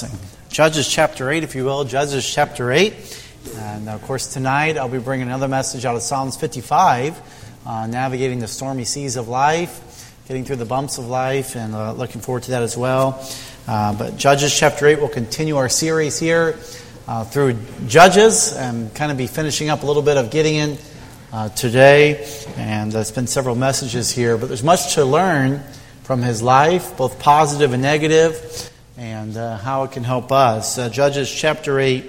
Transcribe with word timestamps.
blessing. 0.00 0.28
Judges 0.48 0.88
chapter 0.88 1.30
8, 1.30 1.42
if 1.42 1.54
you 1.54 1.64
will. 1.64 1.84
Judges 1.84 2.28
chapter 2.28 2.70
8. 2.70 2.94
And 3.56 3.88
of 3.88 4.02
course, 4.02 4.32
tonight 4.32 4.76
I'll 4.76 4.88
be 4.88 4.98
bringing 4.98 5.26
another 5.26 5.48
message 5.48 5.84
out 5.84 5.96
of 5.96 6.02
Psalms 6.02 6.36
55, 6.36 7.20
uh, 7.66 7.86
navigating 7.86 8.38
the 8.38 8.46
stormy 8.46 8.84
seas 8.84 9.16
of 9.16 9.28
life, 9.28 10.12
getting 10.28 10.44
through 10.44 10.56
the 10.56 10.64
bumps 10.64 10.98
of 10.98 11.06
life, 11.06 11.56
and 11.56 11.74
uh, 11.74 11.92
looking 11.94 12.20
forward 12.20 12.44
to 12.44 12.52
that 12.52 12.62
as 12.62 12.76
well. 12.76 13.26
Uh, 13.66 13.92
but 13.92 14.16
Judges 14.16 14.56
chapter 14.56 14.86
8 14.86 15.00
will 15.00 15.08
continue 15.08 15.56
our 15.56 15.68
series 15.68 16.18
here 16.18 16.56
uh, 17.08 17.24
through 17.24 17.56
Judges 17.86 18.52
and 18.52 18.94
kind 18.94 19.10
of 19.10 19.18
be 19.18 19.26
finishing 19.26 19.68
up 19.68 19.82
a 19.82 19.86
little 19.86 20.02
bit 20.02 20.16
of 20.16 20.30
Gideon 20.30 20.78
uh, 21.32 21.48
today. 21.50 22.24
And 22.56 22.92
there's 22.92 23.10
been 23.10 23.26
several 23.26 23.56
messages 23.56 24.12
here, 24.12 24.38
but 24.38 24.46
there's 24.46 24.62
much 24.62 24.94
to 24.94 25.04
learn 25.04 25.60
from 26.04 26.22
his 26.22 26.40
life, 26.40 26.96
both 26.96 27.18
positive 27.18 27.72
and 27.72 27.82
negative 27.82 28.72
and 28.98 29.36
uh, 29.36 29.56
how 29.58 29.84
it 29.84 29.92
can 29.92 30.02
help 30.02 30.32
us. 30.32 30.76
Uh, 30.76 30.88
Judges 30.88 31.32
chapter 31.32 31.78
8 31.78 32.04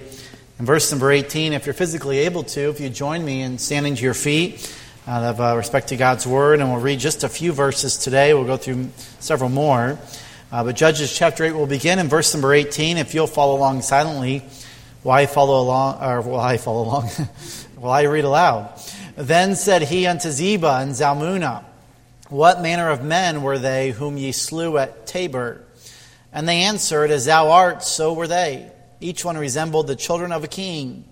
and 0.57 0.65
verse 0.65 0.89
number 0.89 1.11
18. 1.11 1.53
If 1.53 1.67
you're 1.67 1.75
physically 1.75 2.17
able 2.19 2.41
to, 2.43 2.69
if 2.69 2.79
you 2.79 2.89
join 2.89 3.23
me 3.23 3.43
in 3.43 3.59
standing 3.59 3.93
to 3.93 4.01
your 4.01 4.15
feet 4.15 4.75
out 5.07 5.23
of 5.23 5.39
uh, 5.39 5.55
respect 5.55 5.89
to 5.89 5.97
God's 5.97 6.25
word, 6.25 6.59
and 6.59 6.71
we'll 6.71 6.81
read 6.81 6.99
just 6.99 7.23
a 7.23 7.29
few 7.29 7.51
verses 7.51 7.97
today. 7.97 8.33
We'll 8.33 8.45
go 8.45 8.57
through 8.57 8.89
several 9.19 9.51
more. 9.51 9.99
Uh, 10.51 10.63
but 10.63 10.75
Judges 10.75 11.15
chapter 11.15 11.43
8 11.43 11.51
will 11.51 11.67
begin 11.67 11.99
in 11.99 12.07
verse 12.07 12.33
number 12.33 12.55
18. 12.55 12.97
If 12.97 13.13
you'll 13.13 13.27
follow 13.27 13.55
along 13.55 13.83
silently, 13.83 14.41
why 15.03 15.27
follow 15.27 15.61
along, 15.61 16.03
or 16.03 16.21
will 16.21 16.39
I 16.39 16.57
follow 16.57 16.85
along? 16.85 17.09
Will 17.77 17.91
I 17.91 18.01
read 18.01 18.25
aloud? 18.25 18.77
Then 19.15 19.55
said 19.55 19.83
he 19.83 20.05
unto 20.05 20.27
Zebah 20.27 20.81
and 20.81 20.91
Zalmunna, 20.91 21.63
What 22.27 22.61
manner 22.61 22.89
of 22.89 23.05
men 23.05 23.41
were 23.41 23.57
they 23.57 23.91
whom 23.91 24.17
ye 24.17 24.33
slew 24.33 24.77
at 24.77 25.07
Tabor? 25.07 25.63
And 26.31 26.47
they 26.47 26.63
answered, 26.63 27.11
As 27.11 27.25
thou 27.25 27.51
art, 27.51 27.83
so 27.83 28.13
were 28.13 28.27
they. 28.27 28.71
Each 28.99 29.23
one 29.23 29.37
resembled 29.37 29.87
the 29.87 29.95
children 29.95 30.31
of 30.31 30.43
a 30.43 30.47
king. 30.47 31.05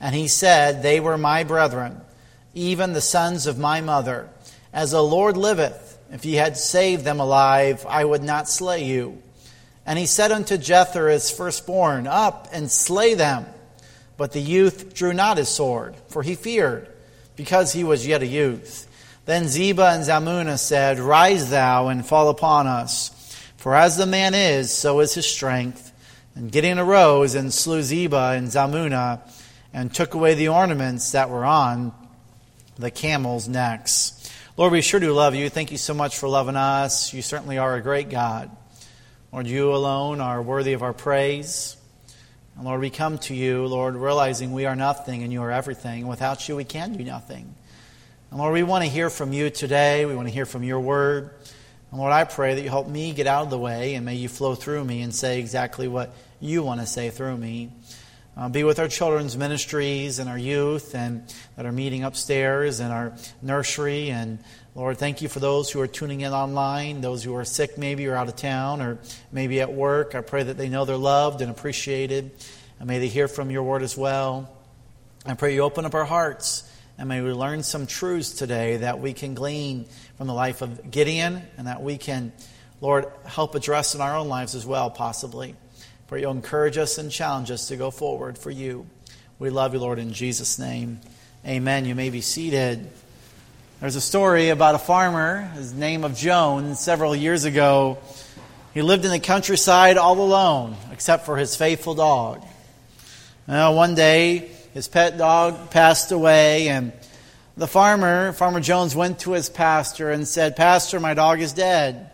And 0.00 0.14
he 0.14 0.28
said, 0.28 0.82
They 0.82 1.00
were 1.00 1.18
my 1.18 1.44
brethren, 1.44 2.00
even 2.54 2.92
the 2.92 3.00
sons 3.00 3.46
of 3.46 3.58
my 3.58 3.80
mother. 3.80 4.28
As 4.72 4.92
the 4.92 5.02
Lord 5.02 5.36
liveth, 5.36 5.98
if 6.10 6.24
ye 6.24 6.34
had 6.34 6.56
saved 6.56 7.04
them 7.04 7.20
alive, 7.20 7.84
I 7.88 8.04
would 8.04 8.22
not 8.22 8.48
slay 8.48 8.84
you. 8.84 9.22
And 9.84 9.98
he 9.98 10.06
said 10.06 10.32
unto 10.32 10.56
Jether, 10.56 11.10
his 11.10 11.30
firstborn, 11.30 12.06
Up 12.06 12.48
and 12.52 12.70
slay 12.70 13.14
them. 13.14 13.46
But 14.16 14.32
the 14.32 14.40
youth 14.40 14.94
drew 14.94 15.12
not 15.12 15.38
his 15.38 15.48
sword, 15.48 15.96
for 16.08 16.22
he 16.22 16.34
feared, 16.34 16.88
because 17.34 17.72
he 17.72 17.82
was 17.82 18.06
yet 18.06 18.22
a 18.22 18.26
youth. 18.26 18.88
Then 19.24 19.44
Zebah 19.44 19.94
and 19.94 20.04
Zalmunna 20.04 20.58
said, 20.58 20.98
Rise 20.98 21.50
thou 21.50 21.88
and 21.88 22.04
fall 22.04 22.28
upon 22.28 22.66
us. 22.66 23.10
For 23.62 23.76
as 23.76 23.96
the 23.96 24.06
man 24.06 24.34
is, 24.34 24.72
so 24.72 24.98
is 24.98 25.14
his 25.14 25.24
strength. 25.24 25.92
And 26.34 26.50
Gideon 26.50 26.80
arose 26.80 27.36
and 27.36 27.54
slew 27.54 27.78
Zebah 27.78 28.36
and 28.36 28.48
Zalmunna 28.48 29.20
and 29.72 29.94
took 29.94 30.14
away 30.14 30.34
the 30.34 30.48
ornaments 30.48 31.12
that 31.12 31.30
were 31.30 31.44
on 31.44 31.92
the 32.76 32.90
camels' 32.90 33.46
necks. 33.46 34.28
Lord, 34.56 34.72
we 34.72 34.82
sure 34.82 34.98
do 34.98 35.12
love 35.12 35.36
you. 35.36 35.48
Thank 35.48 35.70
you 35.70 35.78
so 35.78 35.94
much 35.94 36.18
for 36.18 36.28
loving 36.28 36.56
us. 36.56 37.14
You 37.14 37.22
certainly 37.22 37.56
are 37.56 37.76
a 37.76 37.80
great 37.80 38.10
God. 38.10 38.50
Lord, 39.32 39.46
you 39.46 39.72
alone 39.72 40.20
are 40.20 40.42
worthy 40.42 40.72
of 40.72 40.82
our 40.82 40.92
praise. 40.92 41.76
And 42.56 42.64
Lord, 42.64 42.80
we 42.80 42.90
come 42.90 43.16
to 43.18 43.34
you, 43.36 43.64
Lord, 43.66 43.94
realizing 43.94 44.50
we 44.52 44.66
are 44.66 44.74
nothing 44.74 45.22
and 45.22 45.32
you 45.32 45.40
are 45.40 45.52
everything. 45.52 46.08
Without 46.08 46.48
you, 46.48 46.56
we 46.56 46.64
can 46.64 46.94
do 46.94 47.04
nothing. 47.04 47.54
And 48.32 48.40
Lord, 48.40 48.54
we 48.54 48.64
want 48.64 48.82
to 48.82 48.90
hear 48.90 49.08
from 49.08 49.32
you 49.32 49.50
today. 49.50 50.04
We 50.04 50.16
want 50.16 50.26
to 50.26 50.34
hear 50.34 50.46
from 50.46 50.64
your 50.64 50.80
word. 50.80 51.30
And 51.92 52.00
Lord, 52.00 52.12
I 52.12 52.24
pray 52.24 52.54
that 52.54 52.62
you 52.62 52.70
help 52.70 52.88
me 52.88 53.12
get 53.12 53.26
out 53.26 53.42
of 53.42 53.50
the 53.50 53.58
way 53.58 53.94
and 53.94 54.06
may 54.06 54.14
you 54.14 54.30
flow 54.30 54.54
through 54.54 54.82
me 54.82 55.02
and 55.02 55.14
say 55.14 55.38
exactly 55.38 55.88
what 55.88 56.14
you 56.40 56.62
want 56.62 56.80
to 56.80 56.86
say 56.86 57.10
through 57.10 57.36
me. 57.36 57.70
Uh, 58.34 58.48
be 58.48 58.64
with 58.64 58.78
our 58.78 58.88
children's 58.88 59.36
ministries 59.36 60.18
and 60.18 60.26
our 60.26 60.38
youth 60.38 60.94
and 60.94 61.22
that 61.54 61.66
are 61.66 61.72
meeting 61.72 62.02
upstairs 62.02 62.80
and 62.80 62.90
our 62.90 63.12
nursery. 63.42 64.08
And 64.10 64.38
Lord, 64.74 64.96
thank 64.96 65.20
you 65.20 65.28
for 65.28 65.38
those 65.38 65.70
who 65.70 65.82
are 65.82 65.86
tuning 65.86 66.22
in 66.22 66.32
online, 66.32 67.02
those 67.02 67.22
who 67.22 67.36
are 67.36 67.44
sick 67.44 67.76
maybe 67.76 68.06
or 68.06 68.16
out 68.16 68.26
of 68.26 68.36
town 68.36 68.80
or 68.80 68.96
maybe 69.30 69.60
at 69.60 69.70
work. 69.70 70.14
I 70.14 70.22
pray 70.22 70.44
that 70.44 70.56
they 70.56 70.70
know 70.70 70.86
they're 70.86 70.96
loved 70.96 71.42
and 71.42 71.50
appreciated. 71.50 72.30
And 72.78 72.88
may 72.88 73.00
they 73.00 73.08
hear 73.08 73.28
from 73.28 73.50
your 73.50 73.64
word 73.64 73.82
as 73.82 73.98
well. 73.98 74.50
I 75.26 75.34
pray 75.34 75.52
you 75.52 75.60
open 75.60 75.84
up 75.84 75.94
our 75.94 76.06
hearts 76.06 76.66
and 76.98 77.08
may 77.08 77.20
we 77.20 77.32
learn 77.32 77.62
some 77.62 77.86
truths 77.86 78.32
today 78.32 78.76
that 78.78 79.00
we 79.00 79.12
can 79.12 79.34
glean 79.34 79.86
from 80.16 80.26
the 80.26 80.34
life 80.34 80.62
of 80.62 80.90
Gideon 80.90 81.42
and 81.56 81.66
that 81.66 81.82
we 81.82 81.98
can, 81.98 82.32
Lord, 82.80 83.06
help 83.24 83.54
address 83.54 83.94
in 83.94 84.00
our 84.00 84.16
own 84.16 84.28
lives 84.28 84.54
as 84.54 84.66
well, 84.66 84.90
possibly. 84.90 85.56
For 86.06 86.18
you'll 86.18 86.32
encourage 86.32 86.76
us 86.76 86.98
and 86.98 87.10
challenge 87.10 87.50
us 87.50 87.68
to 87.68 87.76
go 87.76 87.90
forward 87.90 88.36
for 88.36 88.50
you. 88.50 88.86
We 89.38 89.50
love 89.50 89.72
you, 89.72 89.80
Lord, 89.80 89.98
in 89.98 90.12
Jesus' 90.12 90.58
name. 90.58 91.00
Amen. 91.46 91.86
You 91.86 91.94
may 91.94 92.10
be 92.10 92.20
seated. 92.20 92.88
There's 93.80 93.96
a 93.96 94.00
story 94.00 94.50
about 94.50 94.76
a 94.76 94.78
farmer, 94.78 95.50
his 95.54 95.72
name 95.72 96.04
of 96.04 96.14
Jones, 96.14 96.78
several 96.78 97.16
years 97.16 97.44
ago. 97.44 97.98
He 98.74 98.82
lived 98.82 99.04
in 99.04 99.10
the 99.10 99.18
countryside 99.18 99.96
all 99.96 100.20
alone, 100.20 100.76
except 100.92 101.26
for 101.26 101.36
his 101.36 101.56
faithful 101.56 101.94
dog. 101.94 102.46
Now, 103.48 103.74
one 103.74 103.96
day, 103.96 104.51
his 104.72 104.88
pet 104.88 105.18
dog 105.18 105.70
passed 105.70 106.12
away, 106.12 106.68
and 106.68 106.92
the 107.58 107.66
farmer, 107.66 108.32
Farmer 108.32 108.60
Jones, 108.60 108.96
went 108.96 109.20
to 109.20 109.32
his 109.32 109.50
pastor 109.50 110.10
and 110.10 110.26
said, 110.26 110.56
Pastor, 110.56 110.98
my 110.98 111.12
dog 111.12 111.40
is 111.40 111.52
dead. 111.52 112.10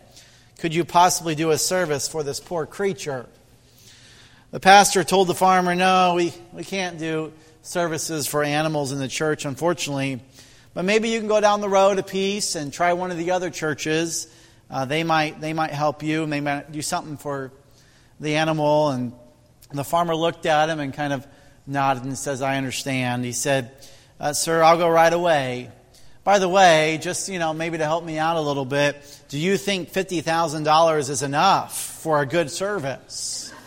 Could 0.59 0.75
you 0.75 0.83
possibly 0.83 1.35
do 1.35 1.51
a 1.51 1.57
service 1.57 2.09
for 2.09 2.21
this 2.21 2.41
poor 2.41 2.65
creature? 2.65 3.25
The 4.51 4.59
pastor 4.59 5.05
told 5.05 5.29
the 5.29 5.35
farmer, 5.35 5.73
No, 5.73 6.15
we, 6.17 6.33
we 6.51 6.65
can't 6.65 6.99
do 6.99 7.31
services 7.61 8.27
for 8.27 8.43
animals 8.43 8.91
in 8.91 8.99
the 8.99 9.07
church, 9.07 9.45
unfortunately. 9.45 10.19
But 10.73 10.83
maybe 10.83 11.09
you 11.09 11.19
can 11.19 11.29
go 11.29 11.39
down 11.39 11.61
the 11.61 11.69
road 11.69 11.97
a 11.97 12.03
piece 12.03 12.55
and 12.55 12.73
try 12.73 12.91
one 12.91 13.09
of 13.09 13.17
the 13.17 13.31
other 13.31 13.49
churches. 13.49 14.27
Uh, 14.69 14.83
they, 14.83 15.05
might, 15.05 15.39
they 15.39 15.53
might 15.53 15.71
help 15.71 16.03
you, 16.03 16.23
and 16.23 16.33
they 16.33 16.41
might 16.41 16.73
do 16.73 16.81
something 16.81 17.15
for 17.15 17.53
the 18.19 18.35
animal. 18.35 18.89
And 18.89 19.13
the 19.71 19.85
farmer 19.85 20.13
looked 20.13 20.45
at 20.45 20.67
him 20.67 20.81
and 20.81 20.93
kind 20.93 21.13
of 21.13 21.25
nodded 21.69 22.03
and 22.03 22.17
says, 22.17 22.41
I 22.41 22.57
understand. 22.57 23.23
He 23.23 23.31
said, 23.31 23.71
uh, 24.19 24.33
Sir, 24.33 24.63
I'll 24.63 24.77
go 24.77 24.89
right 24.89 25.13
away. 25.13 25.71
By 26.23 26.39
the 26.39 26.49
way, 26.49 26.99
just, 27.01 27.29
you 27.29 27.39
know, 27.39 27.53
maybe 27.53 27.77
to 27.77 27.85
help 27.85 28.03
me 28.03 28.17
out 28.17 28.37
a 28.37 28.41
little 28.41 28.65
bit, 28.65 28.97
do 29.29 29.39
you 29.39 29.57
think 29.57 29.91
$50,000 29.91 31.09
is 31.09 31.23
enough 31.23 32.01
for 32.01 32.21
a 32.21 32.25
good 32.25 32.51
service? 32.51 33.53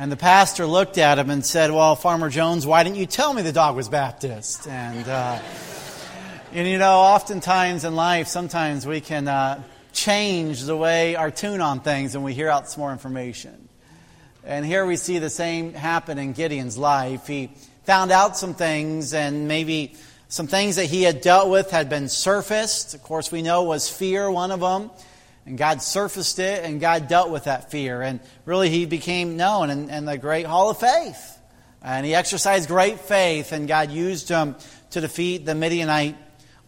And 0.00 0.12
the 0.12 0.16
pastor 0.16 0.64
looked 0.64 0.96
at 0.96 1.18
him 1.18 1.28
and 1.28 1.44
said, 1.44 1.72
Well, 1.72 1.96
Farmer 1.96 2.30
Jones, 2.30 2.64
why 2.64 2.84
didn't 2.84 2.98
you 2.98 3.06
tell 3.06 3.34
me 3.34 3.42
the 3.42 3.52
dog 3.52 3.74
was 3.74 3.88
Baptist? 3.88 4.68
And, 4.68 5.08
uh, 5.08 5.40
and 6.52 6.68
you 6.68 6.78
know, 6.78 7.00
oftentimes 7.00 7.84
in 7.84 7.96
life, 7.96 8.28
sometimes 8.28 8.86
we 8.86 9.00
can 9.00 9.26
uh, 9.26 9.60
change 9.92 10.62
the 10.62 10.76
way 10.76 11.16
our 11.16 11.32
tune 11.32 11.60
on 11.60 11.80
things 11.80 12.14
and 12.14 12.22
we 12.22 12.32
hear 12.32 12.48
out 12.48 12.70
some 12.70 12.80
more 12.82 12.92
information. 12.92 13.67
And 14.48 14.64
here 14.64 14.86
we 14.86 14.96
see 14.96 15.18
the 15.18 15.28
same 15.28 15.74
happen 15.74 16.16
in 16.16 16.32
Gideon's 16.32 16.78
life. 16.78 17.26
He 17.26 17.50
found 17.84 18.10
out 18.10 18.34
some 18.34 18.54
things, 18.54 19.12
and 19.12 19.46
maybe 19.46 19.94
some 20.28 20.46
things 20.46 20.76
that 20.76 20.86
he 20.86 21.02
had 21.02 21.20
dealt 21.20 21.50
with 21.50 21.70
had 21.70 21.90
been 21.90 22.08
surfaced. 22.08 22.94
Of 22.94 23.02
course, 23.02 23.30
we 23.30 23.42
know 23.42 23.64
was 23.64 23.90
fear 23.90 24.30
one 24.30 24.50
of 24.50 24.60
them. 24.60 24.90
And 25.44 25.58
God 25.58 25.82
surfaced 25.82 26.38
it, 26.38 26.64
and 26.64 26.80
God 26.80 27.08
dealt 27.08 27.28
with 27.28 27.44
that 27.44 27.70
fear. 27.70 28.00
And 28.00 28.20
really, 28.46 28.70
he 28.70 28.86
became 28.86 29.36
known 29.36 29.68
in, 29.68 29.90
in 29.90 30.06
the 30.06 30.16
great 30.16 30.46
hall 30.46 30.70
of 30.70 30.78
faith. 30.78 31.38
And 31.82 32.06
he 32.06 32.14
exercised 32.14 32.68
great 32.68 33.00
faith, 33.00 33.52
and 33.52 33.68
God 33.68 33.90
used 33.90 34.30
him 34.30 34.56
to 34.92 35.02
defeat 35.02 35.44
the 35.44 35.54
Midianite 35.54 36.16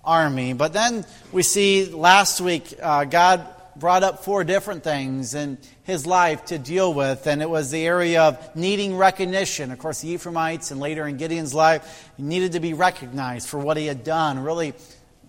army. 0.04 0.52
But 0.52 0.74
then 0.74 1.06
we 1.32 1.42
see 1.42 1.86
last 1.86 2.42
week, 2.42 2.74
uh, 2.82 3.04
God 3.04 3.46
brought 3.74 4.02
up 4.02 4.22
four 4.22 4.44
different 4.44 4.84
things 4.84 5.34
in 5.34 5.56
his 5.90 6.06
life 6.06 6.46
to 6.46 6.58
deal 6.58 6.92
with, 6.94 7.26
and 7.26 7.42
it 7.42 7.50
was 7.50 7.70
the 7.70 7.86
area 7.86 8.22
of 8.22 8.56
needing 8.56 8.96
recognition. 8.96 9.70
Of 9.70 9.78
course, 9.78 10.00
the 10.00 10.10
Ephraimites 10.10 10.70
and 10.70 10.80
later 10.80 11.06
in 11.06 11.16
Gideon's 11.16 11.52
life, 11.52 12.10
he 12.16 12.22
needed 12.22 12.52
to 12.52 12.60
be 12.60 12.72
recognized 12.72 13.48
for 13.48 13.58
what 13.58 13.76
he 13.76 13.86
had 13.86 14.04
done. 14.04 14.38
Really, 14.38 14.72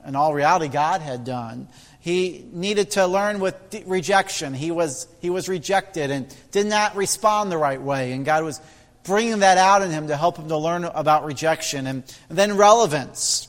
in 0.05 0.15
all 0.15 0.33
reality, 0.33 0.67
God 0.67 1.01
had 1.01 1.25
done. 1.25 1.67
He 1.99 2.45
needed 2.51 2.91
to 2.91 3.05
learn 3.05 3.39
with 3.39 3.55
rejection. 3.85 4.53
He 4.53 4.71
was, 4.71 5.07
he 5.19 5.29
was 5.29 5.49
rejected 5.49 6.09
and 6.09 6.33
did 6.51 6.65
not 6.65 6.95
respond 6.95 7.51
the 7.51 7.57
right 7.57 7.81
way, 7.81 8.13
and 8.13 8.25
God 8.25 8.43
was 8.43 8.61
bringing 9.03 9.39
that 9.39 9.57
out 9.57 9.81
in 9.81 9.91
him 9.91 10.07
to 10.07 10.15
help 10.15 10.37
him 10.37 10.47
to 10.47 10.57
learn 10.57 10.85
about 10.85 11.25
rejection. 11.25 11.87
And, 11.87 12.03
and 12.29 12.37
then 12.37 12.55
relevance. 12.55 13.47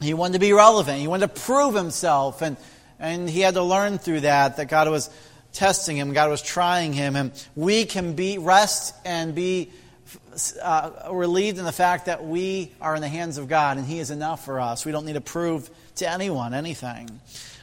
He 0.00 0.14
wanted 0.14 0.34
to 0.34 0.38
be 0.38 0.52
relevant. 0.52 0.98
He 0.98 1.06
wanted 1.06 1.34
to 1.34 1.40
prove 1.42 1.74
himself 1.74 2.42
and 2.42 2.56
and 2.98 3.28
he 3.28 3.40
had 3.40 3.54
to 3.54 3.62
learn 3.62 3.98
through 3.98 4.20
that, 4.20 4.56
that 4.56 4.68
God 4.68 4.88
was 4.88 5.10
testing 5.54 5.96
him, 5.96 6.12
God 6.12 6.28
was 6.28 6.42
trying 6.42 6.92
him. 6.92 7.16
And 7.16 7.32
we 7.56 7.86
can 7.86 8.12
be 8.12 8.36
rest 8.36 8.94
and 9.04 9.34
be 9.34 9.70
uh, 10.62 10.90
relieved 11.12 11.58
in 11.58 11.64
the 11.64 11.72
fact 11.72 12.06
that 12.06 12.24
we 12.24 12.72
are 12.80 12.94
in 12.94 13.00
the 13.00 13.08
hands 13.08 13.38
of 13.38 13.48
God 13.48 13.78
and 13.78 13.86
He 13.86 13.98
is 13.98 14.10
enough 14.10 14.44
for 14.44 14.60
us. 14.60 14.84
We 14.84 14.92
don't 14.92 15.06
need 15.06 15.14
to 15.14 15.20
prove 15.20 15.70
to 15.96 16.08
anyone 16.08 16.54
anything. 16.54 17.20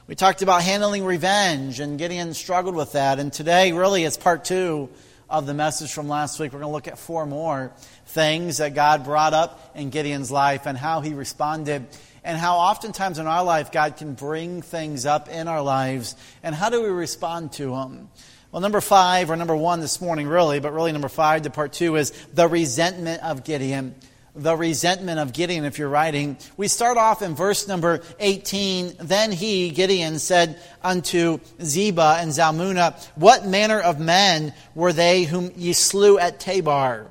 We 0.08 0.16
talked 0.16 0.42
about 0.42 0.64
handling 0.64 1.06
revenge, 1.06 1.80
and 1.80 1.98
Gideon 1.98 2.34
struggled 2.34 2.76
with 2.76 2.94
that. 2.94 3.20
And 3.20 3.32
today, 3.32 3.72
really, 3.72 4.04
it's 4.04 4.18
part 4.18 4.44
two 4.44 4.90
of 5.30 5.46
the 5.46 5.54
message 5.54 5.94
from 5.94 6.10
last 6.10 6.40
week. 6.40 6.52
We're 6.52 6.60
going 6.60 6.70
to 6.70 6.74
look 6.74 6.88
at 6.88 6.98
four 6.98 7.26
more 7.26 7.72
things 8.08 8.58
that 8.58 8.74
God 8.74 9.06
brought 9.06 9.34
up 9.34 9.72
in 9.74 9.90
Gideon's 9.90 10.30
life 10.30 10.66
and 10.66 10.78
how 10.78 11.00
he 11.00 11.14
responded, 11.14 11.86
and 12.24 12.38
how 12.38 12.58
oftentimes 12.58 13.20
in 13.20 13.28
our 13.28 13.44
life 13.44 13.72
God 13.72 13.98
can 13.98 14.14
bring 14.14 14.62
things 14.62 15.06
up 15.06 15.30
in 15.30 15.48
our 15.48 15.62
lives, 15.62 16.16
and 16.44 16.54
how 16.54 16.70
do 16.70 16.82
we 16.82 16.90
respond 16.90 17.54
to 17.54 17.72
them? 17.72 18.10
Well, 18.52 18.62
number 18.62 18.82
five, 18.82 19.30
or 19.30 19.36
number 19.36 19.56
one 19.56 19.80
this 19.80 20.02
morning, 20.02 20.28
really, 20.28 20.60
but 20.60 20.74
really 20.74 20.92
number 20.92 21.10
five, 21.10 21.44
the 21.44 21.50
part 21.50 21.74
two 21.74 21.96
is 21.96 22.12
the 22.34 22.48
resentment 22.48 23.24
of 23.24 23.44
Gideon 23.44 23.96
the 24.36 24.56
resentment 24.56 25.20
of 25.20 25.34
Gideon, 25.34 25.66
if 25.66 25.78
you're 25.78 25.90
writing. 25.90 26.38
We 26.56 26.68
start 26.68 26.98
off 26.98 27.22
in 27.22 27.36
verse 27.36 27.68
number 27.68 28.02
18. 28.20 28.96
Then 29.00 29.32
he, 29.32 29.72
Gideon, 29.72 30.20
said 30.20 30.60
unto 30.84 31.40
Zebah 31.60 32.22
and 32.22 32.32
Zalmunna, 32.32 33.04
What 33.16 33.46
manner 33.46 33.80
of 33.80 34.00
men 34.00 34.54
were 34.74 34.94
they 34.94 35.24
whom 35.24 35.52
ye 35.56 35.74
slew 35.74 36.18
at 36.18 36.40
Tabor? 36.40 37.08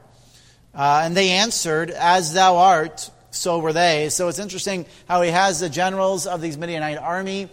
Uh, 0.75 1.03
and 1.05 1.17
they 1.17 1.31
answered, 1.31 1.91
As 1.91 2.33
thou 2.33 2.57
art, 2.57 3.11
so 3.31 3.59
were 3.59 3.73
they. 3.73 4.09
So 4.09 4.29
it's 4.29 4.39
interesting 4.39 4.87
how 5.09 5.23
he 5.23 5.31
has 5.31 5.61
the 5.61 5.69
generals 5.69 6.27
of 6.27 6.41
these 6.41 6.59
Midianite 6.59 6.99
army 6.99 7.49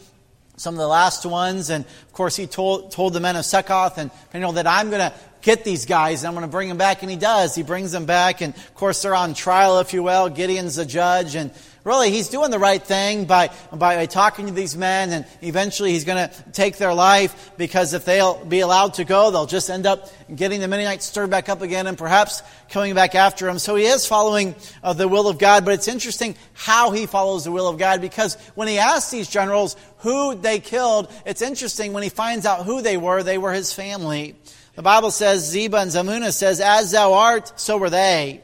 some 0.57 0.73
of 0.73 0.79
the 0.79 0.87
last 0.87 1.25
ones. 1.25 1.69
And 1.69 1.85
of 1.85 2.13
course, 2.13 2.35
he 2.35 2.47
told, 2.47 2.91
told 2.91 3.13
the 3.13 3.19
men 3.19 3.35
of 3.35 3.45
Succoth 3.45 3.97
and 3.97 4.11
you 4.33 4.39
know 4.39 4.51
that 4.53 4.67
I'm 4.67 4.89
going 4.89 5.11
to 5.11 5.13
get 5.41 5.63
these 5.63 5.85
guys 5.85 6.23
and 6.23 6.27
I'm 6.27 6.33
going 6.33 6.45
to 6.45 6.51
bring 6.51 6.67
them 6.67 6.77
back. 6.77 7.03
And 7.03 7.11
he 7.11 7.17
does. 7.17 7.55
He 7.55 7.63
brings 7.63 7.91
them 7.91 8.05
back. 8.05 8.41
And 8.41 8.53
of 8.55 8.75
course, 8.75 9.01
they're 9.01 9.15
on 9.15 9.33
trial, 9.33 9.79
if 9.79 9.93
you 9.93 10.03
will. 10.03 10.29
Gideon's 10.29 10.75
the 10.75 10.85
judge. 10.85 11.35
And 11.35 11.51
really, 11.87 12.11
he's 12.11 12.29
doing 12.29 12.51
the 12.51 12.59
right 12.59 12.83
thing 12.83 13.25
by, 13.25 13.49
by 13.71 14.05
talking 14.05 14.47
to 14.47 14.53
these 14.53 14.75
men. 14.75 15.11
And 15.11 15.25
eventually, 15.41 15.93
he's 15.93 16.03
going 16.03 16.29
to 16.29 16.51
take 16.51 16.77
their 16.77 16.93
life 16.93 17.51
because 17.57 17.93
if 17.93 18.05
they'll 18.05 18.43
be 18.45 18.59
allowed 18.59 18.95
to 18.95 19.05
go, 19.05 19.31
they'll 19.31 19.45
just 19.45 19.69
end 19.69 19.85
up 19.85 20.09
getting 20.33 20.59
the 20.59 20.67
Midianites 20.67 21.05
stirred 21.05 21.29
back 21.29 21.49
up 21.49 21.61
again 21.61 21.87
and 21.87 21.97
perhaps 21.97 22.43
coming 22.69 22.93
back 22.93 23.15
after 23.15 23.47
him. 23.47 23.57
So 23.57 23.75
he 23.75 23.85
is 23.85 24.05
following 24.05 24.53
uh, 24.83 24.93
the 24.93 25.07
will 25.07 25.27
of 25.27 25.39
God. 25.39 25.65
But 25.65 25.73
it's 25.73 25.87
interesting 25.87 26.35
how 26.53 26.91
he 26.91 27.05
follows 27.05 27.45
the 27.45 27.51
will 27.51 27.69
of 27.69 27.77
God 27.77 28.01
because 28.01 28.35
when 28.55 28.67
he 28.67 28.77
asks 28.77 29.09
these 29.09 29.29
generals 29.29 29.75
who 29.99 30.35
they 30.35 30.59
killed, 30.59 31.11
it's 31.25 31.41
interesting 31.41 31.93
when 31.93 32.03
he 32.03 32.09
finds 32.09 32.45
out 32.45 32.65
who 32.65 32.81
they 32.81 32.97
were, 32.97 33.23
they 33.23 33.37
were 33.37 33.53
his 33.53 33.73
family. 33.73 34.35
The 34.75 34.83
Bible 34.83 35.09
says, 35.09 35.51
Zebah 35.51 35.81
and 35.81 35.91
Zalmunna 35.91 36.31
says, 36.31 36.59
As 36.59 36.91
thou 36.91 37.13
art, 37.13 37.59
so 37.59 37.77
were 37.77 37.89
they. 37.89 38.43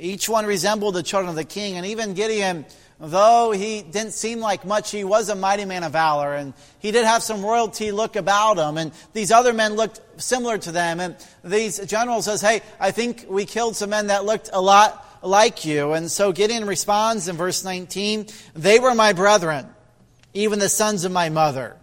Each 0.00 0.28
one 0.28 0.46
resembled 0.46 0.94
the 0.94 1.02
children 1.02 1.28
of 1.28 1.36
the 1.36 1.44
king. 1.44 1.76
And 1.76 1.84
even 1.84 2.14
Gideon, 2.14 2.64
though 2.98 3.50
he 3.50 3.82
didn't 3.82 4.12
seem 4.12 4.40
like 4.40 4.64
much, 4.64 4.90
he 4.90 5.04
was 5.04 5.28
a 5.28 5.34
mighty 5.34 5.66
man 5.66 5.84
of 5.84 5.92
valor. 5.92 6.34
And 6.34 6.54
he 6.78 6.90
did 6.90 7.04
have 7.04 7.22
some 7.22 7.44
royalty 7.44 7.92
look 7.92 8.16
about 8.16 8.56
him. 8.56 8.78
And 8.78 8.92
these 9.12 9.30
other 9.30 9.52
men 9.52 9.74
looked 9.74 10.00
similar 10.16 10.56
to 10.58 10.72
them. 10.72 11.00
And 11.00 11.16
these 11.44 11.78
generals 11.86 12.24
says, 12.24 12.40
Hey, 12.40 12.62
I 12.80 12.92
think 12.92 13.26
we 13.28 13.44
killed 13.44 13.76
some 13.76 13.90
men 13.90 14.06
that 14.06 14.24
looked 14.24 14.48
a 14.52 14.60
lot 14.60 15.06
like 15.22 15.66
you. 15.66 15.92
And 15.92 16.10
so 16.10 16.32
Gideon 16.32 16.66
responds 16.66 17.28
in 17.28 17.36
verse 17.36 17.62
19, 17.62 18.26
They 18.54 18.78
were 18.78 18.94
my 18.94 19.12
brethren, 19.12 19.66
even 20.32 20.58
the 20.58 20.70
sons 20.70 21.04
of 21.04 21.12
my 21.12 21.28
mother. 21.28 21.76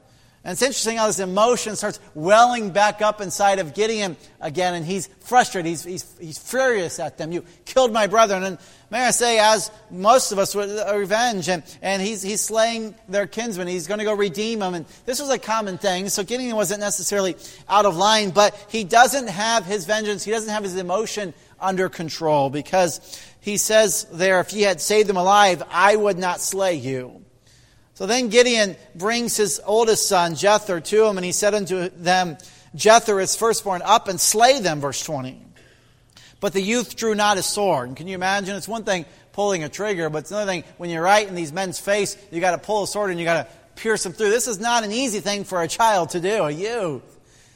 And 0.47 0.53
it's 0.53 0.61
interesting 0.61 0.95
how 0.95 1.07
this 1.07 1.19
emotion 1.19 1.75
starts 1.75 1.99
welling 2.15 2.69
back 2.69 3.01
up 3.01 3.19
inside 3.19 3.59
of 3.59 3.73
Gideon 3.73 4.15
again, 4.39 4.75
and 4.75 4.85
he's 4.85 5.07
frustrated. 5.19 5.67
He's, 5.67 5.83
he's, 5.83 6.15
he's 6.21 6.37
furious 6.37 7.01
at 7.01 7.17
them. 7.17 7.33
You 7.33 7.43
killed 7.65 7.91
my 7.91 8.07
brethren. 8.07 8.43
And 8.43 8.57
may 8.89 9.01
I 9.01 9.11
say, 9.11 9.39
as 9.39 9.69
most 9.91 10.31
of 10.31 10.39
us 10.39 10.55
would, 10.55 10.69
uh, 10.69 10.95
revenge, 10.95 11.49
and, 11.49 11.63
and 11.81 12.01
he's, 12.01 12.21
he's 12.21 12.39
slaying 12.39 12.95
their 13.09 13.27
kinsmen. 13.27 13.67
He's 13.67 13.87
going 13.87 13.97
to 13.97 14.05
go 14.05 14.13
redeem 14.13 14.59
them. 14.59 14.73
And 14.73 14.85
this 15.05 15.19
was 15.19 15.29
a 15.29 15.37
common 15.37 15.77
thing. 15.77 16.07
So 16.07 16.23
Gideon 16.23 16.55
wasn't 16.55 16.79
necessarily 16.79 17.35
out 17.67 17.85
of 17.85 17.97
line, 17.97 18.29
but 18.29 18.55
he 18.69 18.85
doesn't 18.85 19.27
have 19.27 19.65
his 19.65 19.85
vengeance, 19.85 20.23
he 20.23 20.31
doesn't 20.31 20.53
have 20.53 20.63
his 20.63 20.77
emotion 20.77 21.33
under 21.59 21.89
control 21.89 22.49
because 22.49 23.21
he 23.41 23.57
says 23.57 24.07
there, 24.13 24.39
if 24.39 24.53
ye 24.53 24.61
had 24.61 24.79
saved 24.79 25.09
them 25.09 25.17
alive, 25.17 25.61
I 25.69 25.97
would 25.97 26.17
not 26.17 26.39
slay 26.39 26.75
you. 26.75 27.25
So 27.97 28.05
then 28.05 28.29
Gideon 28.29 28.75
brings 28.93 29.35
his 29.35 29.59
oldest 29.65 30.07
son, 30.07 30.33
Jether, 30.33 30.83
to 30.83 31.05
him, 31.05 31.17
and 31.17 31.25
he 31.25 31.31
said 31.31 31.55
unto 31.55 31.89
them, 31.89 32.37
Jether, 32.75 33.19
his 33.19 33.35
firstborn, 33.35 33.81
up 33.83 34.07
and 34.07 34.21
slay 34.21 34.59
them, 34.59 34.81
verse 34.81 35.03
20. 35.03 35.41
But 36.39 36.53
the 36.53 36.61
youth 36.61 36.95
drew 36.95 37.15
not 37.15 37.37
his 37.37 37.47
sword. 37.47 37.87
And 37.87 37.97
can 37.97 38.07
you 38.07 38.13
imagine? 38.13 38.55
It's 38.55 38.67
one 38.67 38.83
thing 38.83 39.07
pulling 39.31 39.63
a 39.63 39.69
trigger, 39.69 40.11
but 40.11 40.19
it's 40.19 40.31
another 40.31 40.45
thing 40.45 40.63
when 40.77 40.91
you're 40.91 41.01
right 41.01 41.27
in 41.27 41.33
these 41.33 41.51
men's 41.51 41.79
face, 41.79 42.15
you 42.29 42.39
got 42.39 42.51
to 42.51 42.59
pull 42.59 42.83
a 42.83 42.87
sword 42.87 43.09
and 43.09 43.17
you 43.19 43.25
got 43.25 43.47
to 43.47 43.53
pierce 43.81 44.03
them 44.03 44.13
through. 44.13 44.29
This 44.29 44.47
is 44.47 44.59
not 44.59 44.83
an 44.83 44.91
easy 44.91 45.19
thing 45.19 45.43
for 45.43 45.63
a 45.63 45.67
child 45.67 46.11
to 46.11 46.19
do, 46.19 46.43
a 46.43 46.51
youth. 46.51 47.01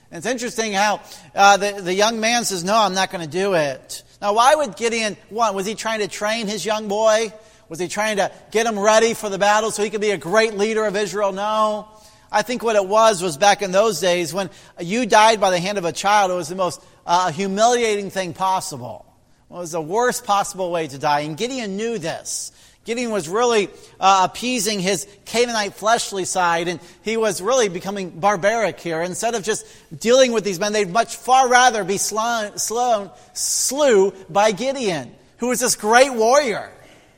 And 0.10 0.18
it's 0.18 0.26
interesting 0.26 0.74
how 0.74 1.02
uh, 1.36 1.58
the, 1.58 1.82
the 1.84 1.94
young 1.94 2.20
man 2.20 2.46
says, 2.46 2.64
No, 2.64 2.76
I'm 2.76 2.96
not 2.96 3.12
going 3.12 3.24
to 3.24 3.30
do 3.30 3.54
it. 3.54 4.02
Now, 4.20 4.34
why 4.34 4.56
would 4.56 4.76
Gideon 4.76 5.18
want? 5.30 5.54
Was 5.54 5.68
he 5.68 5.76
trying 5.76 6.00
to 6.00 6.08
train 6.08 6.48
his 6.48 6.66
young 6.66 6.88
boy? 6.88 7.32
Was 7.71 7.79
he 7.79 7.88
trying 7.88 8.18
to 8.18 8.29
get 8.51 8.65
him 8.65 8.77
ready 8.77 9.13
for 9.13 9.29
the 9.29 9.38
battle 9.38 9.71
so 9.71 9.81
he 9.81 9.89
could 9.89 10.01
be 10.01 10.12
a 10.12 10.18
great 10.18 10.56
leader 10.56 10.83
of 10.83 10.97
Israel? 10.97 11.31
No. 11.31 11.88
I 12.29 12.41
think 12.41 12.63
what 12.63 12.75
it 12.75 12.85
was 12.85 13.23
was 13.23 13.38
back 13.38 13.62
in 13.62 13.71
those 13.71 14.01
days 14.01 14.33
when 14.33 14.50
you 14.81 15.06
died 15.06 15.39
by 15.39 15.51
the 15.51 15.59
hand 15.59 15.77
of 15.77 15.85
a 15.85 15.94
child, 15.94 16.31
it 16.31 16.33
was 16.33 16.50
the 16.50 16.56
most 16.56 16.83
uh, 17.06 17.31
humiliating 17.31 18.09
thing 18.09 18.33
possible. 18.33 19.06
It 19.50 19.53
was 19.53 19.71
the 19.71 19.79
worst 19.79 20.25
possible 20.25 20.69
way 20.69 20.89
to 20.89 20.97
die. 20.97 21.21
And 21.21 21.38
Gideon 21.38 21.77
knew 21.77 21.97
this. 21.97 22.51
Gideon 22.83 23.09
was 23.09 23.29
really 23.29 23.69
uh, 24.01 24.27
appeasing 24.29 24.81
his 24.81 25.07
Canaanite 25.23 25.73
fleshly 25.73 26.25
side, 26.25 26.68
and 26.68 26.81
he 27.03 27.15
was 27.15 27.41
really 27.41 27.69
becoming 27.69 28.09
barbaric 28.09 28.81
here. 28.81 29.01
Instead 29.01 29.33
of 29.33 29.44
just 29.44 29.65
dealing 29.97 30.33
with 30.33 30.44
these 30.44 30.59
men, 30.59 30.73
they'd 30.73 30.91
much 30.91 31.15
far 31.15 31.47
rather 31.47 31.85
be 31.85 31.97
slain, 31.97 32.51
slew 32.57 34.13
by 34.29 34.51
Gideon, 34.51 35.15
who 35.38 35.47
was 35.47 35.62
this 35.62 35.77
great 35.77 36.13
warrior. 36.13 36.69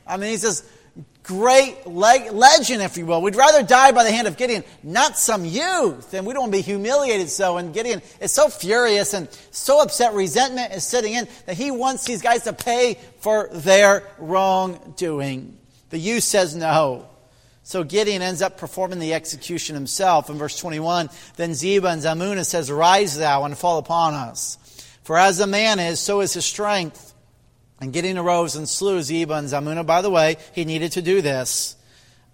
I 0.06 0.16
mean, 0.16 0.30
he's 0.30 0.42
this 0.42 0.68
great 1.22 1.86
legend, 1.86 2.82
if 2.82 2.96
you 2.96 3.06
will. 3.06 3.20
We'd 3.22 3.36
rather 3.36 3.62
die 3.62 3.92
by 3.92 4.04
the 4.04 4.12
hand 4.12 4.28
of 4.28 4.36
Gideon, 4.36 4.62
not 4.82 5.18
some 5.18 5.44
youth. 5.44 6.12
And 6.14 6.26
we 6.26 6.34
don't 6.34 6.42
want 6.42 6.52
to 6.52 6.58
be 6.58 6.62
humiliated 6.62 7.30
so. 7.30 7.56
And 7.56 7.74
Gideon 7.74 8.02
is 8.20 8.30
so 8.30 8.48
furious 8.48 9.14
and 9.14 9.28
so 9.50 9.80
upset. 9.80 10.12
Resentment 10.14 10.72
is 10.72 10.84
sitting 10.84 11.14
in 11.14 11.26
that 11.46 11.56
he 11.56 11.70
wants 11.70 12.04
these 12.04 12.22
guys 12.22 12.44
to 12.44 12.52
pay 12.52 12.98
for 13.20 13.48
their 13.52 14.04
wrongdoing. 14.18 15.58
The 15.90 15.98
youth 15.98 16.24
says 16.24 16.54
no. 16.54 17.08
So 17.62 17.82
Gideon 17.82 18.20
ends 18.20 18.42
up 18.42 18.58
performing 18.58 18.98
the 18.98 19.14
execution 19.14 19.74
himself. 19.74 20.28
In 20.28 20.36
verse 20.36 20.58
21, 20.58 21.08
then 21.36 21.52
Zebah 21.52 21.92
and 21.92 22.02
Zalmunna 22.02 22.44
says, 22.44 22.70
Rise 22.70 23.16
thou 23.16 23.44
and 23.44 23.56
fall 23.56 23.78
upon 23.78 24.12
us. 24.12 24.58
For 25.02 25.18
as 25.18 25.40
a 25.40 25.46
man 25.46 25.78
is, 25.78 25.98
so 25.98 26.20
is 26.20 26.34
his 26.34 26.44
strength. 26.44 27.13
And 27.84 27.92
Gideon 27.92 28.16
arose 28.16 28.56
and 28.56 28.66
slew 28.66 29.00
Zebah 29.00 29.40
and 29.40 29.48
Zalmunna. 29.48 29.84
By 29.84 30.00
the 30.00 30.08
way, 30.08 30.38
he 30.54 30.64
needed 30.64 30.92
to 30.92 31.02
do 31.02 31.20
this. 31.20 31.76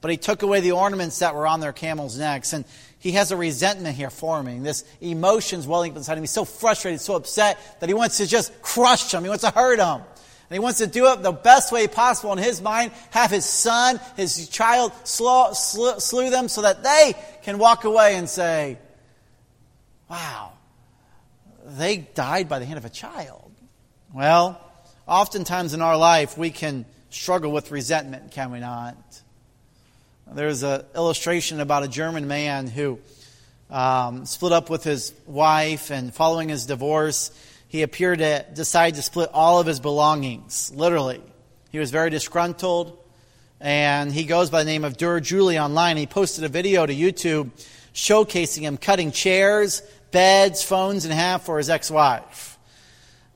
But 0.00 0.12
he 0.12 0.16
took 0.16 0.42
away 0.42 0.60
the 0.60 0.70
ornaments 0.70 1.18
that 1.18 1.34
were 1.34 1.44
on 1.44 1.58
their 1.58 1.72
camels' 1.72 2.16
necks. 2.16 2.52
And 2.52 2.64
he 3.00 3.12
has 3.12 3.32
a 3.32 3.36
resentment 3.36 3.96
here 3.96 4.10
forming. 4.10 4.62
This 4.62 4.84
emotions 5.00 5.66
welling 5.66 5.90
up 5.90 5.96
inside 5.96 6.18
him. 6.18 6.22
He's 6.22 6.30
so 6.30 6.44
frustrated, 6.44 7.00
so 7.00 7.16
upset 7.16 7.58
that 7.80 7.88
he 7.88 7.94
wants 7.94 8.18
to 8.18 8.28
just 8.28 8.62
crush 8.62 9.10
them. 9.10 9.24
He 9.24 9.28
wants 9.28 9.42
to 9.42 9.50
hurt 9.50 9.78
them. 9.78 10.02
And 10.02 10.54
he 10.54 10.60
wants 10.60 10.78
to 10.78 10.86
do 10.86 11.10
it 11.10 11.20
the 11.20 11.32
best 11.32 11.72
way 11.72 11.88
possible 11.88 12.32
in 12.32 12.38
his 12.38 12.62
mind, 12.62 12.92
have 13.10 13.32
his 13.32 13.44
son, 13.44 13.98
his 14.16 14.48
child, 14.48 14.92
slew, 15.02 15.52
slew, 15.52 15.98
slew 15.98 16.30
them 16.30 16.46
so 16.46 16.62
that 16.62 16.84
they 16.84 17.14
can 17.42 17.58
walk 17.58 17.82
away 17.82 18.14
and 18.14 18.30
say, 18.30 18.78
wow, 20.08 20.52
they 21.64 21.96
died 21.96 22.48
by 22.48 22.60
the 22.60 22.66
hand 22.66 22.78
of 22.78 22.84
a 22.84 22.88
child. 22.88 23.50
Well, 24.14 24.64
Oftentimes 25.10 25.74
in 25.74 25.82
our 25.82 25.96
life, 25.96 26.38
we 26.38 26.50
can 26.50 26.84
struggle 27.10 27.50
with 27.50 27.72
resentment, 27.72 28.30
can 28.30 28.52
we 28.52 28.60
not? 28.60 28.94
There's 30.32 30.62
an 30.62 30.84
illustration 30.94 31.58
about 31.58 31.82
a 31.82 31.88
German 31.88 32.28
man 32.28 32.68
who 32.68 33.00
um, 33.70 34.24
split 34.24 34.52
up 34.52 34.70
with 34.70 34.84
his 34.84 35.12
wife, 35.26 35.90
and 35.90 36.14
following 36.14 36.48
his 36.48 36.64
divorce, 36.64 37.32
he 37.66 37.82
appeared 37.82 38.20
to 38.20 38.46
decide 38.54 38.94
to 38.94 39.02
split 39.02 39.30
all 39.32 39.58
of 39.58 39.66
his 39.66 39.80
belongings, 39.80 40.70
literally. 40.76 41.20
He 41.72 41.80
was 41.80 41.90
very 41.90 42.10
disgruntled, 42.10 42.96
and 43.60 44.12
he 44.12 44.22
goes 44.22 44.48
by 44.48 44.62
the 44.62 44.70
name 44.70 44.84
of 44.84 44.96
Dur 44.96 45.18
Julie 45.18 45.58
online. 45.58 45.96
He 45.96 46.06
posted 46.06 46.44
a 46.44 46.48
video 46.48 46.86
to 46.86 46.94
YouTube 46.94 47.50
showcasing 47.94 48.60
him 48.60 48.76
cutting 48.76 49.10
chairs, 49.10 49.82
beds, 50.12 50.62
phones 50.62 51.04
in 51.04 51.10
half 51.10 51.42
for 51.46 51.58
his 51.58 51.68
ex 51.68 51.90
wife. 51.90 52.59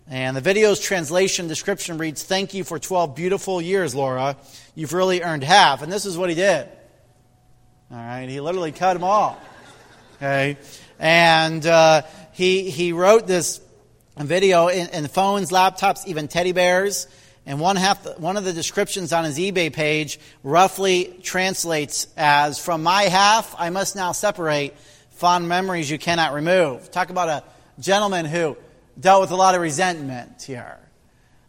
And 0.08 0.36
the 0.36 0.42
video's 0.42 0.80
translation 0.80 1.48
description 1.48 1.96
reads 1.96 2.22
Thank 2.22 2.52
you 2.52 2.64
for 2.64 2.78
12 2.78 3.14
beautiful 3.16 3.62
years, 3.62 3.94
Laura. 3.94 4.36
You've 4.74 4.92
really 4.92 5.22
earned 5.22 5.44
half. 5.44 5.82
And 5.82 5.90
this 5.90 6.04
is 6.04 6.18
what 6.18 6.28
he 6.28 6.34
did. 6.34 6.68
All 7.90 7.96
right, 7.96 8.28
he 8.28 8.40
literally 8.40 8.72
cut 8.72 8.94
them 8.94 9.04
all. 9.04 9.38
Okay, 10.16 10.56
and 10.98 11.64
uh, 11.66 12.02
he 12.32 12.70
he 12.70 12.92
wrote 12.92 13.26
this 13.26 13.60
video 14.16 14.68
in, 14.68 14.88
in, 14.88 15.06
phones, 15.08 15.50
laptops, 15.50 16.06
even 16.06 16.28
teddy 16.28 16.52
bears, 16.52 17.08
And 17.46 17.60
one, 17.60 17.76
half, 17.76 18.18
one 18.18 18.36
of 18.36 18.44
the 18.44 18.52
descriptions 18.52 19.12
on 19.12 19.24
his 19.24 19.38
eBay 19.38 19.72
page 19.72 20.18
roughly 20.42 21.18
translates 21.22 22.06
as 22.16 22.58
From 22.58 22.82
my 22.82 23.02
half, 23.02 23.54
I 23.58 23.70
must 23.70 23.96
now 23.96 24.12
separate 24.12 24.76
fond 25.10 25.48
memories 25.48 25.90
you 25.90 25.98
cannot 25.98 26.32
remove. 26.32 26.90
Talk 26.90 27.10
about 27.10 27.28
a 27.28 27.42
gentleman 27.80 28.24
who 28.24 28.56
dealt 28.98 29.20
with 29.20 29.30
a 29.30 29.36
lot 29.36 29.54
of 29.54 29.60
resentment 29.60 30.42
here. 30.42 30.78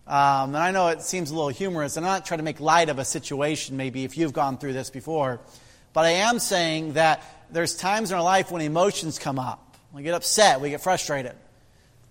Um, 0.08 0.54
and 0.54 0.58
I 0.58 0.72
know 0.72 0.90
it 0.90 1.02
seems 1.02 1.32
a 1.32 1.36
little 1.36 1.50
humorous, 1.50 1.98
and 1.98 2.06
I'm 2.06 2.12
not 2.12 2.26
trying 2.26 2.38
to 2.38 2.44
make 2.44 2.60
light 2.60 2.90
of 2.90 3.00
a 3.00 3.06
situation, 3.06 3.76
maybe 3.76 4.04
if 4.04 4.18
you've 4.18 4.34
gone 4.34 4.58
through 4.58 4.74
this 4.74 4.90
before. 4.90 5.40
But 5.94 6.06
I 6.06 6.12
am 6.12 6.40
saying 6.40 6.94
that 6.94 7.24
there's 7.52 7.76
times 7.76 8.12
in 8.12 8.18
our 8.18 8.24
life 8.24 8.52
when 8.52 8.62
emotions 8.62 9.18
come 9.18 9.40
up. 9.40 9.78
We 9.94 10.04
get 10.04 10.14
upset, 10.14 10.62
we 10.62 10.70
get 10.70 10.82
frustrated. 10.82 11.34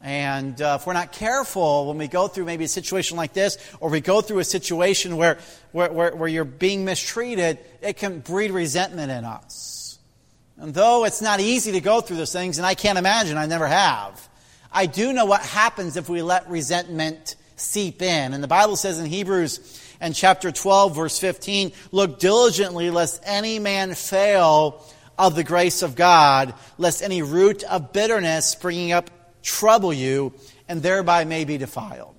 And 0.00 0.60
uh, 0.60 0.78
if 0.78 0.86
we're 0.86 0.92
not 0.92 1.12
careful 1.12 1.86
when 1.86 1.98
we 1.98 2.08
go 2.08 2.28
through 2.28 2.44
maybe 2.44 2.64
a 2.64 2.68
situation 2.68 3.16
like 3.16 3.32
this, 3.32 3.56
or 3.80 3.90
we 3.90 4.00
go 4.00 4.20
through 4.20 4.40
a 4.40 4.44
situation 4.44 5.16
where, 5.16 5.38
where, 5.72 5.92
where, 5.92 6.16
where 6.16 6.28
you're 6.28 6.44
being 6.44 6.84
mistreated, 6.84 7.58
it 7.80 7.96
can 7.96 8.20
breed 8.20 8.50
resentment 8.50 9.10
in 9.10 9.24
us. 9.24 9.98
And 10.58 10.74
though 10.74 11.04
it's 11.04 11.22
not 11.22 11.40
easy 11.40 11.72
to 11.72 11.80
go 11.80 12.00
through 12.00 12.16
those 12.16 12.32
things, 12.32 12.58
and 12.58 12.66
I 12.66 12.74
can't 12.74 12.98
imagine, 12.98 13.38
I 13.38 13.46
never 13.46 13.66
have, 13.66 14.28
I 14.74 14.86
do 14.86 15.12
know 15.12 15.24
what 15.24 15.40
happens 15.40 15.96
if 15.96 16.08
we 16.08 16.20
let 16.20 16.50
resentment 16.50 17.36
seep 17.54 18.02
in. 18.02 18.34
And 18.34 18.42
the 18.42 18.48
Bible 18.48 18.74
says 18.74 18.98
in 18.98 19.06
Hebrews 19.06 19.80
and 20.00 20.14
chapter 20.14 20.50
12, 20.50 20.96
verse 20.96 21.18
15, 21.20 21.72
look 21.92 22.18
diligently 22.18 22.90
lest 22.90 23.22
any 23.24 23.60
man 23.60 23.94
fail 23.94 24.84
of 25.16 25.36
the 25.36 25.44
grace 25.44 25.82
of 25.82 25.94
God, 25.94 26.54
lest 26.76 27.02
any 27.02 27.22
root 27.22 27.62
of 27.62 27.92
bitterness 27.92 28.46
springing 28.46 28.90
up 28.90 29.10
trouble 29.42 29.92
you, 29.92 30.34
and 30.68 30.82
thereby 30.82 31.24
may 31.24 31.44
be 31.44 31.56
defiled. 31.56 32.10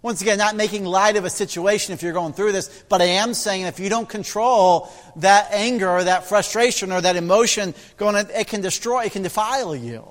Once 0.00 0.20
again, 0.20 0.38
not 0.38 0.54
making 0.54 0.84
light 0.84 1.16
of 1.16 1.24
a 1.24 1.30
situation 1.30 1.94
if 1.94 2.02
you're 2.02 2.12
going 2.12 2.34
through 2.34 2.52
this, 2.52 2.84
but 2.90 3.00
I 3.00 3.06
am 3.06 3.34
saying 3.34 3.62
if 3.62 3.80
you 3.80 3.88
don't 3.88 4.08
control 4.08 4.92
that 5.16 5.48
anger 5.50 5.88
or 5.90 6.04
that 6.04 6.26
frustration 6.26 6.92
or 6.92 7.00
that 7.00 7.16
emotion, 7.16 7.74
going, 7.96 8.14
it 8.14 8.46
can 8.46 8.60
destroy, 8.60 9.04
it 9.04 9.12
can 9.12 9.22
defile 9.22 9.74
you. 9.74 10.06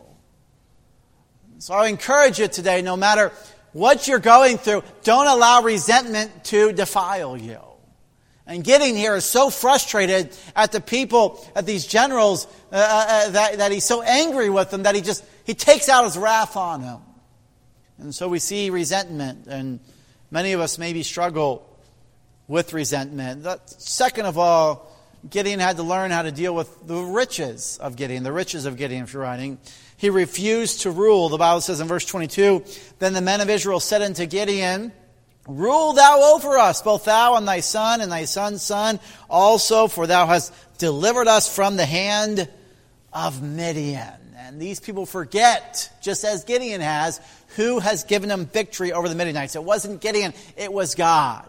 So 1.60 1.74
I 1.74 1.88
encourage 1.88 2.39
you 2.39 2.48
today, 2.48 2.81
no 2.81 2.98
matter 2.98 3.31
what 3.72 4.07
you're 4.07 4.19
going 4.19 4.57
through, 4.57 4.83
don't 5.03 5.27
allow 5.27 5.62
resentment 5.62 6.43
to 6.45 6.74
defile 6.74 7.38
you. 7.38 7.60
And 8.45 8.63
Gideon 8.63 8.95
here 8.95 9.15
is 9.15 9.24
so 9.24 9.50
frustrated 9.50 10.36
at 10.55 10.72
the 10.74 10.81
people, 10.81 11.45
at 11.55 11.65
these 11.65 11.86
generals, 11.86 12.45
uh, 12.72 12.75
uh, 12.75 13.05
uh, 13.07 13.29
that, 13.31 13.57
that 13.60 13.72
he's 13.72 13.86
so 13.86 14.01
angry 14.01 14.50
with 14.50 14.69
them 14.69 14.83
that 14.83 14.95
he 14.95 15.01
just 15.01 15.24
he 15.45 15.53
takes 15.53 15.88
out 15.88 16.03
his 16.03 16.17
wrath 16.17 16.57
on 16.57 16.81
them. 16.81 17.00
And 18.00 18.13
so 18.13 18.27
we 18.27 18.39
see 18.39 18.69
resentment, 18.69 19.48
and 19.48 19.79
many 20.29 20.51
of 20.51 20.60
us 20.60 20.77
maybe 20.77 21.03
struggle 21.03 21.69
with 22.48 22.74
resentment. 22.74 23.48
Second 23.67 24.25
of 24.25 24.38
all, 24.38 24.91
Gideon 25.29 25.60
had 25.60 25.77
to 25.77 25.83
learn 25.83 26.12
how 26.12 26.24
to 26.24 26.31
deal 26.31 26.53
with 26.53 26.86
the 26.86 27.01
riches 27.01 27.77
of 27.77 27.95
Gideon, 27.95 28.24
the 28.24 28.33
riches 28.33 28.65
of 28.65 28.75
Gideon, 28.75 29.03
if 29.03 29.13
you're 29.13 29.22
writing. 29.22 29.57
He 30.03 30.10
refused 30.10 30.81
to 30.81 30.91
rule. 30.91 31.29
The 31.29 31.38
Bible 31.38 31.62
says 31.62 31.79
in 31.79 31.88
verse 31.88 32.03
22 32.03 32.65
Then 33.00 33.13
the 33.13 33.22
men 33.22 33.39
of 33.39 33.50
Israel 33.50 33.79
said 33.79 34.01
unto 34.01 34.25
Gideon, 34.25 34.91
Rule 35.48 35.93
thou 35.93 36.36
over 36.36 36.57
us, 36.57 36.81
both 36.81 37.05
thou 37.05 37.36
and 37.36 37.48
thy 37.48 37.62
son 37.62 38.01
and 38.01 38.12
thy 38.12 38.25
son's 38.25 38.62
son 38.62 39.00
also, 39.29 39.88
for 39.88 40.05
thou 40.05 40.27
hast 40.27 40.53
delivered 40.77 41.29
us 41.29 41.55
from 41.55 41.77
the 41.77 41.86
hand 41.86 42.50
of 43.13 43.41
Midian. 43.41 44.36
And 44.39 44.60
these 44.60 44.81
people 44.81 45.05
forget, 45.05 45.89
just 46.01 46.25
as 46.25 46.43
Gideon 46.43 46.81
has, 46.81 47.22
who 47.55 47.79
has 47.79 48.03
given 48.03 48.27
them 48.27 48.45
victory 48.45 48.91
over 48.91 49.07
the 49.07 49.15
Midianites. 49.15 49.55
It 49.55 49.63
wasn't 49.63 50.01
Gideon, 50.01 50.33
it 50.57 50.74
was 50.74 50.95
God. 50.95 51.48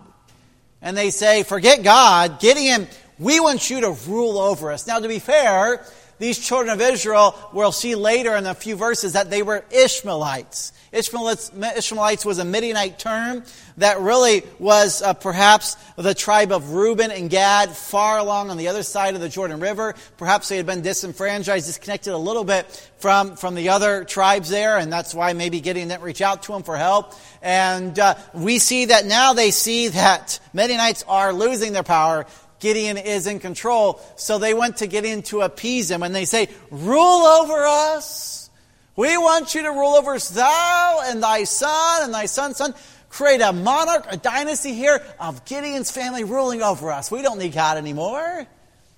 And 0.80 0.96
they 0.96 1.10
say, 1.10 1.42
Forget 1.42 1.82
God, 1.82 2.38
Gideon, 2.38 2.86
we 3.18 3.40
want 3.40 3.68
you 3.68 3.80
to 3.80 3.90
rule 4.06 4.38
over 4.38 4.70
us. 4.70 4.86
Now, 4.86 5.00
to 5.00 5.08
be 5.08 5.18
fair, 5.18 5.84
these 6.18 6.38
children 6.38 6.72
of 6.72 6.80
Israel, 6.80 7.34
we'll 7.52 7.72
see 7.72 7.94
later 7.94 8.34
in 8.36 8.46
a 8.46 8.54
few 8.54 8.76
verses 8.76 9.14
that 9.14 9.30
they 9.30 9.42
were 9.42 9.64
Ishmaelites. 9.70 10.72
Ishmaelites, 10.92 11.50
Ishmaelites 11.76 12.24
was 12.24 12.38
a 12.38 12.44
Midianite 12.44 13.00
term 13.00 13.42
that 13.78 14.00
really 14.00 14.44
was 14.60 15.02
uh, 15.02 15.12
perhaps 15.12 15.76
the 15.96 16.14
tribe 16.14 16.52
of 16.52 16.70
Reuben 16.70 17.10
and 17.10 17.28
Gad 17.28 17.70
far 17.70 18.18
along 18.18 18.50
on 18.50 18.56
the 18.56 18.68
other 18.68 18.84
side 18.84 19.16
of 19.16 19.20
the 19.20 19.28
Jordan 19.28 19.58
River. 19.58 19.96
Perhaps 20.16 20.48
they 20.48 20.56
had 20.56 20.66
been 20.66 20.82
disenfranchised, 20.82 21.66
disconnected 21.66 22.12
a 22.12 22.18
little 22.18 22.44
bit 22.44 22.66
from, 22.98 23.34
from 23.34 23.56
the 23.56 23.70
other 23.70 24.04
tribes 24.04 24.48
there, 24.48 24.78
and 24.78 24.92
that's 24.92 25.14
why 25.14 25.32
maybe 25.32 25.60
Gideon 25.60 25.88
didn't 25.88 26.02
reach 26.02 26.22
out 26.22 26.44
to 26.44 26.52
them 26.52 26.62
for 26.62 26.76
help. 26.76 27.12
And 27.42 27.98
uh, 27.98 28.14
we 28.32 28.60
see 28.60 28.86
that 28.86 29.04
now 29.04 29.32
they 29.32 29.50
see 29.50 29.88
that 29.88 30.38
Midianites 30.52 31.04
are 31.08 31.32
losing 31.32 31.72
their 31.72 31.82
power. 31.82 32.24
Gideon 32.60 32.96
is 32.96 33.26
in 33.26 33.40
control. 33.40 34.00
So 34.16 34.38
they 34.38 34.54
went 34.54 34.78
to 34.78 34.86
Gideon 34.86 35.22
to 35.24 35.42
appease 35.42 35.90
him, 35.90 36.02
and 36.02 36.14
they 36.14 36.24
say, 36.24 36.48
Rule 36.70 37.26
over 37.26 37.66
us. 37.66 38.50
We 38.96 39.16
want 39.18 39.54
you 39.54 39.62
to 39.62 39.70
rule 39.70 39.94
over 39.94 40.14
us, 40.14 40.28
thou 40.28 41.02
and 41.04 41.22
thy 41.22 41.44
son 41.44 42.04
and 42.04 42.14
thy 42.14 42.26
son's 42.26 42.58
son. 42.58 42.74
Create 43.08 43.40
a 43.40 43.52
monarch, 43.52 44.06
a 44.08 44.16
dynasty 44.16 44.72
here 44.72 45.04
of 45.20 45.44
Gideon's 45.44 45.90
family 45.90 46.24
ruling 46.24 46.62
over 46.62 46.90
us. 46.90 47.10
We 47.10 47.22
don't 47.22 47.38
need 47.38 47.52
God 47.52 47.76
anymore. 47.76 48.46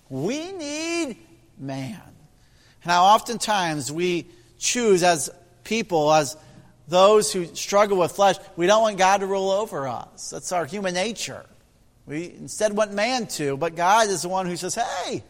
We 0.08 0.52
need 0.52 1.16
man. 1.58 2.00
Now, 2.84 3.04
oftentimes 3.06 3.90
we 3.90 4.26
choose 4.58 5.02
as 5.02 5.30
people, 5.64 6.12
as 6.12 6.36
those 6.88 7.32
who 7.32 7.46
struggle 7.54 7.98
with 7.98 8.12
flesh, 8.12 8.36
we 8.56 8.66
don't 8.66 8.82
want 8.82 8.98
God 8.98 9.18
to 9.18 9.26
rule 9.26 9.50
over 9.50 9.88
us. 9.88 10.30
That's 10.30 10.52
our 10.52 10.64
human 10.66 10.94
nature. 10.94 11.44
We 12.06 12.32
instead 12.32 12.76
want 12.76 12.92
man 12.92 13.26
to, 13.28 13.56
but 13.56 13.75
God 13.75 14.08
is 14.08 14.22
the 14.22 14.28
one 14.28 14.46
who 14.46 14.56
says, 14.56 14.76
hey, 14.76 15.25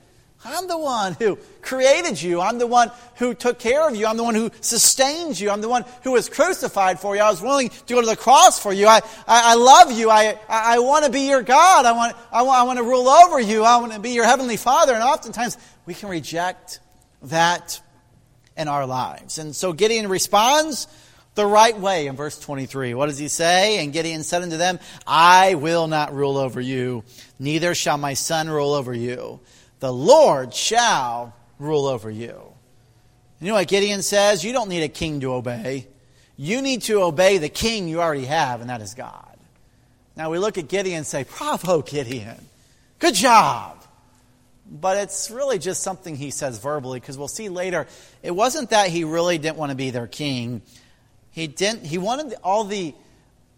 I'm 0.44 0.68
the 0.68 0.78
one 0.78 1.14
who 1.14 1.38
created 1.62 2.20
you. 2.20 2.40
I'm 2.40 2.58
the 2.58 2.66
one 2.66 2.92
who 3.16 3.34
took 3.34 3.58
care 3.58 3.88
of 3.88 3.96
you. 3.96 4.06
I'm 4.06 4.18
the 4.18 4.22
one 4.22 4.34
who 4.34 4.50
sustains 4.60 5.40
you. 5.40 5.50
I'm 5.50 5.62
the 5.62 5.68
one 5.68 5.84
who 6.04 6.12
was 6.12 6.28
crucified 6.28 7.00
for 7.00 7.16
you. 7.16 7.22
I 7.22 7.30
was 7.30 7.40
willing 7.40 7.70
to 7.70 7.94
go 7.94 8.00
to 8.00 8.06
the 8.06 8.16
cross 8.16 8.60
for 8.60 8.72
you. 8.72 8.86
I, 8.86 8.98
I, 9.26 9.52
I 9.52 9.54
love 9.54 9.90
you. 9.90 10.10
I, 10.10 10.38
I, 10.48 10.76
I 10.76 10.78
want 10.80 11.06
to 11.06 11.10
be 11.10 11.28
your 11.28 11.42
God. 11.42 11.86
I 11.86 11.92
want, 11.92 12.14
I, 12.30 12.42
want, 12.42 12.58
I 12.58 12.62
want 12.64 12.78
to 12.78 12.84
rule 12.84 13.08
over 13.08 13.40
you. 13.40 13.64
I 13.64 13.78
want 13.78 13.94
to 13.94 13.98
be 13.98 14.10
your 14.10 14.26
heavenly 14.26 14.58
Father. 14.58 14.92
And 14.92 15.02
oftentimes 15.02 15.56
we 15.86 15.94
can 15.94 16.10
reject 16.10 16.80
that 17.22 17.80
in 18.56 18.68
our 18.68 18.86
lives. 18.86 19.38
And 19.38 19.56
so 19.56 19.72
Gideon 19.72 20.08
responds 20.08 20.86
the 21.36 21.46
right 21.46 21.78
way 21.78 22.08
in 22.08 22.16
verse 22.16 22.38
23. 22.38 22.94
What 22.94 23.06
does 23.06 23.18
he 23.18 23.28
say? 23.28 23.82
And 23.82 23.92
Gideon 23.92 24.24
said 24.24 24.42
unto 24.42 24.56
them, 24.56 24.80
I 25.06 25.54
will 25.54 25.86
not 25.86 26.12
rule 26.12 26.36
over 26.36 26.60
you, 26.60 27.04
neither 27.38 27.74
shall 27.74 27.98
my 27.98 28.14
son 28.14 28.50
rule 28.50 28.72
over 28.72 28.92
you 28.92 29.40
the 29.80 29.92
Lord 29.92 30.54
shall 30.54 31.34
rule 31.58 31.86
over 31.86 32.10
you. 32.10 32.42
You 33.40 33.48
know 33.48 33.54
what 33.54 33.68
Gideon 33.68 34.02
says? 34.02 34.44
You 34.44 34.52
don't 34.52 34.68
need 34.68 34.82
a 34.82 34.88
king 34.88 35.20
to 35.20 35.34
obey. 35.34 35.86
You 36.36 36.62
need 36.62 36.82
to 36.82 37.02
obey 37.02 37.38
the 37.38 37.48
king 37.48 37.88
you 37.88 38.00
already 38.00 38.24
have, 38.24 38.60
and 38.60 38.70
that 38.70 38.80
is 38.80 38.94
God. 38.94 39.36
Now 40.16 40.30
we 40.30 40.38
look 40.38 40.56
at 40.56 40.68
Gideon 40.68 40.98
and 40.98 41.06
say, 41.06 41.24
Bravo, 41.24 41.82
Gideon. 41.82 42.46
Good 42.98 43.14
job. 43.14 43.82
But 44.68 44.96
it's 44.96 45.30
really 45.30 45.58
just 45.58 45.82
something 45.82 46.16
he 46.16 46.30
says 46.30 46.58
verbally, 46.58 46.98
because 46.98 47.18
we'll 47.18 47.28
see 47.28 47.48
later. 47.48 47.86
It 48.22 48.32
wasn't 48.32 48.70
that 48.70 48.88
he 48.88 49.04
really 49.04 49.38
didn't 49.38 49.58
want 49.58 49.70
to 49.70 49.76
be 49.76 49.90
their 49.90 50.06
king. 50.06 50.62
He 51.36 51.48
didn't 51.48 51.84
he 51.84 51.98
wanted 51.98 52.34
all 52.42 52.64
the 52.64 52.94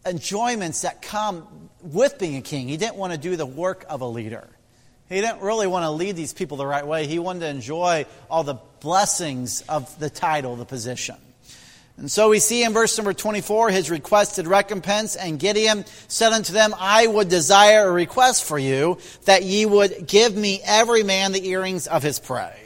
enjoyments 0.04 0.82
that 0.82 1.00
come 1.00 1.47
with 1.80 2.18
being 2.18 2.35
a 2.35 2.42
king. 2.42 2.66
He 2.66 2.76
didn't 2.76 2.97
want 2.97 3.12
to 3.12 3.18
do 3.20 3.37
the 3.37 3.47
work 3.47 3.87
of 3.88 4.00
a 4.00 4.04
leader. 4.04 4.49
He 5.08 5.20
didn't 5.20 5.42
really 5.42 5.68
want 5.68 5.85
to 5.85 5.90
lead 5.90 6.16
these 6.16 6.32
people 6.32 6.56
the 6.56 6.66
right 6.66 6.85
way. 6.85 7.06
He 7.06 7.20
wanted 7.20 7.40
to 7.40 7.47
enjoy 7.47 8.06
all 8.28 8.42
the 8.42 8.56
blessings 8.80 9.61
of 9.68 9.97
the 10.00 10.11
title, 10.11 10.56
the 10.56 10.64
position. 10.64 11.14
And 11.99 12.11
so 12.11 12.30
we 12.30 12.40
see 12.40 12.64
in 12.64 12.73
verse 12.73 12.99
number 12.99 13.12
24 13.12 13.70
his 13.70 13.90
requested 13.90 14.49
recompense. 14.49 15.14
And 15.14 15.38
Gideon 15.38 15.85
said 16.08 16.32
unto 16.32 16.52
them, 16.52 16.75
I 16.76 17.06
would 17.06 17.28
desire 17.28 17.87
a 17.87 17.92
request 17.92 18.42
for 18.42 18.58
you, 18.58 18.99
that 19.26 19.44
ye 19.44 19.66
would 19.66 20.08
give 20.08 20.35
me 20.35 20.61
every 20.64 21.04
man 21.04 21.30
the 21.30 21.47
earrings 21.47 21.87
of 21.87 22.02
his 22.02 22.18
prey. 22.18 22.56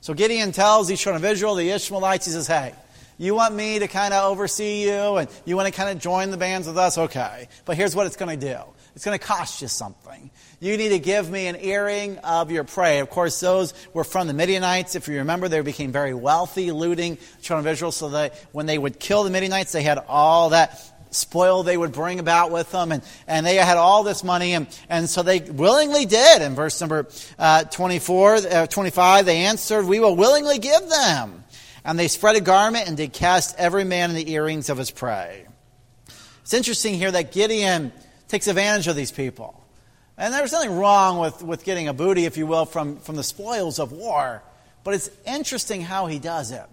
So 0.00 0.12
Gideon 0.12 0.50
tells 0.50 0.88
these 0.88 1.00
children 1.00 1.24
of 1.24 1.30
Israel, 1.30 1.54
the 1.54 1.70
Ishmaelites, 1.70 2.26
he 2.26 2.32
says, 2.32 2.48
Hey, 2.48 2.74
you 3.18 3.34
want 3.34 3.54
me 3.54 3.78
to 3.78 3.88
kind 3.88 4.12
of 4.12 4.30
oversee 4.30 4.84
you 4.84 5.16
and 5.16 5.28
you 5.44 5.56
want 5.56 5.66
to 5.66 5.72
kind 5.72 5.90
of 5.90 5.98
join 5.98 6.30
the 6.30 6.36
bands 6.36 6.66
with 6.66 6.76
us? 6.76 6.98
Okay. 6.98 7.48
But 7.64 7.76
here's 7.76 7.94
what 7.94 8.06
it's 8.06 8.16
going 8.16 8.38
to 8.38 8.46
do. 8.46 8.58
It's 8.94 9.04
going 9.04 9.18
to 9.18 9.24
cost 9.24 9.60
you 9.60 9.68
something. 9.68 10.30
You 10.58 10.78
need 10.78 10.88
to 10.88 10.98
give 10.98 11.30
me 11.30 11.48
an 11.48 11.56
earring 11.60 12.16
of 12.18 12.50
your 12.50 12.64
prey. 12.64 13.00
Of 13.00 13.10
course, 13.10 13.38
those 13.40 13.74
were 13.92 14.04
from 14.04 14.26
the 14.26 14.32
Midianites. 14.32 14.94
If 14.94 15.06
you 15.06 15.18
remember, 15.18 15.48
they 15.48 15.60
became 15.60 15.92
very 15.92 16.14
wealthy, 16.14 16.72
looting 16.72 17.18
children 17.42 17.66
of 17.66 17.72
Israel, 17.72 17.92
so 17.92 18.08
that 18.10 18.34
when 18.52 18.64
they 18.64 18.78
would 18.78 18.98
kill 18.98 19.22
the 19.24 19.30
Midianites, 19.30 19.72
they 19.72 19.82
had 19.82 20.02
all 20.08 20.50
that 20.50 20.82
spoil 21.10 21.62
they 21.62 21.76
would 21.76 21.92
bring 21.92 22.18
about 22.20 22.50
with 22.50 22.70
them, 22.72 22.92
and, 22.92 23.02
and 23.26 23.44
they 23.44 23.56
had 23.56 23.76
all 23.76 24.02
this 24.02 24.22
money, 24.24 24.54
and, 24.54 24.66
and 24.88 25.08
so 25.08 25.22
they 25.22 25.40
willingly 25.40 26.06
did. 26.06 26.42
In 26.42 26.54
verse 26.54 26.80
number 26.80 27.06
uh, 27.38 27.64
24, 27.64 28.34
uh, 28.34 28.66
25, 28.66 29.26
they 29.26 29.38
answered, 29.44 29.84
We 29.84 30.00
will 30.00 30.16
willingly 30.16 30.58
give 30.58 30.88
them. 30.88 31.44
And 31.86 31.96
they 31.96 32.08
spread 32.08 32.34
a 32.34 32.40
garment 32.40 32.88
and 32.88 32.96
did 32.96 33.12
cast 33.12 33.56
every 33.58 33.84
man 33.84 34.10
in 34.10 34.16
the 34.16 34.32
earrings 34.32 34.70
of 34.70 34.76
his 34.76 34.90
prey. 34.90 35.46
It's 36.42 36.52
interesting 36.52 36.94
here 36.94 37.12
that 37.12 37.30
Gideon 37.30 37.92
takes 38.26 38.48
advantage 38.48 38.88
of 38.88 38.96
these 38.96 39.12
people. 39.12 39.64
And 40.18 40.34
there's 40.34 40.50
nothing 40.50 40.76
wrong 40.76 41.18
with, 41.18 41.44
with 41.44 41.62
getting 41.64 41.86
a 41.86 41.92
booty, 41.94 42.24
if 42.24 42.36
you 42.36 42.44
will, 42.44 42.64
from, 42.64 42.96
from 42.96 43.14
the 43.14 43.22
spoils 43.22 43.78
of 43.78 43.92
war. 43.92 44.42
But 44.82 44.94
it's 44.94 45.10
interesting 45.24 45.80
how 45.80 46.06
he 46.06 46.18
does 46.18 46.50
it. 46.50 46.64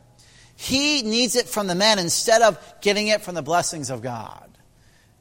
He 0.55 1.03
needs 1.03 1.35
it 1.35 1.47
from 1.47 1.67
the 1.67 1.75
men 1.75 1.99
instead 1.99 2.41
of 2.41 2.57
getting 2.81 3.07
it 3.07 3.21
from 3.21 3.35
the 3.35 3.43
blessings 3.43 3.91
of 3.91 4.01
God. 4.01 4.49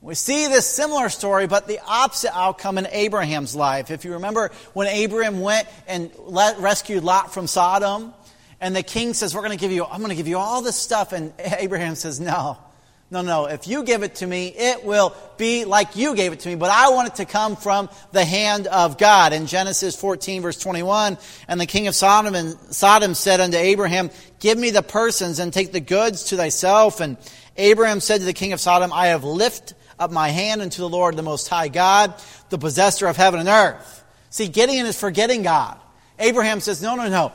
We 0.01 0.15
see 0.15 0.47
this 0.47 0.67
similar 0.67 1.11
story, 1.11 1.47
but 1.47 1.69
the 1.69 1.81
opposite 1.87 2.35
outcome 2.35 2.79
in 2.79 2.87
Abraham's 2.87 3.55
life. 3.55 3.91
If 3.91 4.07
you 4.07 4.15
remember 4.15 4.53
when 4.73 4.89
Abraham 4.89 5.41
went 5.41 5.69
and 5.87 6.11
rescued 6.59 7.05
Lot 7.05 7.35
from 7.35 7.47
Sodom, 7.47 8.15
and 8.63 8.77
the 8.77 8.85
king 8.85 9.13
says, 9.13 9.35
We're 9.35 9.43
going 9.43 9.59
to 9.59 9.61
give 9.61 9.73
you, 9.73 9.85
I'm 9.85 9.99
going 9.99 10.11
to 10.11 10.15
give 10.15 10.29
you 10.29 10.39
all 10.39 10.63
this 10.63 10.77
stuff. 10.77 11.13
And 11.13 11.33
Abraham 11.39 11.97
says, 11.97 12.21
No, 12.21 12.57
no, 13.11 13.21
no. 13.21 13.47
If 13.47 13.67
you 13.67 13.83
give 13.83 14.05
it 14.05 14.15
to 14.17 14.27
me, 14.27 14.55
it 14.57 14.85
will 14.85 15.17
be 15.37 15.65
like 15.65 15.97
you 15.97 16.15
gave 16.15 16.33
it 16.33 16.41
to 16.41 16.49
me, 16.49 16.55
but 16.55 16.71
I 16.71 16.91
want 16.91 17.09
it 17.09 17.15
to 17.17 17.25
come 17.25 17.57
from 17.57 17.91
the 18.13 18.25
hand 18.25 18.69
of 18.69 18.99
God. 18.99 19.33
In 19.33 19.47
Genesis 19.47 19.97
14, 19.97 20.43
verse 20.43 20.61
21, 20.61 21.19
and 21.49 21.61
the 21.61 21.67
king 21.67 21.89
of 21.89 21.97
Sodom, 21.97 22.37
and 22.37 22.57
Sodom 22.73 23.15
said 23.15 23.41
unto 23.41 23.57
Abraham, 23.57 24.11
Give 24.39 24.57
me 24.57 24.71
the 24.71 24.83
persons 24.83 25.41
and 25.41 25.53
take 25.53 25.73
the 25.73 25.81
goods 25.81 26.27
to 26.27 26.37
thyself. 26.37 27.01
And 27.01 27.17
Abraham 27.57 27.99
said 27.99 28.19
to 28.19 28.25
the 28.25 28.33
king 28.33 28.53
of 28.53 28.61
Sodom, 28.61 28.93
I 28.93 29.09
have 29.09 29.25
lifted 29.25 29.77
up 29.99 30.13
my 30.13 30.29
hand 30.29 30.63
unto 30.63 30.83
the 30.83 30.89
Lord, 30.89 31.17
the 31.17 31.23
Most 31.23 31.49
High 31.49 31.69
God, 31.69 32.15
the 32.49 32.59
possessor 32.59 33.09
of 33.09 33.17
heaven 33.17 33.41
and 33.41 33.49
earth. 33.49 34.05
See, 34.31 34.47
Gideon 34.47 34.87
is 34.87 34.99
forgetting 34.99 35.43
God. 35.43 35.81
Abraham 36.21 36.61
says, 36.61 36.81
No, 36.81 36.95
no, 36.95 37.09
no. 37.09 37.33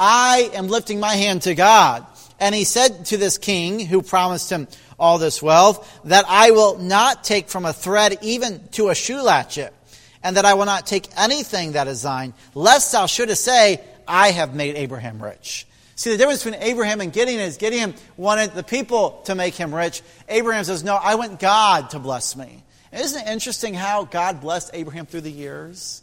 I 0.00 0.50
am 0.54 0.68
lifting 0.68 0.98
my 0.98 1.14
hand 1.14 1.42
to 1.42 1.54
God. 1.54 2.06
And 2.40 2.54
he 2.54 2.64
said 2.64 3.04
to 3.06 3.18
this 3.18 3.36
king 3.36 3.78
who 3.78 4.00
promised 4.00 4.50
him 4.50 4.66
all 4.98 5.18
this 5.18 5.42
wealth, 5.42 6.00
that 6.04 6.24
I 6.26 6.52
will 6.52 6.78
not 6.78 7.22
take 7.22 7.48
from 7.48 7.66
a 7.66 7.72
thread 7.72 8.18
even 8.22 8.66
to 8.72 8.88
a 8.88 8.94
shoe 8.94 9.20
latchet, 9.20 9.74
and 10.22 10.36
that 10.36 10.46
I 10.46 10.54
will 10.54 10.64
not 10.64 10.86
take 10.86 11.08
anything 11.18 11.72
that 11.72 11.86
is 11.86 12.02
thine, 12.02 12.32
lest 12.54 12.92
thou 12.92 13.06
shouldest 13.06 13.44
say, 13.44 13.82
I 14.08 14.30
have 14.30 14.54
made 14.54 14.76
Abraham 14.76 15.22
rich. 15.22 15.66
See, 15.96 16.10
the 16.10 16.16
difference 16.16 16.44
between 16.44 16.62
Abraham 16.62 17.02
and 17.02 17.12
Gideon 17.12 17.40
is 17.40 17.58
Gideon 17.58 17.94
wanted 18.16 18.54
the 18.54 18.62
people 18.62 19.20
to 19.26 19.34
make 19.34 19.54
him 19.54 19.74
rich. 19.74 20.00
Abraham 20.30 20.64
says, 20.64 20.82
No, 20.82 20.96
I 20.96 21.16
want 21.16 21.38
God 21.38 21.90
to 21.90 21.98
bless 21.98 22.36
me. 22.36 22.62
Isn't 22.90 23.20
it 23.20 23.28
interesting 23.28 23.74
how 23.74 24.04
God 24.04 24.40
blessed 24.40 24.70
Abraham 24.72 25.04
through 25.04 25.20
the 25.20 25.30
years? 25.30 26.02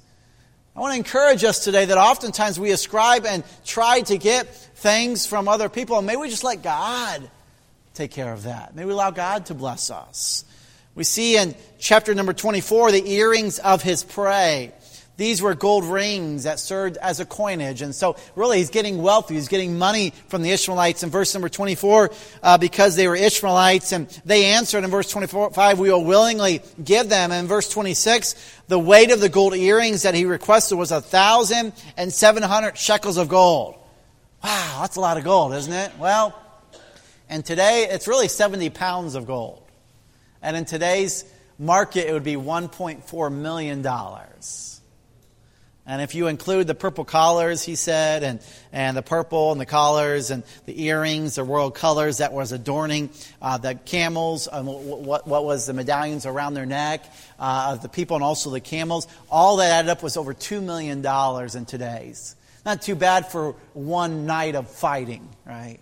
I 0.77 0.79
want 0.79 0.93
to 0.93 0.97
encourage 0.97 1.43
us 1.43 1.63
today 1.63 1.85
that 1.85 1.97
oftentimes 1.97 2.59
we 2.59 2.69
ascribe 2.69 3.25
and 3.25 3.43
try 3.65 4.01
to 4.01 4.17
get 4.19 4.53
things 4.53 5.25
from 5.25 5.47
other 5.47 5.69
people, 5.69 5.97
and 5.97 6.05
may 6.05 6.15
we 6.17 6.29
just 6.29 6.43
let 6.43 6.61
God 6.61 7.31
take 7.95 8.11
care 8.11 8.31
of 8.31 8.43
that. 8.43 8.75
May 8.75 8.85
we 8.85 8.91
allow 8.91 9.09
God 9.09 9.47
to 9.47 9.55
bless 9.55 9.89
us. 9.89 10.45
We 10.93 11.03
see 11.03 11.35
in 11.35 11.55
chapter 11.79 12.13
number 12.13 12.31
24 12.31 12.91
the 12.91 13.11
earrings 13.11 13.57
of 13.57 13.81
his 13.81 14.03
prey. 14.03 14.71
These 15.17 15.41
were 15.41 15.55
gold 15.55 15.83
rings 15.83 16.43
that 16.43 16.59
served 16.59 16.97
as 16.97 17.19
a 17.19 17.25
coinage. 17.25 17.81
And 17.81 17.93
so, 17.93 18.15
really, 18.35 18.59
he's 18.59 18.69
getting 18.69 19.01
wealthy. 19.01 19.33
He's 19.33 19.47
getting 19.47 19.77
money 19.77 20.13
from 20.27 20.43
the 20.43 20.51
Ishmaelites 20.51 21.01
in 21.01 21.09
verse 21.09 21.33
number 21.33 21.49
24 21.49 22.11
uh, 22.43 22.57
because 22.59 22.95
they 22.95 23.07
were 23.07 23.15
Ishmaelites. 23.15 23.91
And 23.91 24.07
they 24.25 24.45
answered 24.45 24.83
in 24.83 24.91
verse 24.91 25.09
25, 25.09 25.79
We 25.79 25.91
will 25.91 26.05
willingly 26.05 26.61
give 26.83 27.09
them. 27.09 27.31
And 27.31 27.41
in 27.41 27.47
verse 27.47 27.67
26, 27.67 28.35
the 28.67 28.77
weight 28.77 29.11
of 29.11 29.19
the 29.19 29.29
gold 29.29 29.55
earrings 29.55 30.03
that 30.03 30.13
he 30.13 30.25
requested 30.25 30.77
was 30.77 30.91
a 30.91 31.01
thousand 31.01 31.73
and 31.97 32.13
seven 32.13 32.43
hundred 32.43 32.77
shekels 32.77 33.17
of 33.17 33.27
gold. 33.27 33.73
Wow, 34.43 34.79
that's 34.81 34.97
a 34.97 35.01
lot 35.01 35.17
of 35.17 35.23
gold, 35.23 35.53
isn't 35.55 35.73
it? 35.73 35.91
Well, 35.97 36.39
and 37.29 37.43
today, 37.43 37.87
it's 37.89 38.07
really 38.07 38.27
70 38.27 38.69
pounds 38.69 39.15
of 39.15 39.27
gold. 39.27 39.63
And 40.41 40.55
in 40.55 40.65
today's 40.65 41.25
market, 41.59 42.07
it 42.07 42.13
would 42.13 42.23
be 42.23 42.35
$1.4 42.35 43.31
million. 43.33 43.85
And 45.89 46.01
if 46.01 46.13
you 46.15 46.27
include 46.27 46.67
the 46.67 46.75
purple 46.75 47.05
collars, 47.05 47.63
he 47.63 47.75
said, 47.75 48.21
and, 48.21 48.41
and 48.73 48.97
the 48.97 49.01
purple 49.01 49.53
and 49.53 49.61
the 49.61 49.65
collars 49.65 50.31
and 50.31 50.43
the 50.65 50.83
earrings, 50.83 51.35
the 51.35 51.45
royal 51.45 51.71
colors 51.71 52.17
that 52.17 52.33
was 52.33 52.51
adorning 52.51 53.09
uh, 53.41 53.57
the 53.57 53.75
camels, 53.75 54.49
uh, 54.51 54.61
what, 54.63 55.25
what 55.25 55.45
was 55.45 55.65
the 55.65 55.73
medallions 55.73 56.25
around 56.25 56.55
their 56.55 56.65
neck 56.65 57.05
uh, 57.39 57.69
of 57.71 57.81
the 57.81 57.87
people 57.87 58.17
and 58.17 58.23
also 58.23 58.49
the 58.49 58.59
camels, 58.59 59.07
all 59.31 59.57
that 59.57 59.71
added 59.71 59.89
up 59.89 60.03
was 60.03 60.17
over 60.17 60.33
$2 60.33 60.61
million 60.61 61.05
in 61.55 61.65
today's. 61.65 62.35
Not 62.65 62.81
too 62.81 62.95
bad 62.95 63.31
for 63.31 63.53
one 63.73 64.25
night 64.25 64.55
of 64.55 64.69
fighting, 64.69 65.29
right? 65.45 65.79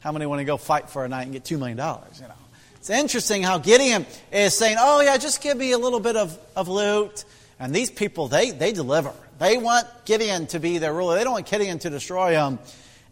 How 0.00 0.10
many 0.10 0.24
want 0.24 0.38
to 0.38 0.46
go 0.46 0.56
fight 0.56 0.88
for 0.88 1.04
a 1.04 1.08
night 1.08 1.24
and 1.24 1.34
get 1.34 1.44
$2 1.44 1.58
million? 1.58 1.76
You 1.76 2.28
know. 2.28 2.34
It's 2.76 2.88
interesting 2.88 3.42
how 3.42 3.58
Gideon 3.58 4.06
is 4.32 4.56
saying, 4.56 4.76
oh, 4.78 5.02
yeah, 5.02 5.18
just 5.18 5.42
give 5.42 5.58
me 5.58 5.72
a 5.72 5.78
little 5.78 6.00
bit 6.00 6.16
of, 6.16 6.38
of 6.56 6.68
loot. 6.68 7.26
And 7.60 7.74
these 7.74 7.90
people, 7.90 8.28
they, 8.28 8.50
they 8.50 8.72
deliver. 8.72 9.12
They 9.38 9.56
want 9.56 9.86
Gideon 10.04 10.46
to 10.48 10.60
be 10.60 10.78
their 10.78 10.92
ruler. 10.92 11.16
They 11.16 11.24
don't 11.24 11.32
want 11.32 11.46
Gideon 11.46 11.78
to 11.80 11.90
destroy 11.90 12.32
them. 12.32 12.58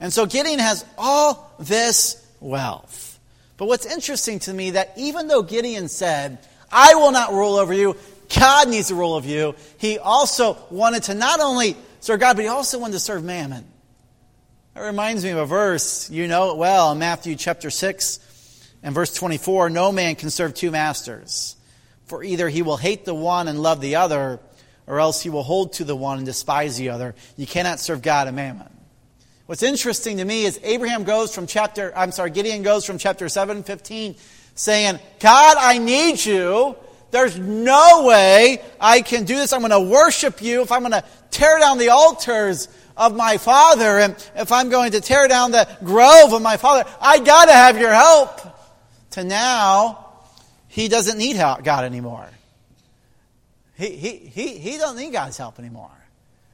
And 0.01 0.13
so 0.13 0.27
Gideon 0.27 0.59
has 0.59 0.85
all 0.99 1.53
this 1.59 2.25
wealth. 2.41 3.19
But 3.57 3.67
what's 3.67 3.87
interesting 3.87 4.39
to 4.41 4.53
me 4.53 4.73
that 4.73 4.93
even 4.97 5.29
though 5.29 5.43
Gideon 5.43 5.89
said, 5.89 6.39
I 6.71 6.95
will 6.95 7.13
not 7.13 7.33
rule 7.33 7.57
over 7.57 7.73
you, 7.73 7.97
God 8.35 8.69
needs 8.69 8.89
to 8.89 8.95
rule 8.95 9.15
over 9.15 9.27
you, 9.27 9.55
he 9.79 9.99
also 9.99 10.59
wanted 10.71 11.05
to 11.05 11.15
not 11.15 11.41
only 11.41 11.77
serve 12.01 12.21
God, 12.21 12.37
but 12.37 12.43
he 12.43 12.49
also 12.49 12.79
wanted 12.79 12.95
to 12.95 13.01
serve 13.01 13.25
mammon. 13.25 13.65
That 14.75 14.83
reminds 14.83 15.25
me 15.25 15.31
of 15.31 15.39
a 15.39 15.47
verse, 15.47 16.11
you 16.11 16.29
know 16.29 16.51
it 16.51 16.59
well, 16.59 16.93
in 16.93 16.99
Matthew 16.99 17.35
chapter 17.37 17.71
6 17.71 18.21
and 18.83 18.95
verse 18.95 19.15
24 19.15 19.71
No 19.71 19.91
man 19.91 20.17
can 20.17 20.29
serve 20.29 20.55
two 20.55 20.71
masters, 20.71 21.56
for 22.07 22.23
either 22.23 22.49
he 22.49 22.63
will 22.63 22.77
hate 22.77 23.05
the 23.05 23.15
one 23.15 23.49
and 23.49 23.61
love 23.61 23.81
the 23.81 23.97
other, 23.97 24.41
or 24.87 25.01
else 25.01 25.21
he 25.21 25.31
will 25.31 25.43
hold 25.43 25.75
to 25.75 25.85
the 25.85 25.97
one 25.97 26.19
and 26.19 26.27
despise 26.27 26.77
the 26.77 26.91
other. 26.91 27.15
You 27.37 27.47
cannot 27.47 27.81
serve 27.81 28.03
God 28.03 28.27
and 28.29 28.37
mammon. 28.37 28.69
What's 29.47 29.63
interesting 29.63 30.17
to 30.19 30.25
me 30.25 30.45
is 30.45 30.59
Abraham 30.63 31.05
goes 31.05 31.35
from 31.35 31.47
chapter, 31.47 31.93
I'm 31.97 32.11
sorry, 32.11 32.31
Gideon 32.31 32.63
goes 32.63 32.85
from 32.85 32.99
chapter 32.99 33.29
7, 33.29 33.63
15, 33.63 34.17
saying, 34.55 34.99
God, 35.21 35.57
I 35.59 35.79
need 35.79 36.25
you. 36.25 36.77
There's 37.13 37.39
no 37.39 38.05
way 38.07 38.61
I 38.81 39.03
can 39.03 39.25
do 39.25 39.37
this. 39.37 39.53
I'm 39.53 39.61
going 39.61 39.71
to 39.71 39.81
worship 39.81 40.43
you. 40.43 40.63
If 40.63 40.73
I'm 40.73 40.81
going 40.81 40.93
to 40.93 41.05
tear 41.31 41.61
down 41.61 41.79
the 41.79 41.91
altars 41.91 42.69
of 42.97 43.15
my 43.15 43.39
father, 43.39 43.99
and 43.99 44.31
if 44.35 44.51
I'm 44.51 44.69
going 44.69 44.93
to 44.93 45.01
tear 45.01 45.29
down 45.29 45.53
the 45.53 45.69
grove 45.85 46.33
of 46.33 46.43
my 46.43 46.57
father, 46.57 46.89
I 47.01 47.21
got 47.21 47.47
to 47.47 47.53
have 47.53 47.79
your 47.79 47.93
help. 47.93 48.41
To 49.13 49.25
now, 49.25 50.06
he 50.77 50.89
doesn't 50.89 51.17
need 51.17 51.37
God 51.37 51.85
anymore. 51.85 52.29
He, 53.79 53.97
he, 53.97 54.17
he, 54.17 54.59
he 54.59 54.77
doesn't 54.77 54.99
need 54.99 55.11
God's 55.11 55.39
help 55.39 55.59
anymore. 55.59 55.91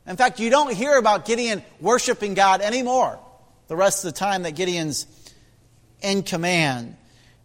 In 0.07 0.17
fact, 0.17 0.39
you 0.39 0.49
don't 0.49 0.73
hear 0.73 0.97
about 0.97 1.25
Gideon 1.25 1.61
worshiping 1.81 2.35
God 2.35 2.61
anymore 2.61 3.19
the 3.67 3.75
rest 3.75 4.05
of 4.05 4.15
the 4.15 4.19
time 4.19 4.45
that 4.45 4.53
Gideon's 4.53 5.09
in 6.01 6.23
command. 6.23 6.97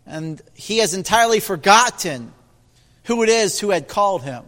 And 0.06 0.40
he 0.54 0.78
has 0.78 0.94
entirely 0.94 1.40
forgotten 1.40 2.32
who 3.06 3.24
it 3.24 3.30
is 3.30 3.60
who 3.60 3.72
had 3.72 3.88
called 3.88 4.22
him. 4.22 4.44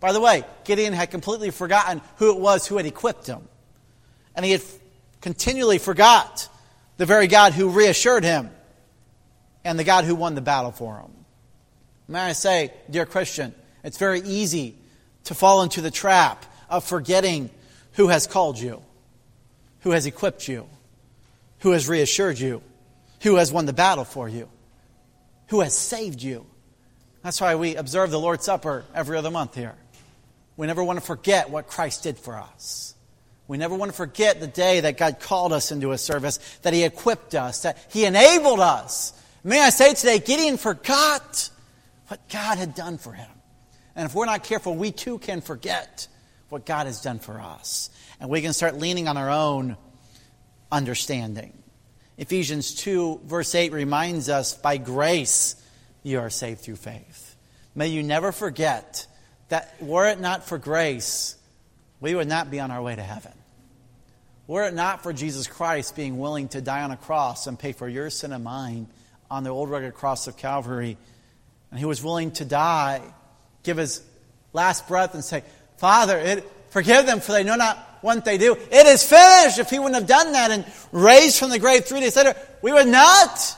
By 0.00 0.12
the 0.12 0.20
way, 0.20 0.44
Gideon 0.64 0.92
had 0.92 1.10
completely 1.10 1.50
forgotten 1.50 2.02
who 2.16 2.30
it 2.30 2.38
was 2.38 2.66
who 2.66 2.76
had 2.76 2.84
equipped 2.84 3.26
him 3.26 3.48
and 4.34 4.44
he 4.44 4.52
had 4.52 4.62
continually 5.22 5.78
forgot 5.78 6.46
the 6.98 7.06
very 7.06 7.26
God 7.26 7.54
who 7.54 7.70
reassured 7.70 8.22
him 8.22 8.50
and 9.64 9.78
the 9.78 9.84
God 9.84 10.04
who 10.04 10.14
won 10.14 10.34
the 10.34 10.42
battle 10.42 10.72
for 10.72 10.98
him. 10.98 11.10
May 12.08 12.20
I 12.20 12.32
say, 12.32 12.72
dear 12.88 13.04
Christian, 13.04 13.54
it's 13.84 13.98
very 13.98 14.20
easy 14.20 14.76
to 15.24 15.34
fall 15.34 15.62
into 15.62 15.82
the 15.82 15.90
trap 15.90 16.46
of 16.70 16.82
forgetting 16.84 17.50
who 17.92 18.08
has 18.08 18.26
called 18.26 18.58
you, 18.58 18.82
who 19.80 19.90
has 19.90 20.06
equipped 20.06 20.48
you, 20.48 20.66
who 21.60 21.72
has 21.72 21.86
reassured 21.86 22.38
you, 22.38 22.62
who 23.22 23.36
has 23.36 23.52
won 23.52 23.66
the 23.66 23.74
battle 23.74 24.04
for 24.04 24.26
you, 24.28 24.48
who 25.48 25.60
has 25.60 25.76
saved 25.76 26.22
you. 26.22 26.46
That's 27.22 27.40
why 27.40 27.56
we 27.56 27.76
observe 27.76 28.10
the 28.10 28.18
Lord's 28.18 28.44
Supper 28.44 28.84
every 28.94 29.18
other 29.18 29.30
month 29.30 29.54
here. 29.54 29.74
We 30.56 30.66
never 30.66 30.82
want 30.82 30.98
to 30.98 31.04
forget 31.04 31.50
what 31.50 31.66
Christ 31.66 32.04
did 32.04 32.18
for 32.18 32.36
us. 32.36 32.94
We 33.48 33.58
never 33.58 33.74
want 33.74 33.90
to 33.90 33.96
forget 33.96 34.40
the 34.40 34.46
day 34.46 34.80
that 34.80 34.96
God 34.96 35.20
called 35.20 35.52
us 35.52 35.72
into 35.72 35.90
His 35.90 36.00
service, 36.00 36.38
that 36.62 36.72
He 36.72 36.84
equipped 36.84 37.34
us, 37.34 37.62
that 37.62 37.78
He 37.90 38.04
enabled 38.04 38.60
us. 38.60 39.12
May 39.44 39.60
I 39.60 39.70
say 39.70 39.94
today, 39.94 40.18
Gideon 40.18 40.56
forgot 40.56 41.50
what 42.08 42.28
God 42.28 42.58
had 42.58 42.74
done 42.74 42.98
for 42.98 43.12
him. 43.12 43.30
And 43.94 44.06
if 44.06 44.14
we're 44.14 44.26
not 44.26 44.44
careful, 44.44 44.74
we 44.74 44.92
too 44.92 45.18
can 45.18 45.40
forget 45.40 46.08
what 46.48 46.66
God 46.66 46.86
has 46.86 47.00
done 47.00 47.18
for 47.18 47.40
us. 47.40 47.90
And 48.20 48.30
we 48.30 48.40
can 48.40 48.52
start 48.52 48.76
leaning 48.76 49.08
on 49.08 49.16
our 49.16 49.30
own 49.30 49.76
understanding. 50.70 51.52
Ephesians 52.16 52.74
2, 52.74 53.20
verse 53.24 53.54
8 53.54 53.72
reminds 53.72 54.28
us 54.28 54.54
by 54.54 54.76
grace 54.76 55.56
you 56.02 56.18
are 56.18 56.30
saved 56.30 56.60
through 56.60 56.76
faith. 56.76 57.36
May 57.74 57.88
you 57.88 58.02
never 58.02 58.32
forget 58.32 59.06
that 59.48 59.80
were 59.80 60.08
it 60.08 60.20
not 60.20 60.44
for 60.44 60.58
grace, 60.58 61.36
we 62.00 62.14
would 62.14 62.28
not 62.28 62.50
be 62.50 62.60
on 62.60 62.70
our 62.70 62.82
way 62.82 62.96
to 62.96 63.02
heaven. 63.02 63.32
Were 64.46 64.66
it 64.66 64.74
not 64.74 65.02
for 65.02 65.12
Jesus 65.12 65.46
Christ 65.46 65.94
being 65.94 66.18
willing 66.18 66.48
to 66.48 66.60
die 66.60 66.82
on 66.82 66.90
a 66.90 66.96
cross 66.96 67.46
and 67.46 67.58
pay 67.58 67.72
for 67.72 67.88
your 67.88 68.10
sin 68.10 68.32
and 68.32 68.44
mine 68.44 68.88
on 69.30 69.44
the 69.44 69.50
old 69.50 69.70
rugged 69.70 69.94
cross 69.94 70.26
of 70.26 70.36
Calvary, 70.36 70.96
and 71.70 71.78
he 71.78 71.86
was 71.86 72.02
willing 72.02 72.30
to 72.32 72.44
die 72.44 73.02
give 73.62 73.76
his 73.76 74.02
last 74.52 74.88
breath 74.88 75.14
and 75.14 75.22
say, 75.22 75.42
Father, 75.76 76.18
it, 76.18 76.50
forgive 76.70 77.06
them 77.06 77.20
for 77.20 77.32
they 77.32 77.44
know 77.44 77.56
not 77.56 77.98
what 78.00 78.24
they 78.24 78.38
do. 78.38 78.54
It 78.54 78.86
is 78.86 79.04
finished. 79.04 79.58
If 79.58 79.70
he 79.70 79.78
wouldn't 79.78 79.96
have 79.96 80.06
done 80.06 80.32
that 80.32 80.50
and 80.50 80.64
raised 80.92 81.38
from 81.38 81.50
the 81.50 81.58
grave 81.58 81.84
three 81.84 82.00
days 82.00 82.16
later, 82.16 82.34
we 82.62 82.72
would 82.72 82.88
not 82.88 83.56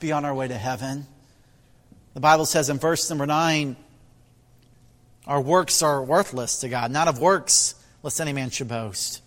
be 0.00 0.12
on 0.12 0.24
our 0.24 0.34
way 0.34 0.48
to 0.48 0.58
heaven. 0.58 1.06
The 2.14 2.20
Bible 2.20 2.46
says 2.46 2.68
in 2.68 2.78
verse 2.78 3.08
number 3.08 3.26
9, 3.26 3.76
our 5.26 5.40
works 5.40 5.82
are 5.82 6.02
worthless 6.02 6.60
to 6.60 6.68
God, 6.68 6.90
not 6.90 7.06
of 7.06 7.20
works, 7.20 7.76
lest 8.02 8.20
any 8.20 8.32
man 8.32 8.50
should 8.50 8.68
boast. 8.68 9.22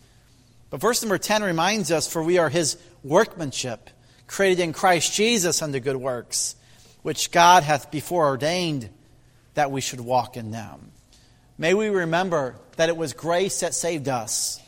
But 0.69 0.81
verse 0.81 1.01
number 1.01 1.17
10 1.17 1.43
reminds 1.43 1.91
us, 1.91 2.11
for 2.11 2.21
we 2.21 2.37
are 2.37 2.49
his 2.49 2.77
workmanship, 3.03 3.89
created 4.27 4.61
in 4.61 4.73
Christ 4.73 5.13
Jesus 5.13 5.61
unto 5.61 5.79
good 5.79 5.95
works, 5.95 6.55
which 7.05 7.29
God 7.29 7.61
hath 7.61 7.91
before 7.91 8.25
ordained 8.25 8.89
that 9.53 9.69
we 9.69 9.79
should 9.79 9.99
walk 9.99 10.37
in 10.37 10.49
them. 10.49 10.91
May 11.55 11.75
we 11.75 11.89
remember 11.89 12.55
that 12.77 12.89
it 12.89 12.97
was 12.97 13.13
grace 13.13 13.59
that 13.59 13.75
saved 13.75 14.09
us 14.09 14.59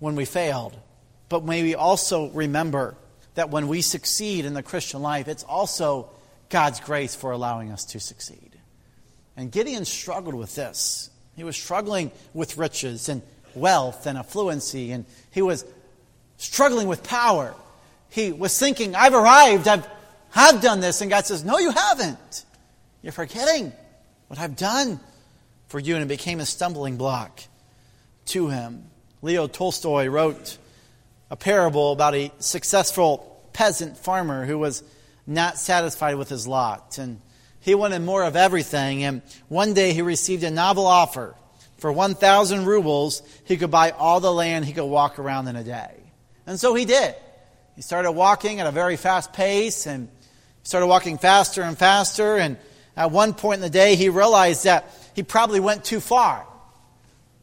when 0.00 0.16
we 0.16 0.24
failed, 0.24 0.76
but 1.28 1.44
may 1.44 1.62
we 1.62 1.76
also 1.76 2.30
remember 2.30 2.96
that 3.36 3.50
when 3.50 3.68
we 3.68 3.80
succeed 3.80 4.44
in 4.44 4.54
the 4.54 4.62
Christian 4.64 5.02
life, 5.02 5.28
it's 5.28 5.44
also 5.44 6.10
God's 6.48 6.80
grace 6.80 7.14
for 7.14 7.30
allowing 7.30 7.70
us 7.70 7.84
to 7.84 8.00
succeed. 8.00 8.58
And 9.36 9.52
Gideon 9.52 9.84
struggled 9.84 10.34
with 10.34 10.56
this. 10.56 11.10
He 11.36 11.44
was 11.44 11.56
struggling 11.56 12.10
with 12.34 12.58
riches 12.58 13.08
and 13.08 13.22
wealth 13.54 14.08
and 14.08 14.18
affluency, 14.18 14.90
and 14.90 15.04
he 15.30 15.42
was 15.42 15.64
struggling 16.38 16.88
with 16.88 17.04
power. 17.04 17.54
He 18.10 18.32
was 18.32 18.58
thinking, 18.58 18.96
I've 18.96 19.14
arrived, 19.14 19.68
I've 19.68 19.86
have 20.32 20.60
done 20.60 20.80
this. 20.80 21.00
And 21.00 21.10
God 21.10 21.26
says, 21.26 21.44
No, 21.44 21.58
you 21.58 21.70
haven't. 21.70 22.44
You're 23.02 23.12
forgetting 23.12 23.72
what 24.28 24.38
I've 24.38 24.56
done 24.56 25.00
for 25.68 25.78
you. 25.78 25.94
And 25.94 26.02
it 26.02 26.08
became 26.08 26.40
a 26.40 26.46
stumbling 26.46 26.96
block 26.96 27.42
to 28.26 28.48
him. 28.48 28.84
Leo 29.22 29.46
Tolstoy 29.46 30.06
wrote 30.06 30.58
a 31.30 31.36
parable 31.36 31.92
about 31.92 32.14
a 32.14 32.32
successful 32.38 33.40
peasant 33.52 33.96
farmer 33.96 34.44
who 34.44 34.58
was 34.58 34.82
not 35.26 35.58
satisfied 35.58 36.16
with 36.16 36.28
his 36.28 36.46
lot. 36.46 36.98
And 36.98 37.20
he 37.60 37.74
wanted 37.74 38.00
more 38.00 38.24
of 38.24 38.34
everything. 38.34 39.04
And 39.04 39.22
one 39.48 39.74
day 39.74 39.92
he 39.92 40.02
received 40.02 40.42
a 40.44 40.50
novel 40.50 40.86
offer. 40.86 41.34
For 41.78 41.92
1,000 41.92 42.64
rubles, 42.64 43.22
he 43.44 43.56
could 43.56 43.70
buy 43.70 43.90
all 43.90 44.20
the 44.20 44.32
land 44.32 44.64
he 44.64 44.72
could 44.72 44.84
walk 44.84 45.18
around 45.18 45.48
in 45.48 45.56
a 45.56 45.64
day. 45.64 45.94
And 46.46 46.58
so 46.58 46.74
he 46.74 46.84
did. 46.84 47.14
He 47.74 47.82
started 47.82 48.12
walking 48.12 48.60
at 48.60 48.66
a 48.66 48.70
very 48.70 48.96
fast 48.96 49.32
pace 49.32 49.86
and 49.86 50.08
started 50.62 50.86
walking 50.86 51.18
faster 51.18 51.62
and 51.62 51.76
faster. 51.76 52.36
And 52.36 52.56
at 52.96 53.10
one 53.10 53.34
point 53.34 53.56
in 53.56 53.62
the 53.62 53.70
day, 53.70 53.96
he 53.96 54.08
realized 54.08 54.64
that 54.64 54.90
he 55.14 55.22
probably 55.22 55.60
went 55.60 55.84
too 55.84 56.00
far. 56.00 56.46